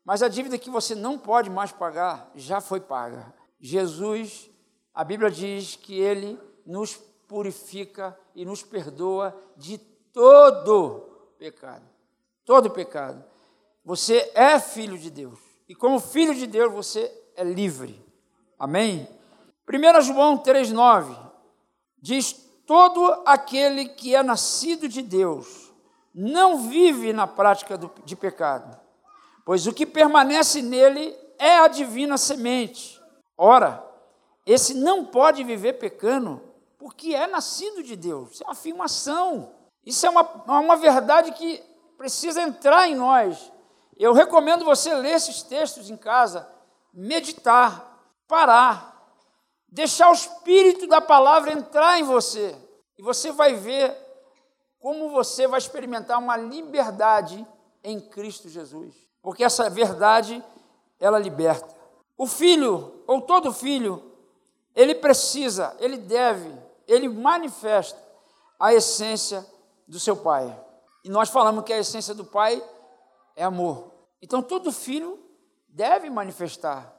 Mas 0.04 0.22
a 0.22 0.28
dívida 0.28 0.58
que 0.58 0.70
você 0.70 0.94
não 0.94 1.18
pode 1.18 1.50
mais 1.50 1.72
pagar 1.72 2.30
já 2.36 2.60
foi 2.60 2.80
paga. 2.80 3.34
Jesus, 3.60 4.50
a 4.94 5.04
Bíblia 5.04 5.32
diz 5.32 5.76
que 5.76 6.00
ele 6.00 6.40
nos 6.66 6.96
purifica 7.28 8.18
e 8.36 8.46
nos 8.46 8.62
perdoa 8.62 9.36
de 9.56 9.78
todo 10.12 11.34
pecado. 11.40 11.86
Todo 12.44 12.70
pecado. 12.70 13.24
Você 13.84 14.32
é 14.36 14.60
filho 14.60 14.98
de 14.98 15.10
Deus. 15.10 15.40
E 15.68 15.74
como 15.74 16.00
filho 16.00 16.36
de 16.36 16.46
Deus, 16.46 16.72
você 16.74 17.12
é 17.36 17.44
livre. 17.44 18.04
Amém? 18.60 19.08
1 19.68 20.02
João 20.02 20.38
3,9 20.38 21.18
diz: 22.00 22.34
Todo 22.66 23.24
aquele 23.26 23.90
que 23.90 24.16
é 24.16 24.22
nascido 24.22 24.88
de 24.88 25.02
Deus 25.02 25.74
não 26.14 26.70
vive 26.70 27.12
na 27.12 27.28
prática 27.28 27.78
do, 27.78 27.92
de 28.06 28.16
pecado, 28.16 28.80
pois 29.44 29.68
o 29.68 29.74
que 29.74 29.86
permanece 29.86 30.62
nele 30.62 31.16
é 31.38 31.58
a 31.58 31.68
divina 31.68 32.18
semente. 32.18 33.02
Ora, 33.38 33.84
esse 34.46 34.74
não 34.74 35.04
pode 35.04 35.44
viver 35.44 35.74
pecando, 35.74 36.42
porque 36.86 37.16
é 37.16 37.26
nascido 37.26 37.82
de 37.82 37.96
Deus. 37.96 38.34
Isso 38.34 38.44
é 38.44 38.46
uma 38.46 38.52
afirmação. 38.52 39.52
Isso 39.84 40.06
é 40.06 40.10
uma, 40.12 40.22
uma 40.60 40.76
verdade 40.76 41.32
que 41.32 41.58
precisa 41.98 42.44
entrar 42.44 42.88
em 42.88 42.94
nós. 42.94 43.52
Eu 43.98 44.14
recomendo 44.14 44.64
você 44.64 44.94
ler 44.94 45.14
esses 45.16 45.42
textos 45.42 45.90
em 45.90 45.98
casa, 45.98 46.48
meditar, 46.94 48.08
parar, 48.28 49.04
deixar 49.68 50.12
o 50.12 50.14
espírito 50.14 50.86
da 50.86 51.02
palavra 51.02 51.54
entrar 51.54 52.00
em 52.00 52.04
você. 52.04 52.56
E 53.00 53.02
você 53.02 53.32
vai 53.32 53.56
ver 53.56 53.92
como 54.78 55.10
você 55.10 55.48
vai 55.48 55.58
experimentar 55.58 56.20
uma 56.20 56.38
liberdade 56.38 57.44
em 57.84 58.00
Cristo 58.00 58.48
Jesus. 58.48 58.94
Porque 59.24 59.44
essa 59.44 59.72
verdade, 59.72 60.44
ela 61.00 61.18
liberta. 61.18 61.76
O 62.16 62.28
filho, 62.28 63.04
ou 63.08 63.22
todo 63.22 63.52
filho, 63.52 64.04
ele 64.76 64.94
precisa, 64.94 65.76
ele 65.80 65.98
deve, 65.98 66.64
ele 66.88 67.10
manifesta 67.10 68.00
a 68.60 68.74
essência 68.74 69.46
do 69.88 70.00
seu 70.00 70.16
pai. 70.16 70.58
E 71.04 71.10
nós 71.10 71.30
falamos 71.30 71.64
que 71.64 71.74
a 71.74 71.80
essência 71.80 72.14
do 72.14 72.26
pai 72.26 72.64
é 73.36 73.44
amor. 73.44 73.92
Então 74.22 74.42
todo 74.42 74.72
filho 74.72 75.20
deve 75.68 76.10
manifestar 76.10 76.94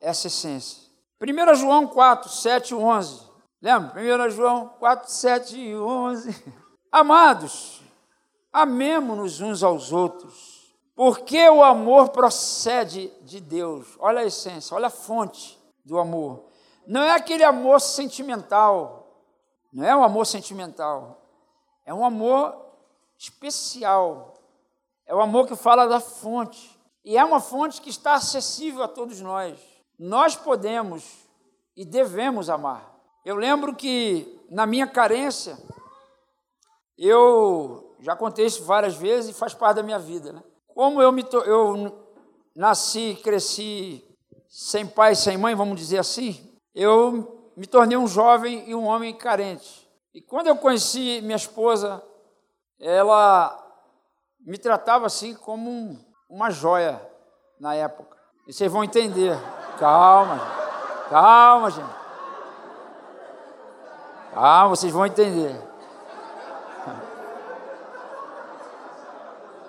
essa 0.00 0.26
essência. 0.26 0.82
1 1.20 1.54
João 1.54 1.86
4, 1.86 2.28
7 2.28 2.72
e 2.72 2.74
11. 2.74 3.22
Lembra? 3.62 4.26
1 4.26 4.30
João 4.30 4.68
4, 4.78 5.10
7 5.10 5.56
e 5.58 5.76
11. 5.76 6.54
Amados, 6.92 7.82
amemos-nos 8.52 9.40
uns 9.40 9.62
aos 9.62 9.92
outros, 9.92 10.74
porque 10.94 11.48
o 11.48 11.62
amor 11.62 12.10
procede 12.10 13.12
de 13.22 13.40
Deus. 13.40 13.86
Olha 13.98 14.20
a 14.20 14.26
essência, 14.26 14.74
olha 14.74 14.86
a 14.88 14.90
fonte 14.90 15.58
do 15.84 15.98
amor. 15.98 16.44
Não 16.86 17.02
é 17.02 17.12
aquele 17.12 17.44
amor 17.44 17.80
sentimental, 17.80 19.05
não 19.76 19.84
é 19.84 19.94
um 19.94 20.02
amor 20.02 20.24
sentimental, 20.24 21.20
é 21.84 21.92
um 21.92 22.02
amor 22.02 22.56
especial, 23.18 24.32
é 25.04 25.14
o 25.14 25.20
amor 25.20 25.46
que 25.46 25.54
fala 25.54 25.86
da 25.86 26.00
fonte. 26.00 26.80
E 27.04 27.14
é 27.14 27.22
uma 27.22 27.40
fonte 27.40 27.82
que 27.82 27.90
está 27.90 28.14
acessível 28.14 28.82
a 28.82 28.88
todos 28.88 29.20
nós. 29.20 29.58
Nós 29.98 30.34
podemos 30.34 31.28
e 31.76 31.84
devemos 31.84 32.48
amar. 32.48 32.90
Eu 33.22 33.36
lembro 33.36 33.76
que 33.76 34.40
na 34.50 34.64
minha 34.64 34.86
carência, 34.86 35.58
eu 36.96 37.94
já 38.00 38.16
contei 38.16 38.46
isso 38.46 38.64
várias 38.64 38.96
vezes 38.96 39.30
e 39.36 39.38
faz 39.38 39.52
parte 39.52 39.76
da 39.76 39.82
minha 39.82 39.98
vida. 39.98 40.32
Né? 40.32 40.42
Como 40.74 41.02
eu, 41.02 41.12
me 41.12 41.22
to... 41.22 41.36
eu 41.40 42.02
nasci, 42.54 43.20
cresci 43.22 44.02
sem 44.48 44.86
pai, 44.86 45.14
sem 45.14 45.36
mãe, 45.36 45.54
vamos 45.54 45.78
dizer 45.78 45.98
assim, 45.98 46.50
eu 46.74 47.35
me 47.56 47.66
tornei 47.66 47.96
um 47.96 48.06
jovem 48.06 48.68
e 48.68 48.74
um 48.74 48.86
homem 48.86 49.14
carente. 49.14 49.88
E 50.12 50.20
quando 50.20 50.48
eu 50.48 50.56
conheci 50.56 51.20
minha 51.22 51.36
esposa, 51.36 52.02
ela 52.78 53.56
me 54.40 54.58
tratava 54.58 55.06
assim 55.06 55.34
como 55.34 55.70
um, 55.70 55.98
uma 56.28 56.50
joia 56.50 57.00
na 57.58 57.74
época. 57.74 58.16
E 58.46 58.52
vocês 58.52 58.70
vão 58.70 58.84
entender. 58.84 59.36
Calma, 59.78 60.40
calma, 61.08 61.70
gente. 61.70 61.96
Calma, 64.32 64.68
vocês 64.68 64.92
vão 64.92 65.06
entender. 65.06 65.58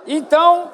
Então, 0.05 0.71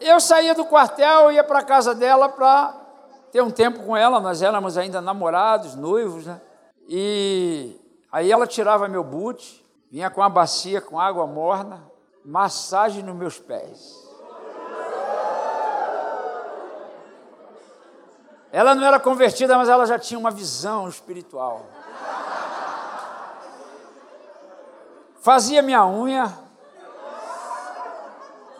eu 0.00 0.20
saía 0.20 0.54
do 0.54 0.64
quartel, 0.64 1.32
ia 1.32 1.42
para 1.42 1.58
a 1.58 1.64
casa 1.64 1.94
dela 1.94 2.28
para 2.28 2.77
ter 3.30 3.42
um 3.42 3.50
tempo 3.50 3.84
com 3.84 3.96
ela. 3.96 4.20
Nós 4.20 4.42
éramos 4.42 4.76
ainda 4.76 5.00
namorados, 5.00 5.74
noivos, 5.74 6.26
né? 6.26 6.40
E 6.88 7.78
aí 8.10 8.30
ela 8.30 8.46
tirava 8.46 8.88
meu 8.88 9.04
boot, 9.04 9.64
Vinha 9.90 10.10
com 10.10 10.20
uma 10.20 10.28
bacia 10.28 10.82
com 10.82 11.00
água 11.00 11.26
morna, 11.26 11.82
massagem 12.24 13.02
nos 13.02 13.16
meus 13.16 13.38
pés. 13.38 14.06
Ela 18.52 18.74
não 18.74 18.86
era 18.86 19.00
convertida, 19.00 19.56
mas 19.56 19.68
ela 19.68 19.86
já 19.86 19.98
tinha 19.98 20.18
uma 20.18 20.30
visão 20.30 20.88
espiritual. 20.88 21.66
Fazia 25.20 25.62
minha 25.62 25.86
unha, 25.86 26.38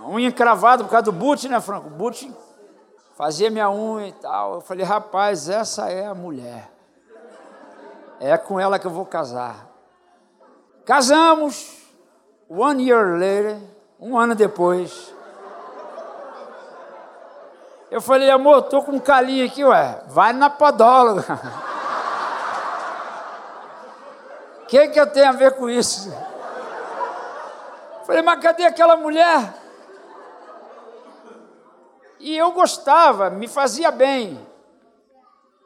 unha 0.00 0.28
encravada 0.28 0.82
por 0.82 0.90
causa 0.90 1.04
do 1.04 1.12
boot, 1.12 1.46
né, 1.48 1.60
Franco? 1.60 1.90
Boot 1.90 2.30
fazia 3.18 3.50
minha 3.50 3.68
unha 3.68 4.06
e 4.06 4.12
tal. 4.12 4.54
Eu 4.54 4.60
falei, 4.60 4.84
rapaz, 4.84 5.48
essa 5.48 5.90
é 5.90 6.06
a 6.06 6.14
mulher. 6.14 6.70
É 8.20 8.38
com 8.38 8.60
ela 8.60 8.78
que 8.78 8.86
eu 8.86 8.92
vou 8.92 9.04
casar. 9.04 9.66
Casamos. 10.86 11.76
One 12.48 12.88
year 12.88 13.18
later, 13.18 13.58
um 14.00 14.16
ano 14.16 14.34
depois. 14.34 15.12
Eu 17.90 18.00
falei, 18.00 18.30
amor, 18.30 18.62
tô 18.62 18.82
com 18.82 18.92
um 18.92 19.00
calinho 19.00 19.44
aqui, 19.44 19.64
ué. 19.64 20.00
Vai 20.06 20.32
na 20.32 20.48
podóloga. 20.48 21.40
O 24.62 24.66
que, 24.68 24.88
que 24.88 25.00
eu 25.00 25.06
tenho 25.08 25.28
a 25.28 25.32
ver 25.32 25.56
com 25.56 25.68
isso? 25.68 26.10
Falei, 28.06 28.22
mas 28.22 28.40
cadê 28.40 28.64
aquela 28.64 28.96
mulher? 28.96 29.67
E 32.20 32.36
eu 32.36 32.52
gostava, 32.52 33.30
me 33.30 33.46
fazia 33.46 33.90
bem. 33.90 34.46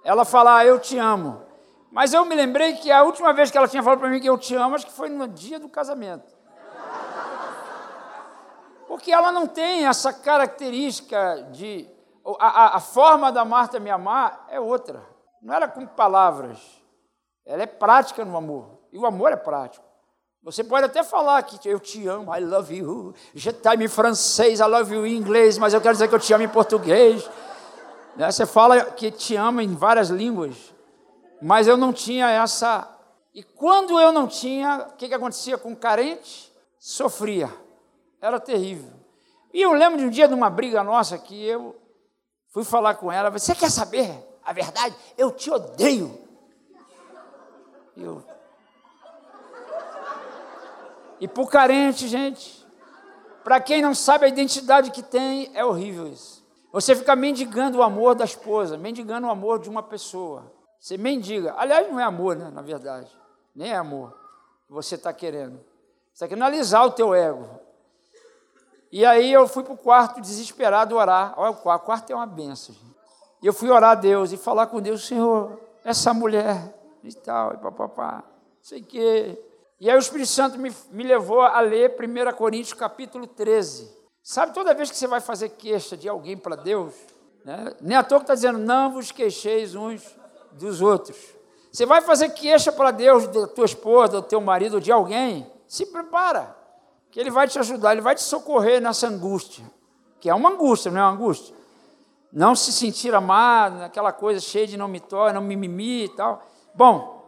Ela 0.05 0.25
falar, 0.25 0.59
ah, 0.59 0.67
eu 0.67 0.79
te 0.79 0.99
amo. 0.99 1.43
Mas 1.91 2.13
eu 2.13 2.25
me 2.25 2.35
lembrei 2.35 2.75
que 2.75 2.91
a 2.91 3.03
última 3.03 3.33
vez 3.33 3.51
que 3.51 3.59
ela 3.59 3.69
tinha 3.69 3.83
falado 3.83 4.01
para 4.01 4.09
mim 4.09 4.21
que 4.21 4.29
eu 4.29 4.39
te 4.39 4.55
amo, 4.55 4.75
acho 4.75 4.87
que 4.87 4.93
foi 4.93 5.09
no 5.09 5.29
dia 5.29 5.59
do 5.59 5.69
casamento. 5.69 6.35
Porque 8.89 9.13
ela 9.13 9.31
não 9.33 9.47
tem 9.47 9.87
essa 9.87 10.13
característica 10.13 11.49
de. 11.51 11.89
A, 12.39 12.47
a, 12.47 12.77
a 12.77 12.81
forma 12.81 13.33
da 13.33 13.45
Marta 13.45 13.81
me 13.81 13.91
amar 13.91 14.47
é 14.49 14.61
outra. 14.61 15.03
Não 15.41 15.55
era 15.55 15.67
com 15.67 15.87
palavras. 15.87 16.59
Ela 17.45 17.63
é 17.63 17.67
prática 17.67 18.25
no 18.25 18.37
amor. 18.37 18.79
E 18.93 18.99
o 18.99 19.07
amor 19.07 19.33
é 19.33 19.37
prático. 19.37 19.92
Você 20.43 20.65
pode 20.65 20.87
até 20.87 21.03
falar 21.03 21.43
que 21.43 21.69
eu 21.69 21.79
te 21.79 22.07
amo, 22.09 22.35
I 22.35 22.41
love 22.41 22.75
you. 22.75 23.15
Je 23.35 23.53
t'aime 23.53 23.85
em 23.85 23.89
francês, 23.89 24.61
I 24.61 24.65
love 24.65 24.95
you 24.95 25.07
em 25.07 25.17
inglês, 25.17 25.57
mas 25.59 25.73
eu 25.73 25.81
quero 25.81 25.95
dizer 25.95 26.09
que 26.09 26.15
eu 26.15 26.19
te 26.19 26.33
amo 26.33 26.43
em 26.43 26.49
português. 26.49 27.29
Né, 28.17 28.31
você 28.31 28.45
fala 28.45 28.85
que 28.87 29.11
te 29.11 29.37
ama 29.37 29.63
em 29.63 29.75
várias 29.75 30.09
línguas 30.11 30.73
mas 31.43 31.67
eu 31.67 31.77
não 31.77 31.93
tinha 31.93 32.31
essa. 32.31 32.89
E 33.35 33.43
quando 33.43 34.01
eu 34.01 34.13
não 34.13 34.29
tinha, 34.29 34.87
o 34.91 34.97
que, 34.97 35.09
que 35.09 35.15
acontecia 35.15 35.59
com 35.59 35.73
o 35.73 35.77
carente? 35.77 36.53
Sofria. 36.79 37.53
Era 38.21 38.39
terrível. 38.39 38.93
E 39.53 39.61
eu 39.61 39.73
lembro 39.73 39.99
de 39.99 40.05
um 40.05 40.11
dia 40.11 40.29
de 40.29 40.35
uma 40.35 40.49
briga 40.49 40.85
nossa 40.85 41.19
que 41.19 41.45
eu 41.45 41.77
fui 42.53 42.63
falar 42.63 42.95
com 42.95 43.11
ela. 43.11 43.29
Você 43.31 43.55
quer 43.55 43.71
saber 43.71 44.09
a 44.45 44.53
verdade? 44.53 44.95
Eu 45.19 45.33
te 45.33 45.51
odeio. 45.51 46.17
Eu... 47.97 48.25
E 51.23 51.29
por 51.29 51.49
carente, 51.49 52.09
gente, 52.09 52.67
para 53.45 53.61
quem 53.61 53.81
não 53.81 53.95
sabe 53.95 54.25
a 54.25 54.29
identidade 54.29 54.91
que 54.91 55.05
tem, 55.05 55.53
é 55.55 55.65
horrível 55.65 56.09
isso. 56.09 56.45
Você 56.73 56.97
fica 56.97 57.15
mendigando 57.15 57.79
o 57.79 57.83
amor 57.85 58.17
da 58.17 58.25
esposa, 58.25 58.77
mendigando 58.77 59.29
o 59.29 59.31
amor 59.31 59.61
de 59.61 59.71
uma 59.71 59.85
pessoa. 59.85 60.53
Você 60.81 60.99
mendiga. 60.99 61.55
Aliás, 61.57 61.89
não 61.89 62.01
é 62.01 62.03
amor, 62.03 62.35
né? 62.35 62.51
Na 62.51 62.61
verdade. 62.61 63.09
Nem 63.55 63.71
é 63.71 63.77
amor 63.77 64.11
que 64.67 64.73
você 64.73 64.97
está 64.97 65.13
querendo. 65.13 65.61
Você 66.13 66.25
está 66.25 66.27
querendo 66.27 66.43
alisar 66.43 66.85
o 66.87 66.91
teu 66.91 67.15
ego. 67.15 67.49
E 68.91 69.07
aí 69.07 69.33
eu 69.33 69.47
fui 69.47 69.63
para 69.63 69.75
o 69.75 69.79
quarto 69.79 70.21
desesperado 70.21 70.97
orar. 70.97 71.35
Olha, 71.37 71.53
o 71.53 71.57
quarto, 71.57 71.83
o 71.83 71.87
quarto 71.87 72.11
é 72.11 72.17
uma 72.17 72.27
benção. 72.27 72.75
Gente. 72.75 72.97
E 73.41 73.47
eu 73.47 73.53
fui 73.53 73.71
orar 73.71 73.93
a 73.93 73.95
Deus 73.95 74.33
e 74.33 74.37
falar 74.37 74.67
com 74.67 74.83
Deus, 74.83 75.07
Senhor, 75.07 75.57
essa 75.85 76.13
mulher 76.13 76.75
e 77.05 77.15
tal, 77.15 77.55
e 77.55 77.59
papapá, 77.59 78.25
sei 78.61 78.83
que. 78.83 79.52
E 79.83 79.91
aí 79.91 79.97
o 79.97 79.99
Espírito 79.99 80.29
Santo 80.29 80.61
me, 80.61 80.73
me 80.93 81.03
levou 81.03 81.41
a 81.41 81.61
ler 81.61 81.97
1 81.99 82.37
Coríntios 82.37 82.73
capítulo 82.73 83.27
13. 83.27 83.93
Sabe, 84.23 84.55
toda 84.55 84.73
vez 84.73 84.89
que 84.89 84.97
você 84.97 85.09
vai 85.09 85.21
fazer 85.21 85.49
queixa 85.49 85.97
de 85.97 86.09
alguém 86.09 86.37
para 86.37 86.55
Deus, 86.55 86.95
né, 87.45 87.75
nem 87.81 87.97
à 87.97 88.05
toa 88.05 88.21
que 88.21 88.23
está 88.23 88.35
dizendo, 88.35 88.61
não 88.61 88.93
vos 88.93 89.11
queixeis 89.11 89.75
uns 89.75 90.17
dos 90.53 90.81
outros. 90.81 91.17
Você 91.73 91.85
vai 91.85 92.01
fazer 92.01 92.29
queixa 92.29 92.71
para 92.71 92.93
Deus 92.93 93.27
da 93.27 93.49
tua 93.49 93.65
esposa, 93.65 94.21
do 94.21 94.23
teu 94.23 94.41
marido, 94.41 94.81
de 94.81 94.93
alguém, 94.93 95.51
se 95.67 95.87
prepara, 95.87 96.57
que 97.11 97.19
Ele 97.19 97.33
vai 97.33 97.49
te 97.49 97.59
ajudar, 97.59 97.91
Ele 97.91 98.03
vai 98.03 98.15
te 98.15 98.23
socorrer 98.23 98.81
nessa 98.81 99.09
angústia, 99.09 99.65
que 100.21 100.31
é 100.31 100.35
uma 100.35 100.51
angústia, 100.51 100.93
não 100.93 101.01
é 101.01 101.03
uma 101.03 101.11
angústia? 101.11 101.57
Não 102.33 102.55
se 102.55 102.73
sentir 102.73 103.13
amado, 103.17 103.83
aquela 103.83 104.13
coisa 104.13 104.39
cheia 104.39 104.69
de 104.69 104.77
não 104.77 104.87
me 104.87 105.01
toca, 105.01 105.33
não 105.33 105.43
mimimi 105.43 106.05
e 106.05 106.09
tal. 106.11 106.41
Bom, 106.73 107.22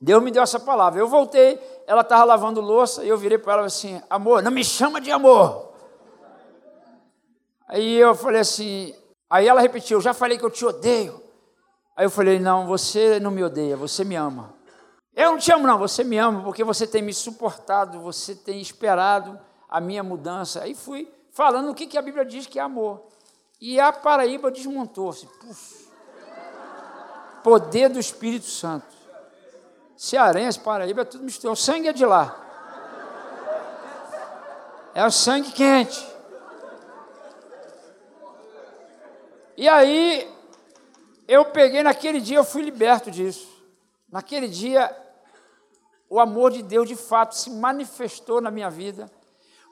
Deus 0.00 0.22
me 0.22 0.30
deu 0.30 0.42
essa 0.42 0.60
palavra. 0.60 1.00
Eu 1.00 1.08
voltei, 1.08 1.58
ela 1.86 2.02
estava 2.02 2.24
lavando 2.24 2.60
louça 2.60 3.04
e 3.04 3.08
eu 3.08 3.18
virei 3.18 3.38
para 3.38 3.54
ela 3.54 3.66
assim: 3.66 4.00
amor, 4.08 4.42
não 4.42 4.50
me 4.50 4.64
chama 4.64 5.00
de 5.00 5.10
amor. 5.10 5.72
Aí 7.66 7.96
eu 7.96 8.14
falei 8.14 8.40
assim, 8.40 8.94
aí 9.28 9.48
ela 9.48 9.60
repetiu: 9.60 9.98
eu 9.98 10.02
já 10.02 10.14
falei 10.14 10.38
que 10.38 10.44
eu 10.44 10.50
te 10.50 10.64
odeio. 10.64 11.20
Aí 11.96 12.06
eu 12.06 12.10
falei: 12.10 12.38
não, 12.38 12.66
você 12.66 13.18
não 13.18 13.30
me 13.30 13.42
odeia, 13.42 13.76
você 13.76 14.04
me 14.04 14.14
ama. 14.14 14.54
Eu 15.14 15.32
não 15.32 15.38
te 15.38 15.50
amo, 15.50 15.66
não, 15.66 15.78
você 15.78 16.04
me 16.04 16.16
ama 16.16 16.44
porque 16.44 16.62
você 16.62 16.86
tem 16.86 17.02
me 17.02 17.12
suportado, 17.12 18.00
você 18.00 18.36
tem 18.36 18.60
esperado 18.60 19.38
a 19.68 19.80
minha 19.80 20.02
mudança. 20.04 20.62
Aí 20.62 20.76
fui 20.76 21.12
falando 21.32 21.70
o 21.70 21.74
que, 21.74 21.88
que 21.88 21.98
a 21.98 22.02
Bíblia 22.02 22.24
diz 22.24 22.46
que 22.46 22.60
é 22.60 22.62
amor. 22.62 23.02
E 23.60 23.80
a 23.80 23.92
Paraíba 23.92 24.48
desmontou-se. 24.48 25.28
Poder 27.42 27.88
do 27.88 27.98
Espírito 27.98 28.46
Santo 28.46 28.97
cearense, 29.98 30.60
Paraíba, 30.60 31.02
é 31.02 31.04
tudo 31.04 31.24
misturado. 31.24 31.54
O 31.54 31.56
sangue 31.56 31.88
é 31.88 31.92
de 31.92 32.06
lá. 32.06 32.36
É 34.94 35.04
o 35.04 35.10
sangue 35.10 35.50
quente. 35.50 36.06
E 39.56 39.68
aí, 39.68 40.32
eu 41.26 41.46
peguei 41.46 41.82
naquele 41.82 42.20
dia, 42.20 42.36
eu 42.36 42.44
fui 42.44 42.62
liberto 42.62 43.10
disso. 43.10 43.48
Naquele 44.10 44.46
dia, 44.46 44.96
o 46.08 46.20
amor 46.20 46.52
de 46.52 46.62
Deus 46.62 46.88
de 46.88 46.94
fato 46.94 47.34
se 47.34 47.50
manifestou 47.50 48.40
na 48.40 48.52
minha 48.52 48.70
vida. 48.70 49.10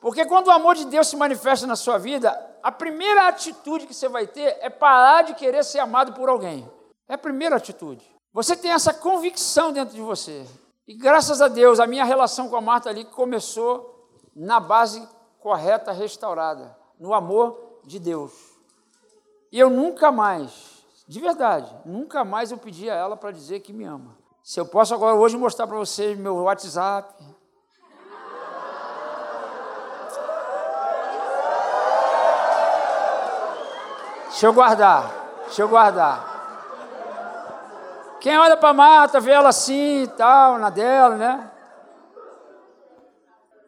Porque 0.01 0.27
quando 0.27 0.49
o 0.49 0.53
amor 0.53 0.75
de 0.75 0.87
Deus 0.87 1.07
se 1.07 1.17
manifesta 1.17 1.67
na 1.69 1.77
sua 1.77 1.99
vida, 1.99 2.31
a 2.63 2.73
primeira 2.73 3.29
atitude 3.29 3.87
que 3.87 3.95
você 3.95 4.09
vai 4.09 4.27
ter 4.27 4.59
é 4.61 4.69
parar 4.69 5.23
de 5.23 5.35
querer 5.35 5.65
ser 5.65 5.79
amado 5.79 6.13
por 6.15 6.29
alguém. 6.29 6.69
É 7.09 7.15
a 7.15 7.19
primeira 7.19 7.57
atitude. 7.57 8.16
Você 8.37 8.55
tem 8.55 8.71
essa 8.71 8.93
convicção 8.93 9.73
dentro 9.73 9.95
de 9.95 10.03
você. 10.03 10.47
E 10.87 10.93
graças 10.93 11.41
a 11.41 11.49
Deus, 11.49 11.81
a 11.81 11.87
minha 11.87 12.05
relação 12.05 12.51
com 12.51 12.57
a 12.57 12.61
Marta 12.61 12.91
ali 12.91 13.03
começou 13.03 14.07
na 14.37 14.61
base 14.61 15.09
correta, 15.41 15.91
restaurada, 15.91 16.77
no 17.01 17.15
amor 17.15 17.81
de 17.83 17.99
Deus. 17.99 18.35
E 19.51 19.59
eu 19.59 19.71
nunca 19.71 20.13
mais, 20.13 20.85
de 21.09 21.19
verdade, 21.19 21.75
nunca 21.87 22.27
mais 22.27 22.53
eu 22.53 22.59
pedi 22.59 22.91
a 22.91 22.95
ela 22.95 23.17
para 23.17 23.31
dizer 23.31 23.61
que 23.61 23.73
me 23.73 23.85
ama. 23.85 24.15
Se 24.43 24.61
eu 24.61 24.67
posso 24.67 24.93
agora 24.93 25.17
hoje 25.17 25.39
mostrar 25.39 25.67
para 25.67 25.79
vocês 25.79 26.19
meu 26.19 26.35
WhatsApp. 26.43 27.15
Deixa 34.25 34.47
eu 34.47 34.53
guardar, 34.53 35.41
deixa 35.47 35.63
eu 35.63 35.69
guardar. 35.71 36.36
Quem 38.27 38.37
olha 38.37 38.57
para 38.57 38.71
a 38.71 38.75
Marta 38.75 39.21
vê 39.21 39.31
ela 39.31 39.51
assim 39.51 40.03
e 40.03 40.09
tal, 40.09 40.59
na 40.59 40.69
dela, 40.69 41.15
né? 41.15 41.53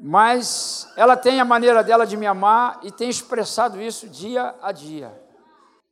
Mas 0.01 0.93
ela 0.97 1.17
tem 1.17 1.41
a 1.41 1.45
maneira 1.45 1.85
dela 1.85 2.05
de 2.05 2.17
me 2.17 2.27
amar 2.27 2.81
e 2.83 2.91
tem 2.91 3.09
expressado 3.09 3.81
isso 3.81 4.09
dia 4.09 4.57
a 4.61 4.73
dia. 4.73 5.17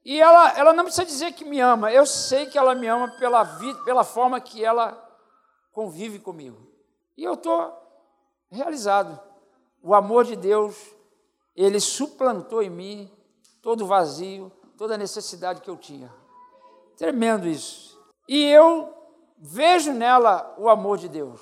E 0.05 0.21
ela, 0.21 0.59
ela 0.59 0.73
não 0.73 0.83
precisa 0.83 1.07
dizer 1.07 1.33
que 1.35 1.45
me 1.45 1.61
ama, 1.61 1.93
eu 1.93 2.05
sei 2.05 2.47
que 2.47 2.59
ela 2.59 2.75
me 2.75 2.89
ama 2.89 3.07
pela, 3.21 3.45
vida, 3.45 3.79
pela 3.85 4.03
forma 4.03 4.41
que 4.41 4.65
ela 4.65 5.01
convive 5.71 6.19
comigo. 6.19 6.59
E 7.17 7.23
eu 7.23 7.35
estou 7.35 7.73
realizado. 8.51 9.17
O 9.81 9.95
amor 9.95 10.25
de 10.25 10.35
Deus, 10.35 10.77
ele 11.55 11.79
suplantou 11.79 12.65
em 12.65 12.71
mim 12.71 13.17
todo 13.63 13.83
o 13.83 13.87
vazio, 13.87 14.51
toda 14.77 14.97
a 14.97 14.99
necessidade 14.99 15.61
que 15.61 15.71
eu 15.71 15.77
tinha. 15.77 16.13
Tremendo 16.97 17.47
isso. 17.47 17.96
E 18.29 18.43
eu 18.45 18.93
vejo 19.39 19.93
nela 19.93 20.55
o 20.59 20.69
amor 20.69 20.99
de 20.99 21.09
Deus. 21.09 21.41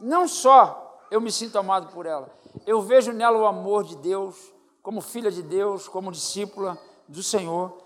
Não 0.00 0.26
só 0.26 1.00
eu 1.10 1.20
me 1.20 1.30
sinto 1.30 1.58
amado 1.58 1.92
por 1.92 2.06
ela, 2.06 2.30
eu 2.66 2.80
vejo 2.80 3.12
nela 3.12 3.38
o 3.38 3.46
amor 3.46 3.84
de 3.84 3.96
Deus, 3.96 4.52
como 4.82 5.00
filha 5.00 5.30
de 5.30 5.42
Deus, 5.42 5.88
como 5.88 6.10
discípula 6.10 6.78
do 7.06 7.22
Senhor. 7.22 7.76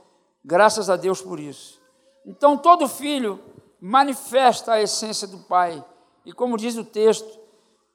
Graças 0.45 0.89
a 0.89 0.97
Deus 0.97 1.21
por 1.21 1.41
isso. 1.41 1.81
Então, 2.25 2.57
todo 2.57 2.89
filho 2.89 3.41
manifesta 3.81 4.73
a 4.73 4.83
essência 4.83 5.27
do 5.27 5.39
Pai. 5.39 5.85
E 6.25 6.33
como 6.33 6.57
diz 6.57 6.77
o 6.77 6.85
texto, 6.85 7.39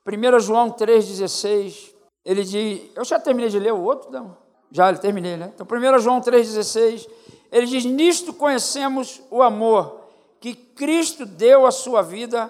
1 0.05 0.39
João 0.39 0.71
3,16, 0.71 1.93
ele 2.23 2.43
diz. 2.43 2.91
Eu 2.95 3.03
já 3.03 3.19
terminei 3.19 3.49
de 3.49 3.59
ler 3.59 3.73
o 3.73 3.81
outro? 3.81 4.11
Não. 4.11 4.37
Já 4.71 4.93
terminei, 4.93 5.35
né? 5.35 5.51
Então, 5.53 5.65
1 5.65 5.99
João 5.99 6.21
3,16, 6.21 7.09
ele 7.51 7.65
diz: 7.65 7.85
Nisto 7.85 8.33
conhecemos 8.33 9.21
o 9.29 9.41
amor 9.41 10.00
que 10.41 10.55
Cristo 10.55 11.23
deu 11.23 11.67
a 11.67 11.71
sua 11.71 12.01
vida 12.01 12.47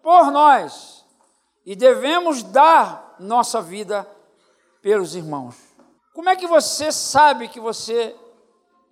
por 0.00 0.30
nós 0.30 1.04
e 1.66 1.74
devemos 1.74 2.44
dar 2.44 3.16
nossa 3.18 3.60
vida 3.60 4.08
pelos 4.80 5.16
irmãos. 5.16 5.56
Como 6.14 6.28
é 6.28 6.36
que 6.36 6.46
você 6.46 6.92
sabe 6.92 7.48
que 7.48 7.58
você 7.58 8.16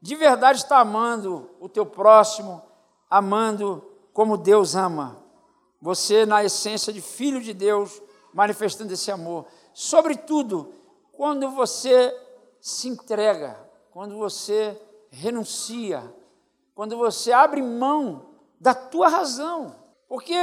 de 0.03 0.17
verdade 0.17 0.59
está 0.59 0.81
amando 0.81 1.49
o 1.61 1.69
teu 1.69 1.87
próximo, 1.87 2.61
amando 3.09 3.85
como 4.13 4.37
Deus 4.37 4.75
ama? 4.75 5.17
Você, 5.81 6.27
na 6.27 6.43
essência 6.43 6.93
de 6.93 7.01
filho 7.01 7.41
de 7.41 7.55
Deus, 7.55 8.03
manifestando 8.35 8.93
esse 8.93 9.13
amor. 9.13 9.47
Sobretudo, 9.73 10.75
quando 11.13 11.49
você 11.51 12.13
se 12.61 12.89
entrega, 12.89 13.57
quando 13.93 14.19
você 14.19 14.77
renuncia, 15.09 16.03
quando 16.75 16.97
você 16.97 17.31
abre 17.31 17.63
mão 17.63 18.30
da 18.61 18.75
tua 18.75 19.09
razão. 19.09 19.75
Porque 20.09 20.37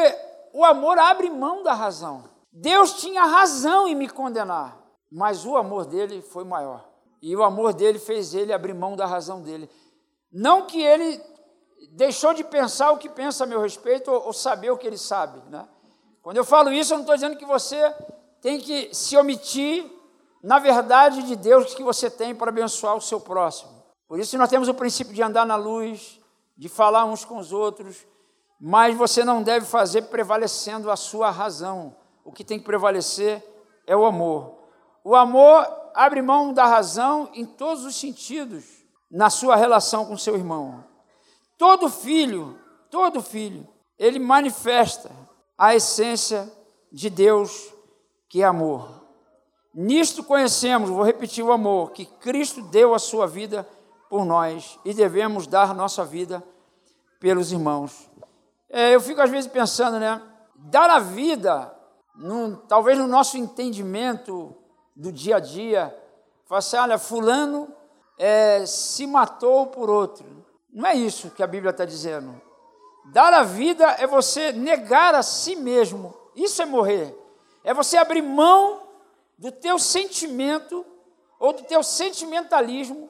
o 0.54 0.66
amor 0.66 0.98
abre 0.98 1.30
mão 1.30 1.62
da 1.62 1.74
razão. 1.74 2.24
Deus 2.52 2.94
tinha 2.94 3.24
razão 3.24 3.88
em 3.88 3.94
me 3.94 4.10
condenar, 4.10 4.78
mas 5.12 5.46
o 5.46 5.56
amor 5.56 5.86
dele 5.86 6.22
foi 6.22 6.44
maior. 6.44 6.84
E 7.22 7.36
o 7.36 7.44
amor 7.44 7.74
dele 7.74 8.00
fez 8.00 8.34
ele 8.34 8.52
abrir 8.52 8.74
mão 8.74 8.96
da 8.96 9.06
razão 9.06 9.42
dele. 9.42 9.70
Não 10.32 10.66
que 10.66 10.82
ele 10.82 11.22
deixou 11.92 12.34
de 12.34 12.44
pensar 12.44 12.92
o 12.92 12.98
que 12.98 13.10
pensa 13.10 13.44
a 13.44 13.48
meu 13.48 13.62
respeito 13.62 14.12
ou, 14.12 14.34
saber 14.34 14.72
o 14.72 14.78
que 14.78 14.88
ele 14.88 14.98
sabe. 14.98 15.40
Né? 15.50 15.68
Quando 16.22 16.38
eu 16.38 16.46
falo 16.46 16.72
isso, 16.72 16.94
eu 16.94 16.98
não 16.98 17.04
estou 17.04 17.16
dizendo 17.16 17.38
que 17.38 17.46
você 17.46 17.94
tem 18.42 18.60
que 18.60 18.94
se 18.94 19.16
omitir 19.18 19.86
na 20.44 20.60
verdade 20.60 21.24
de 21.24 21.36
Deus 21.36 21.74
que 21.74 21.84
você 21.84 22.10
tem 22.10 22.34
para 22.34 22.50
abençoar 22.50 22.96
o 22.96 23.02
seu 23.02 23.20
próximo. 23.20 23.84
Por 24.08 24.20
isso 24.20 24.38
nós 24.38 24.50
temos 24.50 24.68
o 24.68 24.74
princípio 24.74 25.14
de 25.14 25.22
andar 25.22 25.46
na 25.46 25.56
luz, 25.56 26.17
de 26.58 26.68
falar 26.68 27.06
uns 27.06 27.24
com 27.24 27.38
os 27.38 27.54
outros, 27.54 28.06
mas 28.60 28.96
você 28.96 29.24
não 29.24 29.44
deve 29.44 29.66
fazer 29.66 30.04
prevalecendo 30.04 30.90
a 30.90 30.96
sua 30.96 31.30
razão. 31.30 31.96
O 32.26 32.32
que 32.32 32.44
tem 32.44 32.58
que 32.58 32.66
prevalecer 32.66 33.44
é 33.86 33.96
o 33.96 34.06
amor. 34.06 34.58
O 35.04 35.16
amor 35.16 35.66
abre 35.94 36.22
mão 36.22 36.52
da 36.54 36.66
razão 36.66 37.30
em 37.34 37.46
todos 37.46 37.86
os 37.86 37.96
sentidos 37.96 38.66
na 39.10 39.30
sua 39.30 39.56
relação 39.56 40.06
com 40.06 40.18
seu 40.18 40.36
irmão. 40.36 40.84
Todo 41.58 41.90
filho, 41.90 42.60
todo 42.90 43.22
filho, 43.22 43.68
ele 43.98 44.20
manifesta 44.20 45.10
a 45.58 45.76
essência 45.76 46.52
de 46.92 47.10
Deus, 47.10 47.74
que 48.30 48.42
é 48.42 48.46
amor. 48.46 49.06
Nisto 49.74 50.24
conhecemos, 50.24 50.90
vou 50.90 51.04
repetir 51.04 51.44
o 51.44 51.52
amor, 51.52 51.92
que 51.92 52.06
Cristo 52.06 52.62
deu 52.62 52.94
a 52.94 53.00
sua 53.00 53.28
vida 53.28 53.68
por 54.10 54.26
nós 54.26 54.80
e 54.86 54.94
devemos 54.94 55.48
dar 55.48 55.74
nossa 55.74 56.04
vida 56.04 56.44
pelos 57.20 57.52
irmãos. 57.52 58.10
É, 58.70 58.94
eu 58.94 59.02
fico 59.02 59.22
às 59.22 59.30
vezes 59.30 59.50
pensando, 59.50 60.00
né? 60.00 60.22
Dar 60.56 60.90
a 60.90 61.00
vida, 61.00 61.74
num, 62.16 62.56
talvez 62.56 62.98
no 62.98 63.08
nosso 63.08 63.38
entendimento 63.38 64.56
do 64.96 65.12
dia 65.12 65.38
a 65.38 65.40
dia, 65.40 65.96
falar 66.46 66.60
assim, 66.60 66.78
olha, 66.78 66.98
fulano 66.98 67.74
é, 68.18 68.66
se 68.66 69.06
matou 69.06 69.68
por 69.68 69.90
outro. 69.90 70.26
Não 70.72 70.88
é 70.88 70.96
isso 70.96 71.32
que 71.32 71.44
a 71.44 71.48
Bíblia 71.48 71.72
está 71.72 71.86
dizendo. 71.86 72.42
Dar 73.12 73.34
a 73.34 73.44
vida 73.44 73.86
é 74.00 74.06
você 74.06 74.52
negar 74.52 75.16
a 75.16 75.24
si 75.24 75.56
mesmo. 75.56 76.14
Isso 76.36 76.62
é 76.62 76.66
morrer. 76.66 77.16
É 77.64 77.74
você 77.74 77.98
abrir 77.98 78.22
mão 78.22 78.84
do 79.38 79.52
teu 79.52 79.80
sentimento 79.80 80.86
ou 81.40 81.54
do 81.54 81.64
teu 81.64 81.84
sentimentalismo 81.84 83.10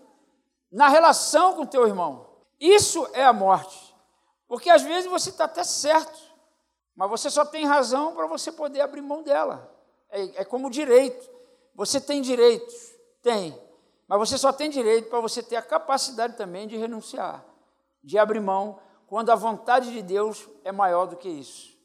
na 0.71 0.87
relação 0.87 1.53
com 1.53 1.65
teu 1.65 1.87
irmão. 1.87 2.27
Isso 2.59 3.07
é 3.13 3.23
a 3.23 3.33
morte. 3.33 3.95
Porque 4.47 4.69
às 4.69 4.81
vezes 4.81 5.09
você 5.09 5.29
está 5.29 5.43
até 5.43 5.63
certo 5.63 6.17
Mas 6.95 7.09
você 7.09 7.29
só 7.29 7.45
tem 7.45 7.65
razão 7.65 8.15
para 8.15 8.25
você 8.25 8.51
poder 8.51 8.81
abrir 8.81 9.01
mão 9.01 9.21
dela. 9.21 9.71
É, 10.09 10.41
é 10.41 10.45
como 10.45 10.69
direito. 10.69 11.29
Você 11.75 12.01
tem 12.01 12.21
direitos? 12.21 12.73
Tem. 13.21 13.55
Mas 14.07 14.19
você 14.19 14.37
só 14.37 14.51
tem 14.51 14.69
direito 14.69 15.09
para 15.09 15.19
você 15.19 15.43
ter 15.43 15.57
a 15.57 15.61
capacidade 15.61 16.35
também 16.35 16.67
de 16.67 16.77
renunciar, 16.77 17.45
de 18.03 18.17
abrir 18.17 18.39
mão, 18.39 18.79
quando 19.05 19.29
a 19.29 19.35
vontade 19.35 19.91
de 19.91 20.01
Deus 20.01 20.47
é 20.63 20.71
maior 20.71 21.05
do 21.05 21.17
que 21.17 21.29
isso. 21.29 21.77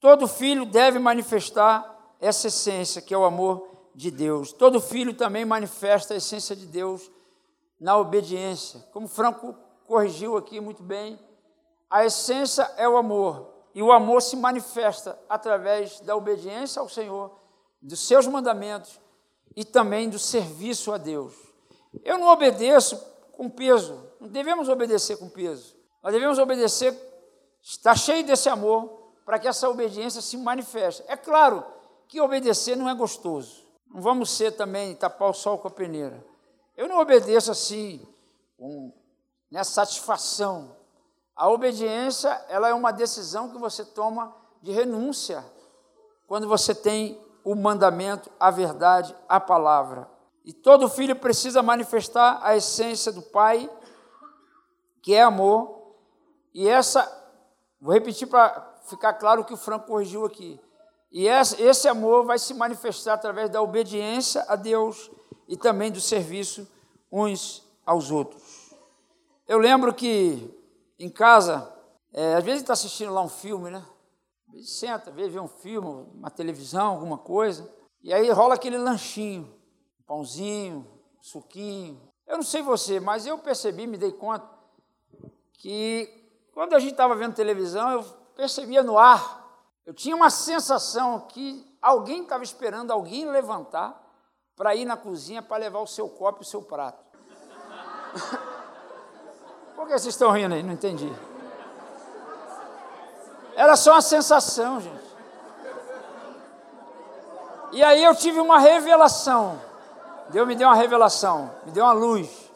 Todo 0.00 0.26
filho 0.26 0.66
deve 0.66 0.98
manifestar 0.98 2.16
essa 2.20 2.48
essência, 2.48 3.00
que 3.00 3.14
é 3.14 3.18
o 3.18 3.24
amor 3.24 3.90
de 3.94 4.10
Deus. 4.10 4.52
Todo 4.52 4.80
filho 4.80 5.14
também 5.14 5.44
manifesta 5.44 6.14
a 6.14 6.16
essência 6.16 6.56
de 6.56 6.66
Deus 6.66 7.10
na 7.80 7.96
obediência. 7.96 8.80
Como 8.92 9.08
Franco 9.08 9.54
corrigiu 9.86 10.36
aqui 10.36 10.60
muito 10.60 10.82
bem, 10.82 11.18
a 11.90 12.04
essência 12.04 12.62
é 12.76 12.88
o 12.88 12.96
amor. 12.96 13.54
E 13.74 13.82
o 13.82 13.92
amor 13.92 14.22
se 14.22 14.36
manifesta 14.36 15.18
através 15.28 16.00
da 16.00 16.16
obediência 16.16 16.80
ao 16.80 16.88
Senhor, 16.88 17.38
dos 17.80 18.06
seus 18.06 18.26
mandamentos 18.26 18.98
e 19.54 19.64
também 19.64 20.08
do 20.08 20.18
serviço 20.18 20.92
a 20.92 20.98
Deus. 20.98 21.34
Eu 22.02 22.18
não 22.18 22.28
obedeço 22.28 22.96
com 23.32 23.50
peso, 23.50 24.02
não 24.20 24.28
devemos 24.28 24.68
obedecer 24.68 25.18
com 25.18 25.28
peso. 25.28 25.76
Nós 26.02 26.12
devemos 26.12 26.38
obedecer, 26.38 26.94
estar 27.62 27.96
cheio 27.96 28.24
desse 28.24 28.48
amor, 28.48 29.06
para 29.24 29.38
que 29.38 29.48
essa 29.48 29.68
obediência 29.68 30.22
se 30.22 30.36
manifeste. 30.36 31.02
É 31.08 31.16
claro 31.16 31.64
que 32.08 32.20
obedecer 32.20 32.76
não 32.76 32.88
é 32.88 32.94
gostoso. 32.94 33.66
Não 33.92 34.00
vamos 34.00 34.30
ser 34.30 34.52
também 34.52 34.94
tapar 34.94 35.30
o 35.30 35.34
sol 35.34 35.58
com 35.58 35.68
a 35.68 35.70
peneira. 35.70 36.24
Eu 36.76 36.88
não 36.88 37.00
obedeço 37.00 37.50
assim, 37.50 38.06
com 38.58 38.92
né, 39.50 39.64
satisfação. 39.64 40.76
A 41.34 41.48
obediência, 41.48 42.28
ela 42.48 42.68
é 42.68 42.74
uma 42.74 42.92
decisão 42.92 43.50
que 43.50 43.58
você 43.58 43.84
toma 43.84 44.34
de 44.62 44.72
renúncia 44.72 45.44
quando 46.26 46.46
você 46.46 46.74
tem 46.74 47.20
o 47.44 47.54
mandamento, 47.54 48.30
a 48.38 48.50
verdade, 48.50 49.16
a 49.28 49.38
palavra. 49.40 50.10
E 50.44 50.52
todo 50.52 50.88
filho 50.88 51.16
precisa 51.16 51.62
manifestar 51.62 52.40
a 52.42 52.56
essência 52.56 53.10
do 53.10 53.22
Pai, 53.22 53.70
que 55.02 55.14
é 55.14 55.22
amor. 55.22 55.94
E 56.52 56.68
essa, 56.68 57.10
vou 57.80 57.94
repetir 57.94 58.28
para 58.28 58.74
ficar 58.86 59.14
claro 59.14 59.42
o 59.42 59.44
que 59.44 59.54
o 59.54 59.58
Franco 59.58 59.86
corrigiu 59.86 60.24
aqui. 60.24 60.60
E 61.10 61.26
esse 61.26 61.88
amor 61.88 62.24
vai 62.26 62.38
se 62.38 62.52
manifestar 62.52 63.14
através 63.14 63.48
da 63.48 63.62
obediência 63.62 64.44
a 64.48 64.56
Deus 64.56 65.10
e 65.48 65.56
também 65.56 65.90
do 65.90 66.00
serviço 66.00 66.66
uns 67.10 67.62
aos 67.84 68.10
outros. 68.10 68.74
Eu 69.46 69.58
lembro 69.58 69.94
que 69.94 70.52
em 70.98 71.08
casa, 71.08 71.72
é, 72.12 72.34
às 72.34 72.44
vezes 72.44 72.62
está 72.62 72.72
assistindo 72.72 73.12
lá 73.12 73.22
um 73.22 73.28
filme, 73.28 73.70
né? 73.70 73.84
Senta, 74.62 75.10
vê, 75.10 75.28
vê 75.28 75.38
um 75.38 75.48
filme, 75.48 76.06
uma 76.14 76.30
televisão, 76.30 76.92
alguma 76.92 77.18
coisa, 77.18 77.70
e 78.02 78.12
aí 78.12 78.30
rola 78.30 78.54
aquele 78.54 78.78
lanchinho, 78.78 79.42
um 80.00 80.02
pãozinho, 80.04 80.86
um 81.18 81.22
suquinho. 81.22 82.00
Eu 82.26 82.36
não 82.36 82.42
sei 82.42 82.62
você, 82.62 82.98
mas 82.98 83.26
eu 83.26 83.38
percebi, 83.38 83.86
me 83.86 83.98
dei 83.98 84.12
conta, 84.12 84.48
que 85.54 86.08
quando 86.52 86.74
a 86.74 86.78
gente 86.78 86.92
estava 86.92 87.14
vendo 87.14 87.34
televisão, 87.34 87.90
eu 87.90 88.02
percebia 88.34 88.82
no 88.82 88.96
ar, 88.98 89.44
eu 89.84 89.92
tinha 89.92 90.16
uma 90.16 90.30
sensação 90.30 91.20
que 91.20 91.64
alguém 91.82 92.22
estava 92.22 92.42
esperando 92.42 92.90
alguém 92.90 93.28
levantar 93.28 94.05
para 94.56 94.74
ir 94.74 94.84
na 94.86 94.96
cozinha 94.96 95.42
para 95.42 95.58
levar 95.58 95.80
o 95.80 95.86
seu 95.86 96.08
copo 96.08 96.40
e 96.40 96.42
o 96.42 96.46
seu 96.46 96.62
prato. 96.62 97.04
Por 99.76 99.86
que 99.86 99.92
vocês 99.92 100.14
estão 100.14 100.30
rindo 100.30 100.54
aí? 100.54 100.62
Não 100.62 100.72
entendi. 100.72 101.12
Era 103.54 103.76
só 103.76 103.92
uma 103.92 104.02
sensação, 104.02 104.80
gente. 104.80 105.06
E 107.72 107.82
aí 107.82 108.02
eu 108.02 108.14
tive 108.14 108.40
uma 108.40 108.58
revelação. 108.58 109.60
Deus 110.30 110.48
me 110.48 110.56
deu 110.56 110.66
uma 110.66 110.74
revelação, 110.74 111.54
me 111.66 111.72
deu 111.72 111.84
uma 111.84 111.92
luz. 111.92 112.50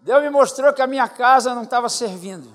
Deus 0.00 0.22
me 0.22 0.30
mostrou 0.30 0.72
que 0.72 0.80
a 0.80 0.86
minha 0.86 1.06
casa 1.08 1.54
não 1.54 1.62
estava 1.62 1.88
servindo. 1.88 2.48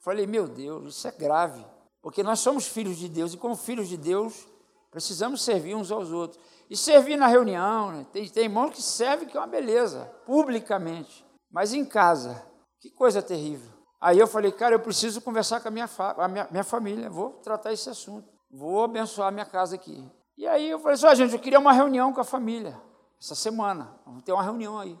Falei, 0.00 0.26
meu 0.26 0.48
Deus, 0.48 0.96
isso 0.96 1.08
é 1.08 1.10
grave. 1.10 1.64
Porque 2.00 2.22
nós 2.22 2.40
somos 2.40 2.66
filhos 2.66 2.96
de 2.96 3.08
Deus 3.08 3.34
e, 3.34 3.36
como 3.36 3.56
filhos 3.56 3.88
de 3.88 3.96
Deus, 3.96 4.46
precisamos 4.90 5.42
servir 5.42 5.74
uns 5.74 5.90
aos 5.90 6.10
outros. 6.10 6.40
E 6.70 6.76
servir 6.76 7.16
na 7.16 7.26
reunião, 7.26 7.92
né? 7.92 8.06
tem, 8.12 8.28
tem 8.28 8.44
irmão 8.44 8.70
que 8.70 8.82
serve, 8.82 9.26
que 9.26 9.36
é 9.36 9.40
uma 9.40 9.46
beleza, 9.46 10.06
publicamente. 10.26 11.24
Mas 11.50 11.72
em 11.72 11.84
casa, 11.84 12.44
que 12.80 12.90
coisa 12.90 13.22
terrível. 13.22 13.70
Aí 14.00 14.18
eu 14.18 14.26
falei, 14.26 14.52
cara, 14.52 14.74
eu 14.74 14.80
preciso 14.80 15.20
conversar 15.20 15.60
com 15.60 15.68
a 15.68 15.70
minha, 15.70 15.88
a 15.98 16.28
minha, 16.28 16.48
minha 16.50 16.64
família, 16.64 17.08
vou 17.08 17.30
tratar 17.42 17.72
esse 17.72 17.88
assunto, 17.88 18.28
vou 18.50 18.84
abençoar 18.84 19.28
a 19.28 19.30
minha 19.30 19.46
casa 19.46 19.76
aqui. 19.76 20.10
E 20.36 20.46
aí 20.46 20.68
eu 20.68 20.78
falei 20.78 20.94
assim, 20.94 21.16
gente, 21.16 21.32
eu 21.32 21.38
queria 21.38 21.58
uma 21.58 21.72
reunião 21.72 22.12
com 22.12 22.20
a 22.20 22.24
família, 22.24 22.80
essa 23.18 23.34
semana, 23.34 23.98
vamos 24.04 24.22
ter 24.24 24.32
uma 24.32 24.42
reunião 24.42 24.78
aí. 24.78 24.98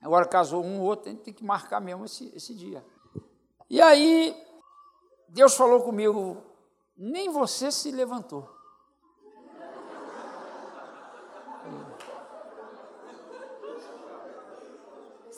Agora 0.00 0.26
casou 0.26 0.64
um 0.64 0.80
ou 0.80 0.86
outro, 0.86 1.08
a 1.08 1.12
gente 1.12 1.22
tem 1.22 1.34
que 1.34 1.44
marcar 1.44 1.80
mesmo 1.80 2.04
esse, 2.04 2.32
esse 2.34 2.54
dia. 2.54 2.84
E 3.68 3.80
aí, 3.82 4.34
Deus 5.28 5.54
falou 5.54 5.82
comigo, 5.82 6.42
nem 6.96 7.28
você 7.28 7.70
se 7.70 7.90
levantou. 7.90 8.48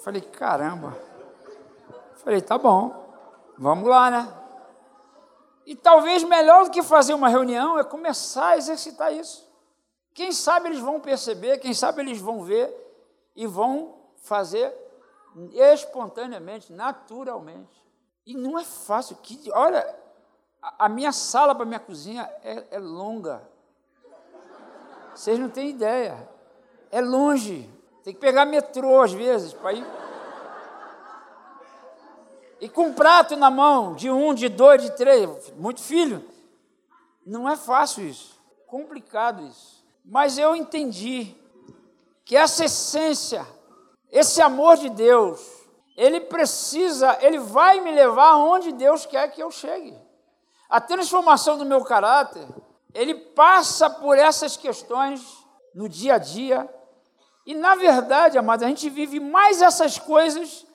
Falei, 0.02 0.20
caramba. 0.20 0.98
Falei, 2.16 2.40
tá 2.40 2.58
bom, 2.58 3.08
vamos 3.56 3.88
lá, 3.88 4.10
né? 4.10 4.34
E 5.64 5.76
talvez 5.76 6.24
melhor 6.24 6.64
do 6.64 6.70
que 6.70 6.82
fazer 6.82 7.14
uma 7.14 7.28
reunião 7.28 7.78
é 7.78 7.84
começar 7.84 8.48
a 8.48 8.56
exercitar 8.56 9.12
isso. 9.12 9.48
Quem 10.12 10.32
sabe 10.32 10.68
eles 10.68 10.80
vão 10.80 11.00
perceber, 11.00 11.58
quem 11.58 11.72
sabe 11.72 12.02
eles 12.02 12.20
vão 12.20 12.42
ver 12.42 12.70
e 13.34 13.46
vão 13.46 13.94
fazer 14.16 14.74
espontaneamente, 15.52 16.72
naturalmente. 16.72 17.82
E 18.26 18.36
não 18.36 18.58
é 18.58 18.64
fácil. 18.64 19.16
Que, 19.16 19.50
olha, 19.52 19.96
a 20.60 20.88
minha 20.88 21.12
sala 21.12 21.54
para 21.54 21.64
minha 21.64 21.80
cozinha 21.80 22.28
é, 22.42 22.66
é 22.72 22.78
longa. 22.78 23.48
Vocês 25.14 25.38
não 25.38 25.48
têm 25.48 25.70
ideia. 25.70 26.28
É 26.90 27.00
longe. 27.00 27.70
Tem 28.02 28.12
que 28.12 28.20
pegar 28.20 28.44
metrô 28.44 29.00
às 29.00 29.12
vezes 29.12 29.52
para 29.52 29.72
ir 29.72 29.86
e 32.62 32.68
com 32.68 32.86
um 32.86 32.94
prato 32.94 33.34
na 33.34 33.50
mão, 33.50 33.92
de 33.92 34.08
um, 34.08 34.32
de 34.32 34.48
dois, 34.48 34.80
de 34.80 34.92
três, 34.92 35.52
muito 35.56 35.80
filho. 35.80 36.24
Não 37.26 37.50
é 37.50 37.56
fácil 37.56 38.06
isso, 38.06 38.40
complicado 38.68 39.44
isso. 39.48 39.84
Mas 40.04 40.38
eu 40.38 40.54
entendi 40.54 41.34
que 42.24 42.36
essa 42.36 42.66
essência, 42.66 43.44
esse 44.12 44.40
amor 44.40 44.76
de 44.76 44.90
Deus, 44.90 45.44
ele 45.96 46.20
precisa, 46.20 47.18
ele 47.20 47.40
vai 47.40 47.80
me 47.80 47.90
levar 47.90 48.28
aonde 48.28 48.70
Deus 48.70 49.04
quer 49.06 49.26
que 49.32 49.42
eu 49.42 49.50
chegue. 49.50 49.98
A 50.70 50.80
transformação 50.80 51.58
do 51.58 51.66
meu 51.66 51.82
caráter, 51.82 52.46
ele 52.94 53.16
passa 53.16 53.90
por 53.90 54.16
essas 54.16 54.56
questões 54.56 55.20
no 55.74 55.88
dia 55.88 56.14
a 56.14 56.18
dia. 56.18 56.72
E 57.46 57.54
na 57.54 57.74
verdade, 57.74 58.38
amado, 58.38 58.64
a 58.64 58.68
gente 58.68 58.88
vive 58.88 59.18
mais 59.18 59.60
essas 59.60 59.98
coisas 59.98 60.66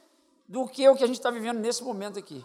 do 0.47 0.67
que 0.67 0.87
o 0.87 0.95
que 0.95 1.03
a 1.03 1.07
gente 1.07 1.17
está 1.17 1.31
vivendo 1.31 1.59
nesse 1.59 1.83
momento 1.83 2.19
aqui. 2.19 2.43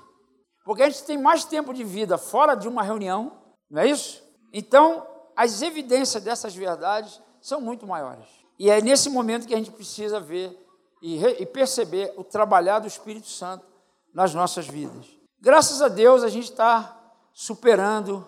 Porque 0.65 0.83
a 0.83 0.89
gente 0.89 1.05
tem 1.05 1.19
mais 1.19 1.45
tempo 1.45 1.75
de 1.75 1.83
vida 1.83 2.17
fora 2.17 2.55
de 2.55 2.69
uma 2.69 2.83
reunião, 2.83 3.33
não 3.71 3.83
é 3.83 3.87
isso? 3.87 4.23
Então, 4.53 5.07
as 5.37 5.63
evidências 5.63 6.23
dessas 6.23 6.55
verdades 6.55 7.21
são 7.41 7.61
muito 7.61 7.87
maiores. 7.87 8.27
E 8.59 8.71
é 8.71 8.81
nesse 8.81 9.11
momento 9.11 9.47
que 9.47 9.55
a 9.55 9.59
gente 9.59 9.73
precisa 9.73 10.21
ver 10.21 10.57
e, 11.03 11.25
e 11.25 11.47
perceber 11.47 12.15
o 12.17 12.23
trabalhar 12.23 12.79
do 12.79 12.87
Espírito 12.87 13.29
Santo 13.29 13.67
nas 14.15 14.35
nossas 14.35 14.69
vidas. 14.69 15.07
Graças 15.41 15.83
a 15.83 15.89
Deus, 15.89 16.23
a 16.23 16.29
gente 16.29 16.51
está 16.51 16.97
superando 17.33 18.25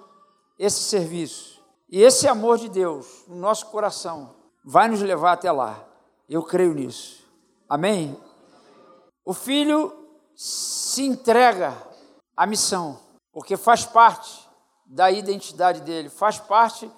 esse 0.59 0.83
serviço. 0.83 1.63
E 1.89 2.03
esse 2.03 2.27
amor 2.27 2.59
de 2.59 2.69
Deus 2.69 3.25
no 3.29 3.37
nosso 3.37 3.67
coração 3.67 4.35
vai 4.65 4.89
nos 4.89 5.03
levar 5.03 5.33
até 5.33 5.53
lá. 5.53 5.85
Eu 6.29 6.43
creio 6.43 6.73
nisso. 6.73 7.23
Amém? 7.69 8.19
O 9.25 9.35
filho 9.35 9.93
se 10.35 11.03
entrega 11.03 11.77
à 12.37 12.47
missão, 12.47 12.99
porque 13.33 13.57
faz 13.57 13.85
parte 13.85 14.49
da 14.87 15.11
identidade 15.11 15.81
dele, 15.83 16.09
faz 16.09 16.39
parte 16.39 16.91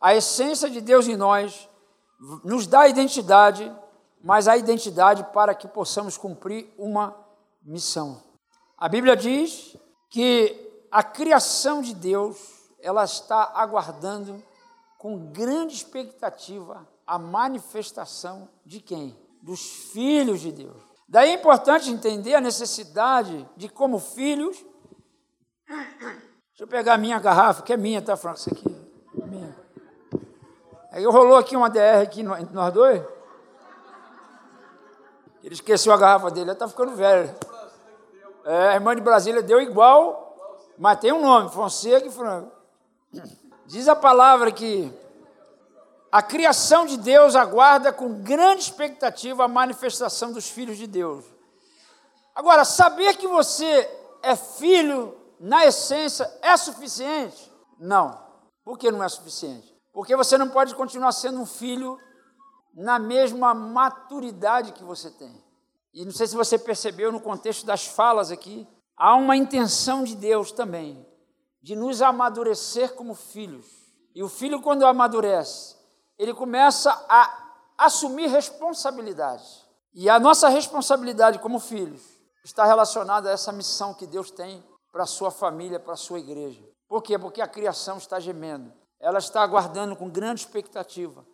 a 0.00 0.14
essência 0.14 0.70
de 0.70 0.80
Deus 0.80 1.06
em 1.06 1.16
nós, 1.16 1.68
nos 2.42 2.66
dá 2.66 2.88
identidade, 2.88 3.70
mas 4.22 4.48
a 4.48 4.56
identidade 4.56 5.24
para 5.32 5.54
que 5.54 5.68
possamos 5.68 6.16
cumprir 6.16 6.72
uma 6.78 7.14
missão. 7.62 8.22
A 8.76 8.88
Bíblia 8.88 9.14
diz 9.14 9.76
que 10.08 10.86
a 10.90 11.02
criação 11.02 11.82
de 11.82 11.94
Deus, 11.94 12.38
ela 12.80 13.04
está 13.04 13.52
aguardando 13.54 14.42
com 14.98 15.30
grande 15.30 15.74
expectativa 15.74 16.86
a 17.10 17.18
manifestação 17.18 18.48
de 18.64 18.80
quem? 18.80 19.18
Dos 19.42 19.60
filhos 19.92 20.40
de 20.40 20.52
Deus. 20.52 20.80
Daí 21.08 21.30
é 21.30 21.34
importante 21.34 21.90
entender 21.90 22.36
a 22.36 22.40
necessidade 22.40 23.48
de, 23.56 23.68
como 23.68 23.98
filhos, 23.98 24.64
Deixa 25.66 26.64
eu 26.64 26.68
pegar 26.68 26.94
a 26.94 26.98
minha 26.98 27.18
garrafa, 27.18 27.62
que 27.62 27.72
é 27.72 27.76
minha, 27.76 28.02
tá, 28.02 28.16
Franco? 28.16 28.38
Isso 28.38 28.50
aqui. 28.50 28.90
É 29.20 29.26
minha. 29.26 29.56
Aí 30.92 31.04
rolou 31.04 31.36
aqui 31.36 31.56
uma 31.56 31.70
DR 31.70 32.02
aqui 32.02 32.20
entre 32.20 32.54
nós 32.54 32.72
dois. 32.72 33.02
Ele 35.42 35.54
esqueceu 35.54 35.92
a 35.92 35.96
garrafa 35.96 36.30
dele, 36.30 36.50
ele 36.50 36.52
está 36.52 36.68
ficando 36.68 36.94
velho. 36.94 37.34
É, 38.44 38.68
a 38.68 38.74
irmã 38.74 38.94
de 38.94 39.00
Brasília 39.00 39.42
deu 39.42 39.60
igual, 39.60 40.36
mas 40.78 40.98
tem 41.00 41.12
um 41.12 41.20
nome, 41.20 41.50
Fonseca 41.50 42.06
e 42.06 42.10
Franco. 42.10 42.52
Diz 43.66 43.88
a 43.88 43.96
palavra 43.96 44.52
que 44.52 44.92
a 46.10 46.22
criação 46.22 46.86
de 46.86 46.96
Deus 46.96 47.36
aguarda 47.36 47.92
com 47.92 48.22
grande 48.22 48.62
expectativa 48.62 49.44
a 49.44 49.48
manifestação 49.48 50.32
dos 50.32 50.48
filhos 50.48 50.76
de 50.76 50.86
Deus. 50.86 51.24
Agora, 52.34 52.64
saber 52.64 53.16
que 53.16 53.28
você 53.28 53.88
é 54.22 54.34
filho, 54.34 55.16
na 55.38 55.66
essência, 55.66 56.30
é 56.42 56.56
suficiente? 56.56 57.50
Não. 57.78 58.18
Por 58.64 58.78
que 58.78 58.90
não 58.90 59.02
é 59.02 59.08
suficiente? 59.08 59.74
Porque 59.92 60.16
você 60.16 60.36
não 60.36 60.48
pode 60.48 60.74
continuar 60.74 61.12
sendo 61.12 61.40
um 61.40 61.46
filho 61.46 61.98
na 62.74 62.98
mesma 62.98 63.54
maturidade 63.54 64.72
que 64.72 64.84
você 64.84 65.10
tem. 65.10 65.42
E 65.92 66.04
não 66.04 66.12
sei 66.12 66.26
se 66.26 66.36
você 66.36 66.58
percebeu 66.58 67.10
no 67.10 67.20
contexto 67.20 67.66
das 67.66 67.86
falas 67.86 68.30
aqui, 68.30 68.66
há 68.96 69.14
uma 69.16 69.36
intenção 69.36 70.04
de 70.04 70.14
Deus 70.14 70.52
também 70.52 71.06
de 71.62 71.76
nos 71.76 72.00
amadurecer 72.00 72.94
como 72.94 73.14
filhos. 73.14 73.66
E 74.14 74.22
o 74.22 74.28
filho, 74.28 74.62
quando 74.62 74.86
amadurece, 74.86 75.76
ele 76.20 76.34
começa 76.34 76.92
a 77.08 77.54
assumir 77.78 78.26
responsabilidade. 78.26 79.42
E 79.94 80.10
a 80.10 80.20
nossa 80.20 80.50
responsabilidade 80.50 81.38
como 81.38 81.58
filhos 81.58 82.02
está 82.44 82.66
relacionada 82.66 83.30
a 83.30 83.32
essa 83.32 83.50
missão 83.50 83.94
que 83.94 84.06
Deus 84.06 84.30
tem 84.30 84.62
para 84.92 85.04
a 85.04 85.06
sua 85.06 85.30
família, 85.30 85.80
para 85.80 85.94
a 85.94 85.96
sua 85.96 86.18
igreja. 86.18 86.62
Por 86.86 87.02
quê? 87.02 87.18
Porque 87.18 87.40
a 87.40 87.48
criação 87.48 87.96
está 87.96 88.20
gemendo. 88.20 88.70
Ela 89.00 89.18
está 89.18 89.40
aguardando 89.40 89.96
com 89.96 90.10
grande 90.10 90.42
expectativa 90.42 91.24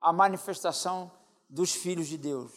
a 0.00 0.10
manifestação 0.10 1.12
dos 1.46 1.74
filhos 1.74 2.06
de 2.06 2.16
Deus. 2.16 2.50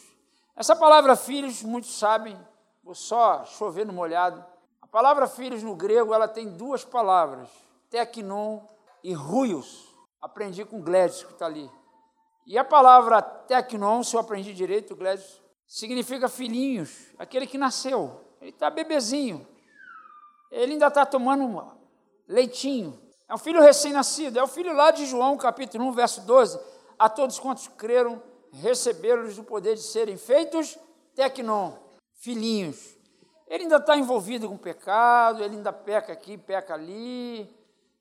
Essa 0.55 0.77
palavra 0.77 1.17
filhos, 1.17 1.63
muitos 1.63 1.99
sabem, 1.99 2.39
vou 2.81 2.95
só 2.95 3.43
chover 3.43 3.85
no 3.85 3.91
molhado. 3.91 4.41
A 4.81 4.87
palavra 4.87 5.27
filhos 5.27 5.61
no 5.61 5.75
grego, 5.75 6.13
ela 6.13 6.29
tem 6.29 6.47
duas 6.55 6.85
palavras, 6.85 7.49
teknon 7.89 8.61
e 9.03 9.11
ruios. 9.11 9.92
Aprendi 10.23 10.63
com 10.63 10.81
Gladys, 10.81 11.23
que 11.23 11.33
está 11.33 11.45
ali. 11.45 11.69
E 12.47 12.57
a 12.57 12.63
palavra 12.63 13.21
teknon, 13.21 14.01
se 14.03 14.15
eu 14.15 14.21
aprendi 14.21 14.53
direito, 14.53 14.95
Gladys, 14.95 15.41
significa 15.67 16.29
filhinhos, 16.29 17.13
aquele 17.19 17.45
que 17.45 17.57
nasceu. 17.57 18.21
Ele 18.39 18.51
está 18.51 18.69
bebezinho. 18.69 19.45
Ele 20.49 20.73
ainda 20.73 20.87
está 20.87 21.05
tomando 21.05 21.73
leitinho. 22.27 22.97
É 23.27 23.35
um 23.35 23.37
filho 23.37 23.61
recém-nascido. 23.61 24.39
É 24.39 24.43
o 24.43 24.47
filho 24.47 24.73
lá 24.73 24.91
de 24.91 25.05
João, 25.05 25.35
capítulo 25.35 25.83
1, 25.89 25.91
verso 25.91 26.21
12 26.21 26.57
a 26.97 27.09
todos 27.09 27.37
quantos 27.37 27.67
creram, 27.67 28.23
receberam-lhes 28.53 29.37
o 29.37 29.43
poder 29.43 29.75
de 29.75 29.81
serem 29.81 30.15
feitos 30.15 30.77
tecnon, 31.13 31.73
filhinhos. 32.13 32.95
Ele 33.47 33.63
ainda 33.63 33.75
está 33.75 33.97
envolvido 33.97 34.47
com 34.47 34.57
pecado, 34.57 35.43
ele 35.43 35.57
ainda 35.57 35.73
peca 35.73 36.13
aqui, 36.13 36.37
peca 36.37 36.73
ali. 36.73 37.53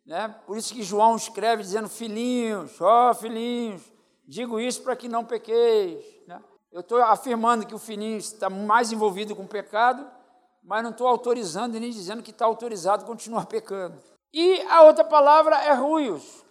Né? 0.04 0.34
Por 0.46 0.56
isso 0.56 0.74
que 0.74 0.82
João 0.82 1.16
escreve 1.16 1.62
dizendo, 1.62 1.88
filhinhos, 1.88 2.80
ó 2.80 3.10
oh, 3.10 3.14
filhinhos, 3.14 3.82
digo 4.26 4.58
isso 4.58 4.82
para 4.82 4.96
que 4.96 5.08
não 5.08 5.24
pequeis. 5.24 6.04
Né? 6.26 6.40
Eu 6.72 6.80
estou 6.80 7.00
afirmando 7.02 7.66
que 7.66 7.74
o 7.74 7.78
filhinho 7.78 8.18
está 8.18 8.50
mais 8.50 8.92
envolvido 8.92 9.36
com 9.36 9.46
pecado, 9.46 10.08
mas 10.62 10.82
não 10.82 10.90
estou 10.90 11.06
autorizando 11.06 11.78
nem 11.78 11.90
dizendo 11.90 12.22
que 12.22 12.30
está 12.30 12.44
autorizado 12.44 13.04
a 13.04 13.06
continuar 13.06 13.46
pecando. 13.46 13.98
E 14.32 14.60
a 14.62 14.82
outra 14.82 15.04
palavra 15.04 15.56
é 15.56 15.72
ruios, 15.72 16.44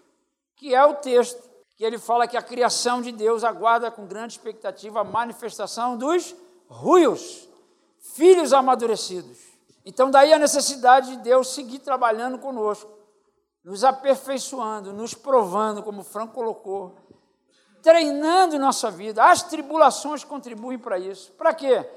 que 0.56 0.76
é 0.76 0.86
o 0.86 0.95
texto 0.95 1.49
que 1.76 1.84
ele 1.84 1.97
fala 1.97 2.28
que 2.28 2.38
a 2.38 2.43
criação 2.43 3.02
de 3.02 3.12
Deus 3.12 3.43
aguarda 3.43 3.89
com 3.89 4.06
grande 4.06 4.34
expectativa 4.34 5.02
a 5.02 5.04
manifestação 5.04 5.97
dos 5.97 6.36
ruios, 6.68 7.49
filhos 8.14 8.54
amadurecidos. 8.54 9.39
Então, 9.84 10.12
daí 10.12 10.32
a 10.32 10.38
necessidade 10.38 11.10
de 11.10 11.24
Deus 11.24 11.47
seguir 11.56 11.80
trabalhando 11.80 12.38
conosco, 12.38 13.01
nos 13.64 13.84
aperfeiçoando, 13.84 14.93
nos 14.93 15.14
provando, 15.14 15.84
como 15.84 16.01
o 16.01 16.03
Franco 16.05 16.34
colocou, 16.34 16.95
treinando 17.82 18.57
nossa 18.59 18.89
vida. 18.89 19.24
As 19.24 19.43
tribulações 19.43 20.24
contribuem 20.24 20.80
para 20.80 20.97
isso. 20.97 21.32
Para 21.34 21.53
quê? 21.53 21.88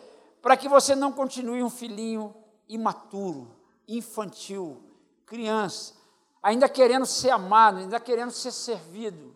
Para 0.43 0.57
que 0.57 0.69
você 0.69 0.95
não 0.95 1.13
continue 1.13 1.63
um 1.63 1.71
filhinho 1.71 2.35
imaturo, 2.69 3.55
infantil, 3.89 4.83
criança, 5.27 5.95
ainda 6.43 6.69
querendo 6.69 7.07
ser 7.07 7.31
amado, 7.31 7.79
ainda 7.79 7.99
querendo 7.99 8.31
ser 8.31 8.53
servido 8.53 9.35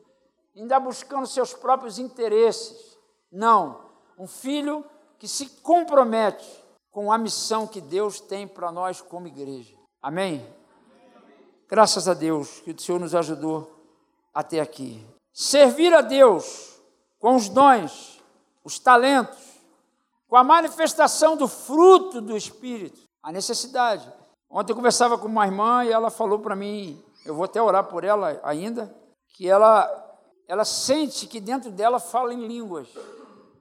ainda 0.59 0.81
buscando 0.81 1.27
seus 1.27 1.55
próprios 1.55 1.99
interesses. 1.99 2.99
Não, 3.31 3.81
um 4.19 4.27
filho 4.27 4.85
que 5.19 5.29
se 5.29 5.47
compromete 5.63 6.47
com 6.91 7.13
a 7.13 7.19
missão 7.19 7.67
que 7.67 7.81
Deus 7.81 8.21
tem 8.21 8.47
para 8.47 8.73
nós 8.73 9.01
como 9.01 9.29
igreja. 9.29 9.77
Amém? 10.03 10.45
Graças 11.69 12.09
a 12.09 12.15
Deus 12.15 12.61
que 12.61 12.71
o 12.71 12.81
Senhor 12.81 12.99
nos 12.99 13.15
ajudou 13.15 13.71
até 14.33 14.59
aqui. 14.59 15.07
Servir 15.35 15.93
a 15.93 16.01
Deus 16.01 16.81
com 17.19 17.37
os 17.37 17.51
dons, 17.51 18.23
os 18.65 18.79
talentos, 18.79 19.39
com 20.27 20.37
a 20.37 20.43
manifestação 20.43 21.37
do 21.37 21.47
fruto 21.47 22.23
do 22.23 22.35
Espírito, 22.35 23.03
a 23.23 23.31
necessidade. 23.31 24.11
Ontem 24.49 24.73
eu 24.73 24.77
conversava 24.77 25.19
com 25.19 25.27
uma 25.27 25.45
irmã 25.45 25.85
e 25.85 25.93
ela 25.93 26.11
falou 26.11 26.39
para 26.39 26.57
mim, 26.57 27.05
eu 27.27 27.35
vou 27.35 27.45
até 27.45 27.61
orar 27.61 27.85
por 27.85 28.03
ela 28.03 28.41
ainda, 28.43 28.95
que 29.35 29.47
ela 29.47 30.07
ela 30.47 30.65
sente 30.65 31.27
que 31.27 31.39
dentro 31.39 31.71
dela 31.71 32.01
fala 32.01 32.33
em 32.33 32.47
línguas, 32.47 32.89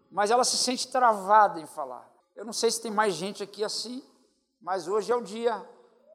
mas 0.10 0.32
ela 0.32 0.46
se 0.46 0.58
sente 0.58 0.88
travada 0.88 1.60
em 1.60 1.66
falar. 1.66 2.10
Eu 2.34 2.46
não 2.46 2.54
sei 2.54 2.72
se 2.72 2.82
tem 2.82 2.90
mais 2.90 3.14
gente 3.14 3.44
aqui 3.44 3.66
assim, 3.66 4.02
mas 4.62 4.88
hoje 4.88 5.12
é 5.12 5.16
o 5.16 5.22
dia 5.22 5.62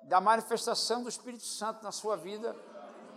da 0.05 0.21
manifestação 0.21 1.03
do 1.03 1.09
Espírito 1.09 1.45
Santo 1.45 1.83
na 1.83 1.93
sua 1.93 2.17
vida. 2.17 2.57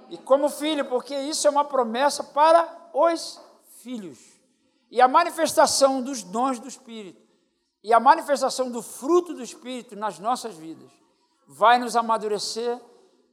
E 0.10 0.18
como 0.18 0.50
filho, 0.50 0.86
porque 0.86 1.16
isso 1.16 1.48
é 1.48 1.50
uma 1.50 1.66
promessa 1.66 2.24
para 2.24 2.90
os 2.94 3.40
filhos. 3.82 4.20
E 4.92 5.02
a 5.02 5.08
manifestação 5.08 6.02
dos 6.02 6.24
dons 6.24 6.60
do 6.60 6.68
Espírito 6.68 7.26
e 7.84 7.94
a 7.94 8.00
manifestação 8.00 8.72
do 8.72 8.82
fruto 8.82 9.34
do 9.34 9.44
Espírito 9.44 9.96
nas 9.96 10.18
nossas 10.18 10.56
vidas 10.56 10.90
vai 11.48 11.78
nos 11.78 11.96
amadurecer 11.96 12.82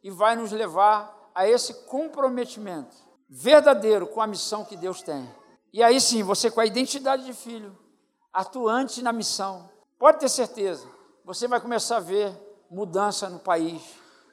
e 0.02 0.10
vai 0.10 0.36
nos 0.36 0.52
levar 0.52 1.30
a 1.34 1.48
esse 1.48 1.72
comprometimento 1.86 2.94
verdadeiro 3.28 4.06
com 4.06 4.20
a 4.20 4.26
missão 4.26 4.64
que 4.64 4.76
Deus 4.76 5.00
tem. 5.00 5.26
E 5.72 5.82
aí 5.82 5.98
sim, 5.98 6.22
você 6.22 6.50
com 6.50 6.60
a 6.60 6.66
identidade 6.66 7.24
de 7.24 7.32
filho, 7.32 7.78
atuante 8.30 9.00
na 9.00 9.10
missão, 9.10 9.70
pode 9.98 10.18
ter 10.18 10.28
certeza, 10.28 10.86
você 11.24 11.48
vai 11.48 11.58
começar 11.58 11.96
a 11.96 12.00
ver 12.00 12.38
mudança 12.72 13.28
no 13.28 13.38
país, 13.38 13.82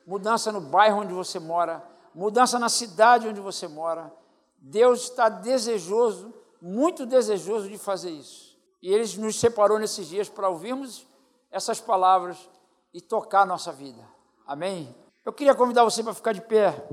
mudança 0.08 0.50
no 0.50 0.62
bairro 0.62 1.02
onde 1.02 1.14
você 1.14 1.38
mora, 1.40 1.84
mudança 2.16 2.58
na 2.58 2.70
cidade 2.70 3.28
onde 3.28 3.42
você 3.42 3.68
mora. 3.68 4.12
Deus 4.58 5.04
está 5.04 5.28
desejoso, 5.28 6.34
muito 6.62 7.06
desejoso 7.06 7.68
de 7.68 7.78
fazer 7.78 8.12
isso. 8.12 8.58
E 8.82 8.94
Ele 8.94 9.18
nos 9.18 9.38
separou 9.38 9.78
nesses 9.78 10.08
dias 10.08 10.30
para 10.30 10.48
ouvirmos 10.48 11.06
essas 11.52 11.82
palavras 11.82 12.50
e 12.94 13.02
tocar 13.02 13.42
a 13.42 13.46
nossa 13.46 13.74
vida. 13.74 14.02
Amém? 14.48 14.96
Eu 15.26 15.34
queria 15.34 15.54
convidar 15.54 15.84
você 15.84 16.02
para 16.02 16.14
ficar 16.14 16.32
de 16.32 16.42
pé. 16.42 16.88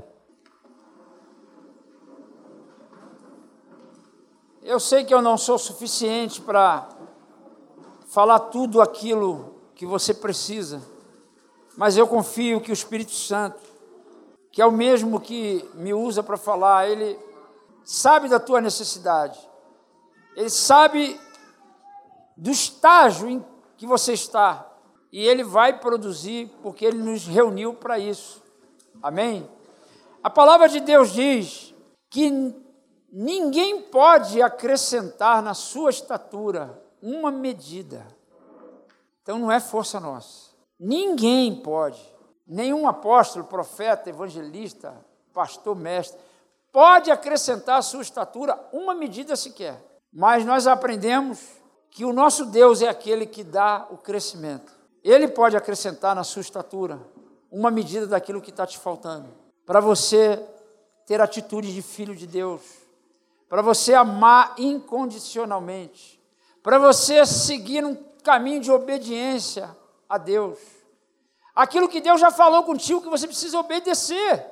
Eu 4.61 4.81
sei 4.81 5.05
que 5.05 5.13
eu 5.13 5.21
não 5.21 5.37
sou 5.37 5.57
suficiente 5.57 6.41
para 6.41 6.89
falar 8.07 8.39
tudo 8.39 8.81
aquilo 8.81 9.55
que 9.73 9.85
você 9.85 10.13
precisa, 10.13 10.81
mas 11.77 11.95
eu 11.95 12.07
confio 12.07 12.59
que 12.59 12.71
o 12.71 12.73
Espírito 12.73 13.11
Santo, 13.11 13.61
que 14.51 14.61
é 14.61 14.65
o 14.65 14.71
mesmo 14.71 15.21
que 15.21 15.63
me 15.75 15.93
usa 15.93 16.21
para 16.21 16.35
falar, 16.35 16.89
ele 16.89 17.17
sabe 17.85 18.27
da 18.27 18.39
tua 18.39 18.59
necessidade, 18.59 19.39
ele 20.35 20.49
sabe 20.49 21.19
do 22.35 22.51
estágio 22.51 23.29
em 23.29 23.45
que 23.77 23.87
você 23.87 24.13
está, 24.13 24.69
e 25.11 25.25
ele 25.25 25.43
vai 25.43 25.79
produzir, 25.79 26.51
porque 26.61 26.83
ele 26.83 26.97
nos 26.97 27.25
reuniu 27.25 27.73
para 27.73 27.97
isso. 27.97 28.43
Amém? 29.01 29.49
A 30.21 30.29
palavra 30.29 30.67
de 30.67 30.81
Deus 30.81 31.13
diz 31.13 31.73
que 32.09 32.53
Ninguém 33.09 33.81
pode 33.83 34.41
acrescentar 34.41 35.41
na 35.41 35.53
sua 35.53 35.89
estatura 35.89 36.79
uma 37.01 37.31
medida. 37.31 38.05
Então 39.23 39.39
não 39.39 39.51
é 39.51 39.59
força 39.59 39.99
nossa. 39.99 40.46
Ninguém 40.79 41.55
pode. 41.55 42.01
Nenhum 42.45 42.87
apóstolo, 42.87 43.45
profeta, 43.45 44.09
evangelista, 44.09 44.93
pastor, 45.33 45.75
mestre, 45.75 46.19
pode 46.71 47.11
acrescentar 47.11 47.79
à 47.79 47.81
sua 47.81 48.01
estatura 48.01 48.57
uma 48.71 48.93
medida 48.93 49.35
sequer. 49.35 49.81
Mas 50.11 50.45
nós 50.45 50.67
aprendemos 50.67 51.39
que 51.89 52.05
o 52.05 52.13
nosso 52.13 52.45
Deus 52.45 52.81
é 52.81 52.87
aquele 52.87 53.25
que 53.25 53.43
dá 53.43 53.87
o 53.89 53.97
crescimento. 53.97 54.71
Ele 55.03 55.27
pode 55.27 55.57
acrescentar 55.57 56.15
na 56.15 56.23
sua 56.23 56.41
estatura 56.41 56.99
uma 57.51 57.71
medida 57.71 58.07
daquilo 58.07 58.41
que 58.41 58.49
está 58.49 58.65
te 58.65 58.77
faltando. 58.77 59.27
Para 59.65 59.79
você 59.79 60.43
ter 61.05 61.21
atitude 61.21 61.73
de 61.73 61.81
filho 61.81 62.15
de 62.15 62.27
Deus. 62.27 62.61
Para 63.49 63.61
você 63.61 63.93
amar 63.93 64.55
incondicionalmente. 64.57 66.21
Para 66.61 66.77
você 66.77 67.25
seguir 67.25 67.85
um 67.85 67.95
caminho 68.23 68.59
de 68.59 68.71
obediência 68.71 69.75
a 70.09 70.17
Deus. 70.17 70.57
Aquilo 71.55 71.89
que 71.89 71.99
Deus 71.99 72.21
já 72.21 72.31
falou 72.31 72.63
contigo 72.63 73.01
que 73.01 73.09
você 73.09 73.27
precisa 73.27 73.59
obedecer. 73.59 74.45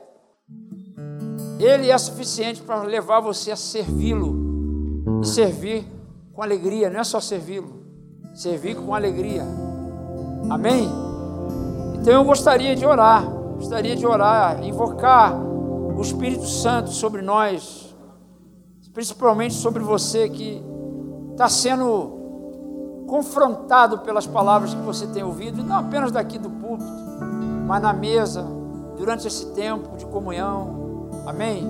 Ele 1.60 1.90
é 1.90 1.98
suficiente 1.98 2.62
para 2.62 2.82
levar 2.84 3.20
você 3.20 3.52
a 3.52 3.56
servi-lo 3.56 5.22
e 5.22 5.28
servir 5.28 5.86
com 6.34 6.42
alegria, 6.42 6.90
não 6.90 7.00
é 7.00 7.04
só 7.04 7.22
servi-lo, 7.22 7.86
servir 8.34 8.76
com 8.76 8.94
alegria. 8.94 9.44
Amém? 10.50 10.90
Então 11.96 12.14
eu 12.14 12.24
gostaria 12.24 12.76
de 12.76 12.86
orar, 12.86 13.26
gostaria 13.56 13.96
de 13.96 14.06
orar, 14.06 14.64
invocar 14.64 15.36
o 15.40 16.02
Espírito 16.02 16.46
Santo 16.46 16.90
sobre 16.92 17.22
nós, 17.22 17.96
principalmente 18.94 19.54
sobre 19.54 19.82
você 19.82 20.30
que 20.30 20.62
está 21.32 21.50
sendo 21.50 22.15
confrontado 23.08 24.00
pelas 24.00 24.26
palavras 24.26 24.74
que 24.74 24.82
você 24.82 25.08
tem 25.08 25.24
ouvido, 25.24 25.64
não 25.64 25.78
apenas 25.78 26.12
daqui 26.12 26.38
do 26.38 26.50
púlpito, 26.50 26.92
mas 27.66 27.82
na 27.82 27.94
mesa, 27.94 28.46
durante 28.98 29.28
esse 29.28 29.48
tempo 29.54 29.96
de 29.98 30.06
comunhão. 30.06 31.10
Amém? 31.26 31.68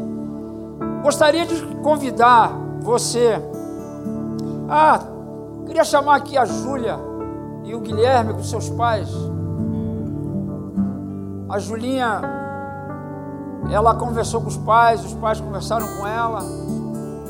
Gostaria 1.04 1.46
de 1.46 1.64
convidar 1.78 2.52
você. 2.82 3.42
Ah, 4.70 5.00
queria 5.66 5.84
chamar 5.84 6.16
aqui 6.16 6.38
a 6.38 6.46
Júlia 6.46 6.98
e 7.64 7.74
o 7.74 7.80
Guilherme 7.80 8.34
com 8.34 8.44
seus 8.44 8.70
pais. 8.70 9.10
A 11.50 11.60
Julinha, 11.60 12.22
ela 13.72 13.96
conversou 13.96 14.42
com 14.42 14.48
os 14.48 14.58
pais, 14.58 15.06
os 15.06 15.14
pais 15.14 15.40
conversaram 15.40 15.88
com 15.96 16.08
ela, 16.08 16.40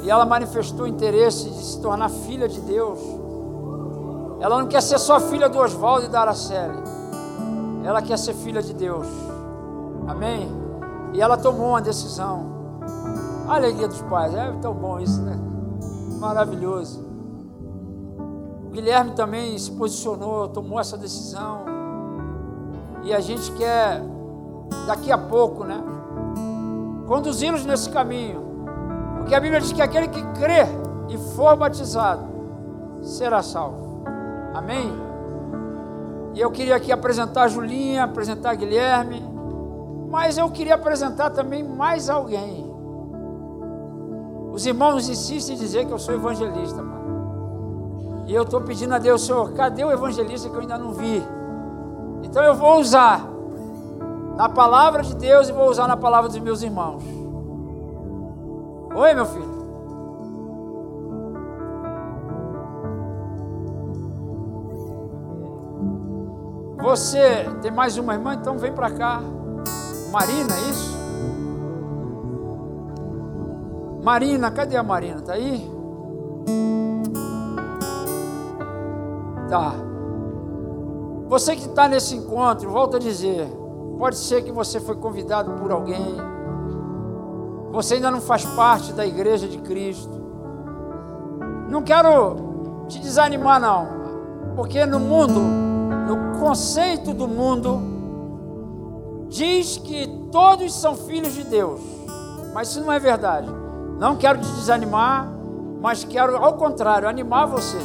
e 0.04 0.10
ela 0.10 0.26
manifestou 0.26 0.88
interesse 0.88 1.50
de 1.50 1.64
se 1.64 1.82
tornar 1.82 2.10
filha 2.10 2.48
de 2.48 2.60
Deus. 2.62 3.00
Ela 4.46 4.60
não 4.60 4.68
quer 4.68 4.82
ser 4.82 5.00
só 5.00 5.20
filha 5.20 5.50
do 5.50 5.58
Oswaldo 5.58 6.06
e 6.06 6.08
da 6.08 6.22
Araceli, 6.22 6.78
ela 7.84 8.00
quer 8.00 8.16
ser 8.16 8.36
filha 8.36 8.62
de 8.62 8.76
Deus. 8.76 9.08
Amém? 10.08 10.48
E 11.14 11.20
ela 11.20 11.36
tomou 11.36 11.70
uma 11.70 11.82
decisão. 11.82 12.46
A 13.48 13.56
alegria 13.56 13.88
dos 13.88 14.04
pais, 14.04 14.36
é 14.36 14.52
tão 14.62 14.72
bom 14.72 15.00
isso, 15.00 15.20
né? 15.24 15.36
Maravilhoso. 16.20 17.04
O 18.68 18.70
Guilherme 18.70 19.14
também 19.16 19.58
se 19.58 19.72
posicionou, 19.72 20.48
tomou 20.50 20.80
essa 20.80 20.96
decisão. 20.96 21.66
E 23.02 23.16
a 23.16 23.20
gente 23.22 23.52
quer, 23.54 24.00
daqui 24.86 25.12
a 25.12 25.18
pouco, 25.18 25.64
né? 25.64 25.84
Conduzi-los 27.08 27.66
nesse 27.66 27.90
caminho. 27.90 28.44
Porque 29.18 29.34
a 29.34 29.40
Bíblia 29.40 29.60
diz 29.60 29.74
que 29.74 29.82
aquele 29.82 30.08
que 30.08 30.22
crê 30.34 30.68
e 31.10 31.18
for 31.36 31.56
batizado 31.56 32.28
será 33.02 33.42
salvo. 33.42 33.85
Amém? 34.56 34.90
E 36.34 36.40
eu 36.40 36.50
queria 36.50 36.78
aqui 36.78 36.92
apresentar 36.92 37.44
a 37.44 37.48
Julinha, 37.48 38.06
apresentar 38.06 38.52
a 38.52 38.56
Guilherme. 38.56 39.22
Mas 40.10 40.38
eu 40.38 40.50
queria 40.50 40.76
apresentar 40.76 41.30
também 41.32 41.62
mais 41.62 42.10
alguém. 42.10 42.74
Os 44.54 44.66
irmãos 44.66 45.10
insistem 45.10 45.56
em 45.56 45.60
dizer 45.60 45.86
que 45.86 45.92
eu 45.92 46.00
sou 46.00 46.16
evangelista, 46.16 46.82
mano. 46.82 48.24
E 48.28 48.34
eu 48.34 48.44
estou 48.44 48.62
pedindo 48.62 48.94
a 48.94 48.98
Deus, 48.98 49.26
Senhor, 49.26 49.52
cadê 49.52 49.84
o 49.84 49.92
evangelista 49.92 50.50
que 50.50 50.56
eu 50.56 50.62
ainda 50.62 50.78
não 50.78 50.94
vi? 50.94 51.22
Então 52.24 52.42
eu 52.42 52.56
vou 52.56 52.80
usar 52.80 53.28
na 54.38 54.48
palavra 54.48 55.04
de 55.04 55.16
Deus 55.16 55.50
e 55.50 55.52
vou 55.52 55.70
usar 55.70 55.88
na 55.88 55.98
palavra 55.98 56.30
dos 56.30 56.40
meus 56.40 56.62
irmãos. 56.62 57.04
Oi, 58.96 59.14
meu 59.14 59.26
filho. 59.26 59.55
Você 66.86 67.50
tem 67.64 67.72
mais 67.72 67.98
uma 67.98 68.14
irmã, 68.14 68.36
então 68.36 68.60
vem 68.60 68.72
para 68.72 68.92
cá. 68.92 69.20
Marina, 70.12 70.54
é 70.54 70.70
isso? 70.70 70.96
Marina, 74.04 74.52
cadê 74.52 74.78
a 74.78 74.84
Marina? 74.84 75.20
Tá 75.20 75.34
aí? 75.34 75.68
Tá. 79.50 79.74
Você 81.28 81.56
que 81.56 81.66
está 81.66 81.88
nesse 81.88 82.16
encontro, 82.16 82.70
volta 82.70 82.98
a 82.98 83.00
dizer, 83.00 83.48
pode 83.98 84.18
ser 84.18 84.44
que 84.44 84.52
você 84.52 84.80
foi 84.80 84.96
convidado 84.96 85.54
por 85.54 85.72
alguém, 85.72 86.16
você 87.72 87.96
ainda 87.96 88.12
não 88.12 88.22
faz 88.22 88.46
parte 88.46 88.94
da 88.94 89.04
igreja 89.08 89.48
de 89.48 89.58
Cristo. 89.58 90.22
Não 91.68 91.82
quero 91.82 92.36
te 92.88 93.00
desanimar, 93.00 93.60
não, 93.60 93.88
porque 94.56 94.86
no 94.86 95.00
mundo, 95.00 95.75
no 96.06 96.40
conceito 96.40 97.14
do 97.14 97.28
mundo, 97.28 97.82
diz 99.28 99.78
que 99.78 100.08
todos 100.32 100.74
são 100.74 100.96
filhos 100.96 101.34
de 101.34 101.44
Deus, 101.44 101.82
mas 102.54 102.70
isso 102.70 102.82
não 102.82 102.94
é 102.94 103.00
verdade. 103.00 103.50
Não 103.98 104.16
quero 104.16 104.40
te 104.40 104.48
desanimar, 104.48 105.28
mas 105.82 106.04
quero, 106.04 106.38
ao 106.38 106.54
contrário, 106.54 107.08
animar 107.08 107.48
você. 107.48 107.78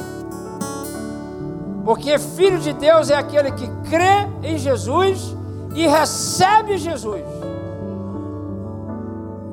Porque 1.85 2.19
filho 2.19 2.59
de 2.59 2.73
Deus 2.73 3.11
é 3.11 3.15
aquele 3.15 3.53
que 3.53 3.67
crê 3.89 4.29
em 4.43 4.59
Jesus 4.59 5.35
e 5.75 5.87
recebe 5.87 6.77
Jesus. 6.77 7.25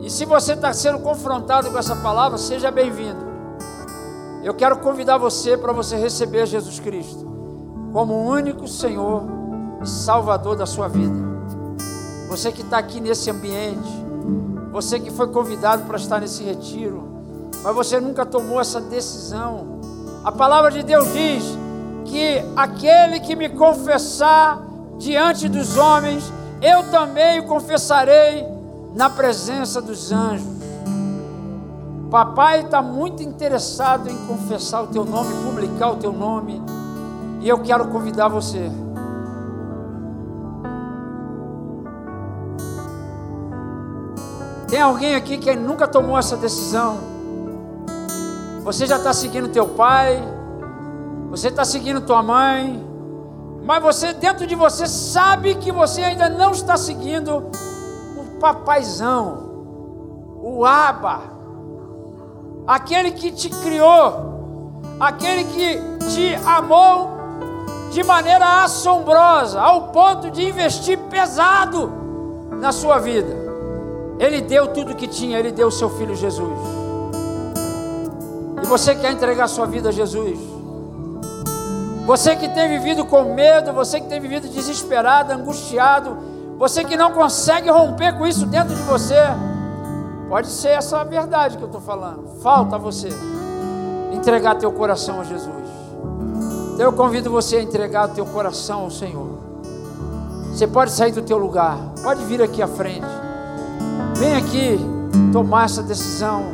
E 0.01 0.09
se 0.09 0.25
você 0.25 0.53
está 0.53 0.73
sendo 0.73 0.99
confrontado 0.99 1.71
com 1.71 1.77
essa 1.77 1.95
palavra, 1.95 2.37
seja 2.37 2.69
bem-vindo. 2.69 3.25
Eu 4.43 4.53
quero 4.53 4.77
convidar 4.79 5.17
você 5.17 5.57
para 5.57 5.73
você 5.73 5.95
receber 5.95 6.45
Jesus 6.45 6.79
Cristo 6.79 7.26
como 7.97 8.13
o 8.13 8.27
único 8.27 8.67
Senhor 8.67 9.23
e 9.81 9.89
Salvador 9.89 10.55
da 10.55 10.67
sua 10.67 10.87
vida 10.87 11.17
você 12.29 12.51
que 12.51 12.61
está 12.61 12.77
aqui 12.77 13.01
nesse 13.01 13.31
ambiente, 13.31 13.89
você 14.71 14.99
que 14.99 15.09
foi 15.09 15.29
convidado 15.29 15.81
para 15.85 15.97
estar 15.97 16.19
nesse 16.19 16.43
retiro, 16.43 17.07
mas 17.63 17.73
você 17.73 17.99
nunca 17.99 18.23
tomou 18.23 18.61
essa 18.61 18.79
decisão. 18.79 19.79
A 20.23 20.31
palavra 20.31 20.69
de 20.69 20.83
Deus 20.83 21.11
diz 21.11 21.43
que 22.05 22.45
aquele 22.55 23.19
que 23.19 23.35
me 23.35 23.49
confessar 23.49 24.61
diante 24.99 25.49
dos 25.49 25.75
homens, 25.75 26.31
eu 26.61 26.83
também 26.91 27.39
o 27.39 27.47
confessarei 27.47 28.45
na 28.93 29.09
presença 29.09 29.81
dos 29.81 30.11
anjos. 30.11 30.45
Papai 32.11 32.61
está 32.61 32.79
muito 32.79 33.23
interessado 33.23 34.07
em 34.07 34.27
confessar 34.27 34.83
o 34.83 34.87
teu 34.87 35.03
nome, 35.03 35.33
publicar 35.43 35.93
o 35.93 35.95
teu 35.95 36.13
nome, 36.13 36.61
e 37.39 37.47
eu 37.47 37.59
quero 37.59 37.87
convidar 37.87 38.27
você. 38.27 38.71
Tem 44.67 44.81
alguém 44.81 45.15
aqui 45.15 45.37
que 45.37 45.55
nunca 45.55 45.87
tomou 45.87 46.17
essa 46.17 46.35
decisão? 46.35 46.97
Você 48.63 48.85
já 48.85 48.97
está 48.97 49.13
seguindo 49.13 49.47
teu 49.47 49.65
pai, 49.65 50.21
você 51.29 51.47
está 51.47 51.63
seguindo 51.63 52.01
tua 52.01 52.21
mãe, 52.21 52.85
mas 53.63 53.81
você 53.81 54.13
dentro 54.13 54.45
de 54.45 54.55
você 54.55 54.85
sabe 54.85 55.55
que 55.55 55.71
você 55.71 56.03
ainda 56.03 56.29
não 56.29 56.51
está 56.51 56.75
seguindo 56.75 57.49
o 58.17 58.39
papaizão, 58.41 59.47
o 60.43 60.65
aba, 60.65 61.21
aquele 62.67 63.11
que 63.11 63.31
te 63.31 63.49
criou, 63.49 64.81
aquele 64.99 65.45
que 65.45 65.79
te 66.07 66.35
amou 66.45 67.16
de 67.91 68.03
maneira 68.03 68.63
assombrosa, 68.63 69.59
ao 69.59 69.89
ponto 69.89 70.29
de 70.29 70.47
investir 70.47 70.97
pesado 71.09 71.91
na 72.51 72.71
sua 72.71 72.99
vida. 72.99 73.35
Ele 74.19 74.41
deu 74.41 74.67
tudo 74.67 74.95
que 74.95 75.07
tinha, 75.07 75.37
ele 75.37 75.51
deu 75.51 75.67
o 75.67 75.71
seu 75.71 75.89
filho 75.89 76.15
Jesus. 76.15 76.59
E 78.61 78.65
você 78.65 78.95
quer 78.95 79.11
entregar 79.11 79.47
sua 79.47 79.65
vida 79.65 79.89
a 79.89 79.91
Jesus? 79.91 80.39
Você 82.05 82.35
que 82.35 82.47
tem 82.49 82.69
vivido 82.69 83.05
com 83.05 83.33
medo, 83.33 83.73
você 83.73 83.99
que 83.99 84.07
tem 84.07 84.19
vivido 84.19 84.47
desesperado, 84.47 85.33
angustiado, 85.33 86.17
você 86.57 86.83
que 86.83 86.97
não 86.97 87.11
consegue 87.11 87.69
romper 87.69 88.17
com 88.17 88.25
isso 88.25 88.45
dentro 88.45 88.73
de 88.73 88.81
você, 88.83 89.21
pode 90.29 90.47
ser 90.47 90.69
essa 90.69 91.01
a 91.01 91.03
verdade 91.03 91.57
que 91.57 91.63
eu 91.63 91.67
estou 91.67 91.81
falando. 91.81 92.39
Falta 92.41 92.77
você 92.77 93.09
entregar 94.11 94.55
teu 94.55 94.71
coração 94.71 95.21
a 95.21 95.23
Jesus. 95.23 95.66
Então 96.77 96.85
eu 96.85 96.93
convido 96.93 97.31
você 97.31 97.55
a 97.55 97.63
entregar 97.63 98.07
teu 98.09 98.23
coração 98.23 98.81
ao 98.81 98.91
Senhor. 98.91 99.39
Você 100.51 100.67
pode 100.67 100.91
sair 100.91 101.11
do 101.11 101.23
teu 101.23 101.39
lugar, 101.39 101.75
pode 102.03 102.23
vir 102.25 102.39
aqui 102.39 102.61
à 102.61 102.67
frente. 102.67 103.07
Vem 104.15 104.35
aqui 104.35 104.79
tomar 105.33 105.65
essa 105.65 105.81
decisão, 105.81 106.51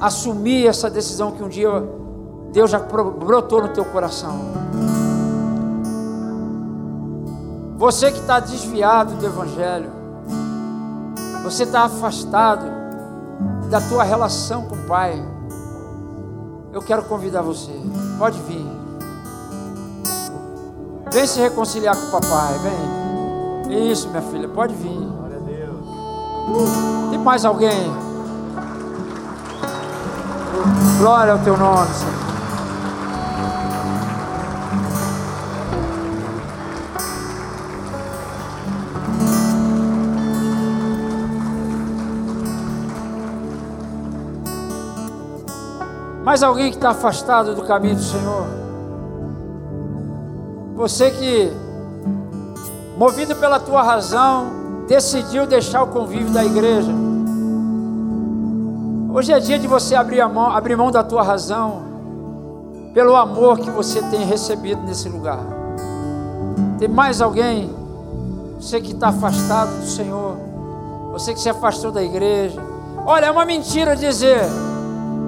assumir 0.00 0.66
essa 0.66 0.88
decisão 0.88 1.32
que 1.32 1.42
um 1.42 1.48
dia 1.50 1.68
Deus 2.52 2.70
já 2.70 2.78
brotou 2.78 3.60
no 3.60 3.68
teu 3.68 3.84
coração. 3.84 4.34
Você 7.76 8.10
que 8.10 8.20
está 8.20 8.40
desviado 8.40 9.14
do 9.16 9.26
Evangelho, 9.26 9.90
você 11.44 11.64
está 11.64 11.82
afastado 11.82 12.64
da 13.68 13.78
tua 13.78 14.04
relação 14.04 14.62
com 14.62 14.74
o 14.74 14.86
Pai. 14.86 15.22
Eu 16.72 16.80
quero 16.80 17.02
convidar 17.02 17.42
você. 17.42 17.72
Pode 18.18 18.40
vir. 18.40 18.75
Vem 21.16 21.26
se 21.26 21.40
reconciliar 21.40 21.96
com 21.96 22.08
o 22.08 22.20
papai. 22.20 22.58
Vem. 22.58 23.90
Isso, 23.90 24.10
minha 24.10 24.20
filha. 24.20 24.46
Pode 24.48 24.74
vir. 24.74 24.90
Glória 24.90 25.38
a 25.38 25.40
Deus. 25.40 26.70
Tem 27.08 27.18
mais 27.18 27.42
alguém? 27.46 27.90
Glória 30.98 31.32
ao 31.32 31.38
teu 31.38 31.56
nome, 31.56 31.88
Senhor. 31.94 32.12
Mais 46.22 46.42
alguém 46.42 46.70
que 46.70 46.76
está 46.76 46.90
afastado 46.90 47.54
do 47.54 47.62
caminho 47.62 47.96
do 47.96 48.02
Senhor? 48.02 48.65
Você 50.76 51.10
que, 51.10 51.50
movido 52.98 53.34
pela 53.36 53.58
tua 53.58 53.82
razão, 53.82 54.46
decidiu 54.86 55.46
deixar 55.46 55.82
o 55.82 55.86
convívio 55.86 56.30
da 56.30 56.44
igreja. 56.44 56.92
Hoje 59.12 59.32
é 59.32 59.40
dia 59.40 59.58
de 59.58 59.66
você 59.66 59.94
abrir, 59.94 60.20
a 60.20 60.28
mão, 60.28 60.50
abrir 60.50 60.76
mão 60.76 60.90
da 60.90 61.02
tua 61.02 61.22
razão, 61.22 61.82
pelo 62.92 63.16
amor 63.16 63.58
que 63.58 63.70
você 63.70 64.02
tem 64.02 64.26
recebido 64.26 64.82
nesse 64.82 65.08
lugar. 65.08 65.40
Tem 66.78 66.88
mais 66.88 67.22
alguém? 67.22 67.74
Você 68.60 68.78
que 68.78 68.92
está 68.92 69.08
afastado 69.08 69.80
do 69.80 69.86
Senhor, 69.86 70.36
você 71.12 71.32
que 71.32 71.40
se 71.40 71.48
afastou 71.48 71.90
da 71.90 72.02
igreja. 72.02 72.62
Olha, 73.06 73.26
é 73.26 73.30
uma 73.30 73.46
mentira 73.46 73.96
dizer 73.96 74.40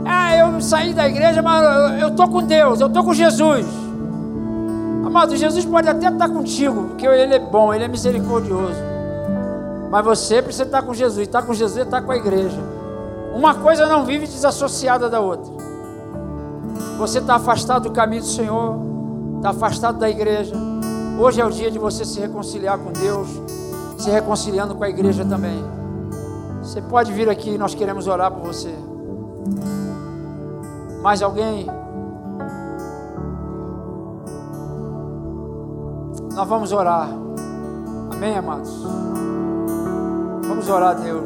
ah, 0.05 0.37
eu 0.37 0.61
saí 0.61 0.93
da 0.93 1.09
igreja, 1.09 1.41
mas 1.41 2.01
eu 2.01 2.09
estou 2.09 2.29
com 2.29 2.43
Deus, 2.43 2.81
eu 2.81 2.87
estou 2.87 3.03
com 3.03 3.15
Jesus. 3.15 3.88
Amado, 5.09 5.35
Jesus 5.35 5.65
pode 5.65 5.89
até 5.89 6.11
estar 6.11 6.29
contigo, 6.29 6.89
porque 6.89 7.07
Ele 7.07 7.35
é 7.35 7.39
bom, 7.39 7.73
Ele 7.73 7.83
é 7.83 7.89
misericordioso. 7.89 8.77
Mas 9.91 10.05
você 10.05 10.43
precisa 10.43 10.65
estar 10.65 10.83
com 10.83 10.93
Jesus, 10.93 11.27
estar 11.27 11.41
com 11.41 11.55
Jesus 11.55 11.79
é 11.79 11.83
estar 11.85 12.03
com 12.03 12.13
a 12.13 12.17
igreja. 12.19 12.59
Uma 13.35 13.55
coisa 13.55 13.87
não 13.87 14.05
vive 14.05 14.27
desassociada 14.27 15.09
da 15.09 15.19
outra. 15.19 15.51
Você 16.99 17.21
está 17.21 17.37
afastado 17.37 17.85
do 17.85 17.91
caminho 17.91 18.21
do 18.21 18.29
Senhor, 18.29 18.79
está 19.37 19.49
afastado 19.49 19.99
da 19.99 20.11
igreja. 20.11 20.55
Hoje 21.19 21.41
é 21.41 21.47
o 21.47 21.51
dia 21.51 21.71
de 21.71 21.79
você 21.79 22.05
se 22.05 22.21
reconciliar 22.21 22.77
com 22.77 22.93
Deus, 22.93 23.29
se 23.97 24.11
reconciliando 24.11 24.75
com 24.75 24.85
a 24.85 24.91
igreja 24.91 25.25
também. 25.25 25.65
Você 26.61 26.83
pode 26.83 27.15
vir 27.15 27.31
aqui, 27.31 27.57
nós 27.57 27.75
queremos 27.75 28.07
orar 28.07 28.31
por 28.31 28.49
você. 28.49 28.75
Mais 31.01 31.23
alguém? 31.23 31.67
Nós 36.39 36.47
vamos 36.47 36.71
orar. 36.71 37.09
Amém, 38.13 38.37
amados? 38.37 38.71
Vamos 40.47 40.69
orar 40.69 40.95
Deus. 40.95 41.25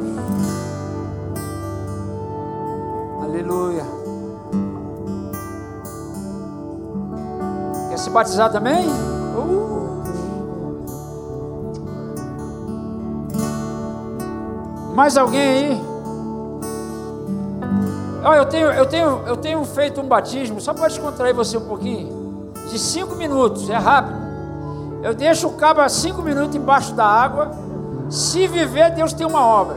Aleluia. 3.21 3.83
Quer 7.89 7.99
se 7.99 8.09
batizar 8.09 8.51
também? 8.51 8.87
Uh. 9.37 10.01
Mais 14.95 15.15
alguém 15.15 15.39
aí? 15.39 15.81
Olha, 18.23 18.37
eu 18.39 18.45
tenho, 18.47 18.67
eu, 18.71 18.85
tenho, 18.87 19.21
eu 19.27 19.37
tenho 19.37 19.63
feito 19.63 20.01
um 20.01 20.07
batismo, 20.07 20.59
só 20.59 20.73
para 20.73 20.87
descontrair 20.87 21.35
você 21.35 21.55
um 21.55 21.67
pouquinho, 21.67 22.51
de 22.71 22.79
cinco 22.79 23.15
minutos, 23.15 23.69
é 23.69 23.77
rápido. 23.77 24.22
Eu 25.03 25.13
deixo 25.13 25.49
o 25.49 25.53
cabo 25.53 25.81
a 25.81 25.89
cinco 25.89 26.21
minutos 26.21 26.55
embaixo 26.55 26.93
da 26.93 27.05
água. 27.05 27.51
Se 28.09 28.47
viver, 28.47 28.89
Deus 28.91 29.11
tem 29.11 29.27
uma 29.27 29.45
obra. 29.45 29.75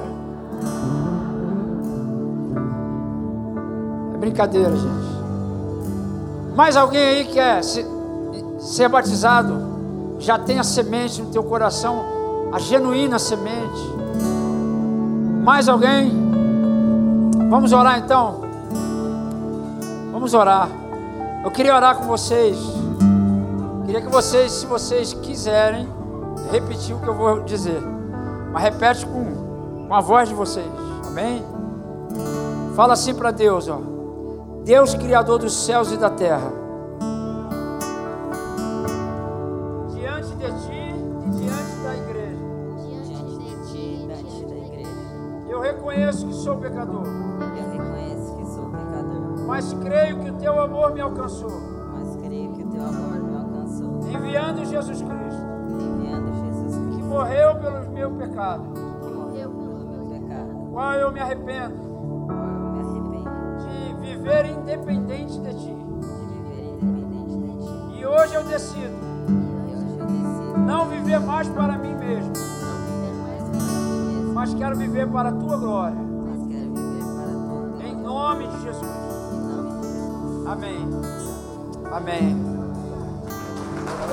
É 4.14 4.18
brincadeira, 4.18 4.70
gente. 4.76 5.06
Mais 6.54 6.76
alguém 6.76 7.02
aí 7.02 7.24
quer 7.24 7.60
ser, 7.64 8.88
batizado? 8.88 9.66
Já 10.20 10.38
tem 10.38 10.60
a 10.60 10.62
semente 10.62 11.20
no 11.20 11.30
teu 11.30 11.42
coração, 11.42 12.04
a 12.52 12.60
genuína 12.60 13.18
semente. 13.18 13.96
Mais 15.42 15.68
alguém? 15.68 16.08
Vamos 17.50 17.72
orar 17.72 17.98
então? 17.98 18.42
Vamos 20.12 20.34
orar. 20.34 20.68
Eu 21.44 21.50
queria 21.50 21.74
orar 21.74 21.96
com 21.96 22.04
vocês. 22.04 22.85
Queria 23.86 24.00
que 24.00 24.08
vocês, 24.08 24.50
se 24.50 24.66
vocês 24.66 25.14
quiserem, 25.14 25.88
repetir 26.50 26.92
o 26.96 26.98
que 26.98 27.06
eu 27.06 27.14
vou 27.14 27.44
dizer. 27.44 27.80
Mas 28.52 28.64
repete 28.64 29.06
com, 29.06 29.86
com 29.86 29.94
a 29.94 30.00
voz 30.00 30.28
de 30.28 30.34
vocês. 30.34 30.66
Amém? 31.06 31.44
Fala 32.74 32.94
assim 32.94 33.14
para 33.14 33.30
Deus, 33.30 33.68
ó. 33.68 33.80
Deus 34.64 34.92
criador 34.96 35.38
dos 35.38 35.54
céus 35.64 35.92
e 35.92 35.96
da 35.96 36.10
terra. 36.10 36.52
Diante 39.94 40.34
de 40.34 40.46
ti 40.66 40.94
e 41.24 41.30
diante 41.30 41.76
da 41.84 41.94
igreja. 41.94 42.36
Diante 42.88 43.38
de 43.38 43.70
ti 43.70 43.78
e 43.78 44.06
diante 44.08 44.44
da 44.46 44.56
igreja. 44.66 44.90
Eu 45.48 45.60
reconheço 45.60 46.26
que 46.26 46.34
sou 46.34 46.56
pecador. 46.56 47.06
Mas 49.46 49.72
creio 49.74 50.18
que 50.18 50.30
o 50.30 50.34
teu 50.34 50.60
amor 50.60 50.92
me 50.92 51.00
alcançou. 51.00 51.65
Enviando 54.36 54.66
Jesus 54.66 55.00
Cristo. 55.00 55.46
Enviando 55.80 56.28
Jesus 56.34 56.76
Cristo. 56.76 56.96
Que 56.96 57.02
morreu 57.04 57.54
pelos 57.54 57.88
meus 57.88 58.12
pecados. 58.18 58.66
Que 58.66 59.10
morreu 59.10 59.50
pelo 59.50 59.78
meu 59.88 60.20
pecado. 60.20 60.68
Qual 60.72 60.92
eu 60.92 61.10
me 61.10 61.20
arrependo. 61.20 61.74
Eu 61.74 62.74
me 62.74 63.16
arrependo. 63.16 63.30
De 63.64 63.94
viver 63.94 64.44
independente 64.44 65.40
de 65.40 65.54
ti. 65.54 65.74
De 65.74 66.34
viver 66.34 66.78
independente 66.82 67.38
de 67.38 67.66
ti. 67.66 67.98
E 67.98 68.04
hoje 68.04 68.34
eu 68.34 68.44
decido. 68.44 68.94
E 69.66 69.74
hoje 69.74 69.98
eu 70.00 70.06
decido. 70.06 70.58
Não 70.66 70.84
viver 70.84 71.20
mais 71.20 71.48
para 71.48 71.78
mim 71.78 71.94
mesmo. 71.94 72.32
Não 72.34 72.76
viver 72.84 73.14
mais 73.22 73.42
para 73.42 73.58
mim 73.58 74.16
mesmo. 74.16 74.34
Mas 74.34 74.52
quero 74.52 74.76
viver 74.76 75.08
para 75.08 75.30
a 75.30 75.32
tua 75.32 75.56
glória. 75.56 75.96
Mas 75.96 76.46
quero 76.46 76.74
viver 76.74 77.04
para 77.04 77.22
a 77.22 77.32
tua 77.32 77.68
glória. 77.70 77.88
Em 77.88 77.96
nome 77.96 78.48
de 78.48 78.62
Jesus. 78.64 78.96
Amém. 80.46 80.86
Amém. 81.90 82.55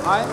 Mais? 0.02 0.26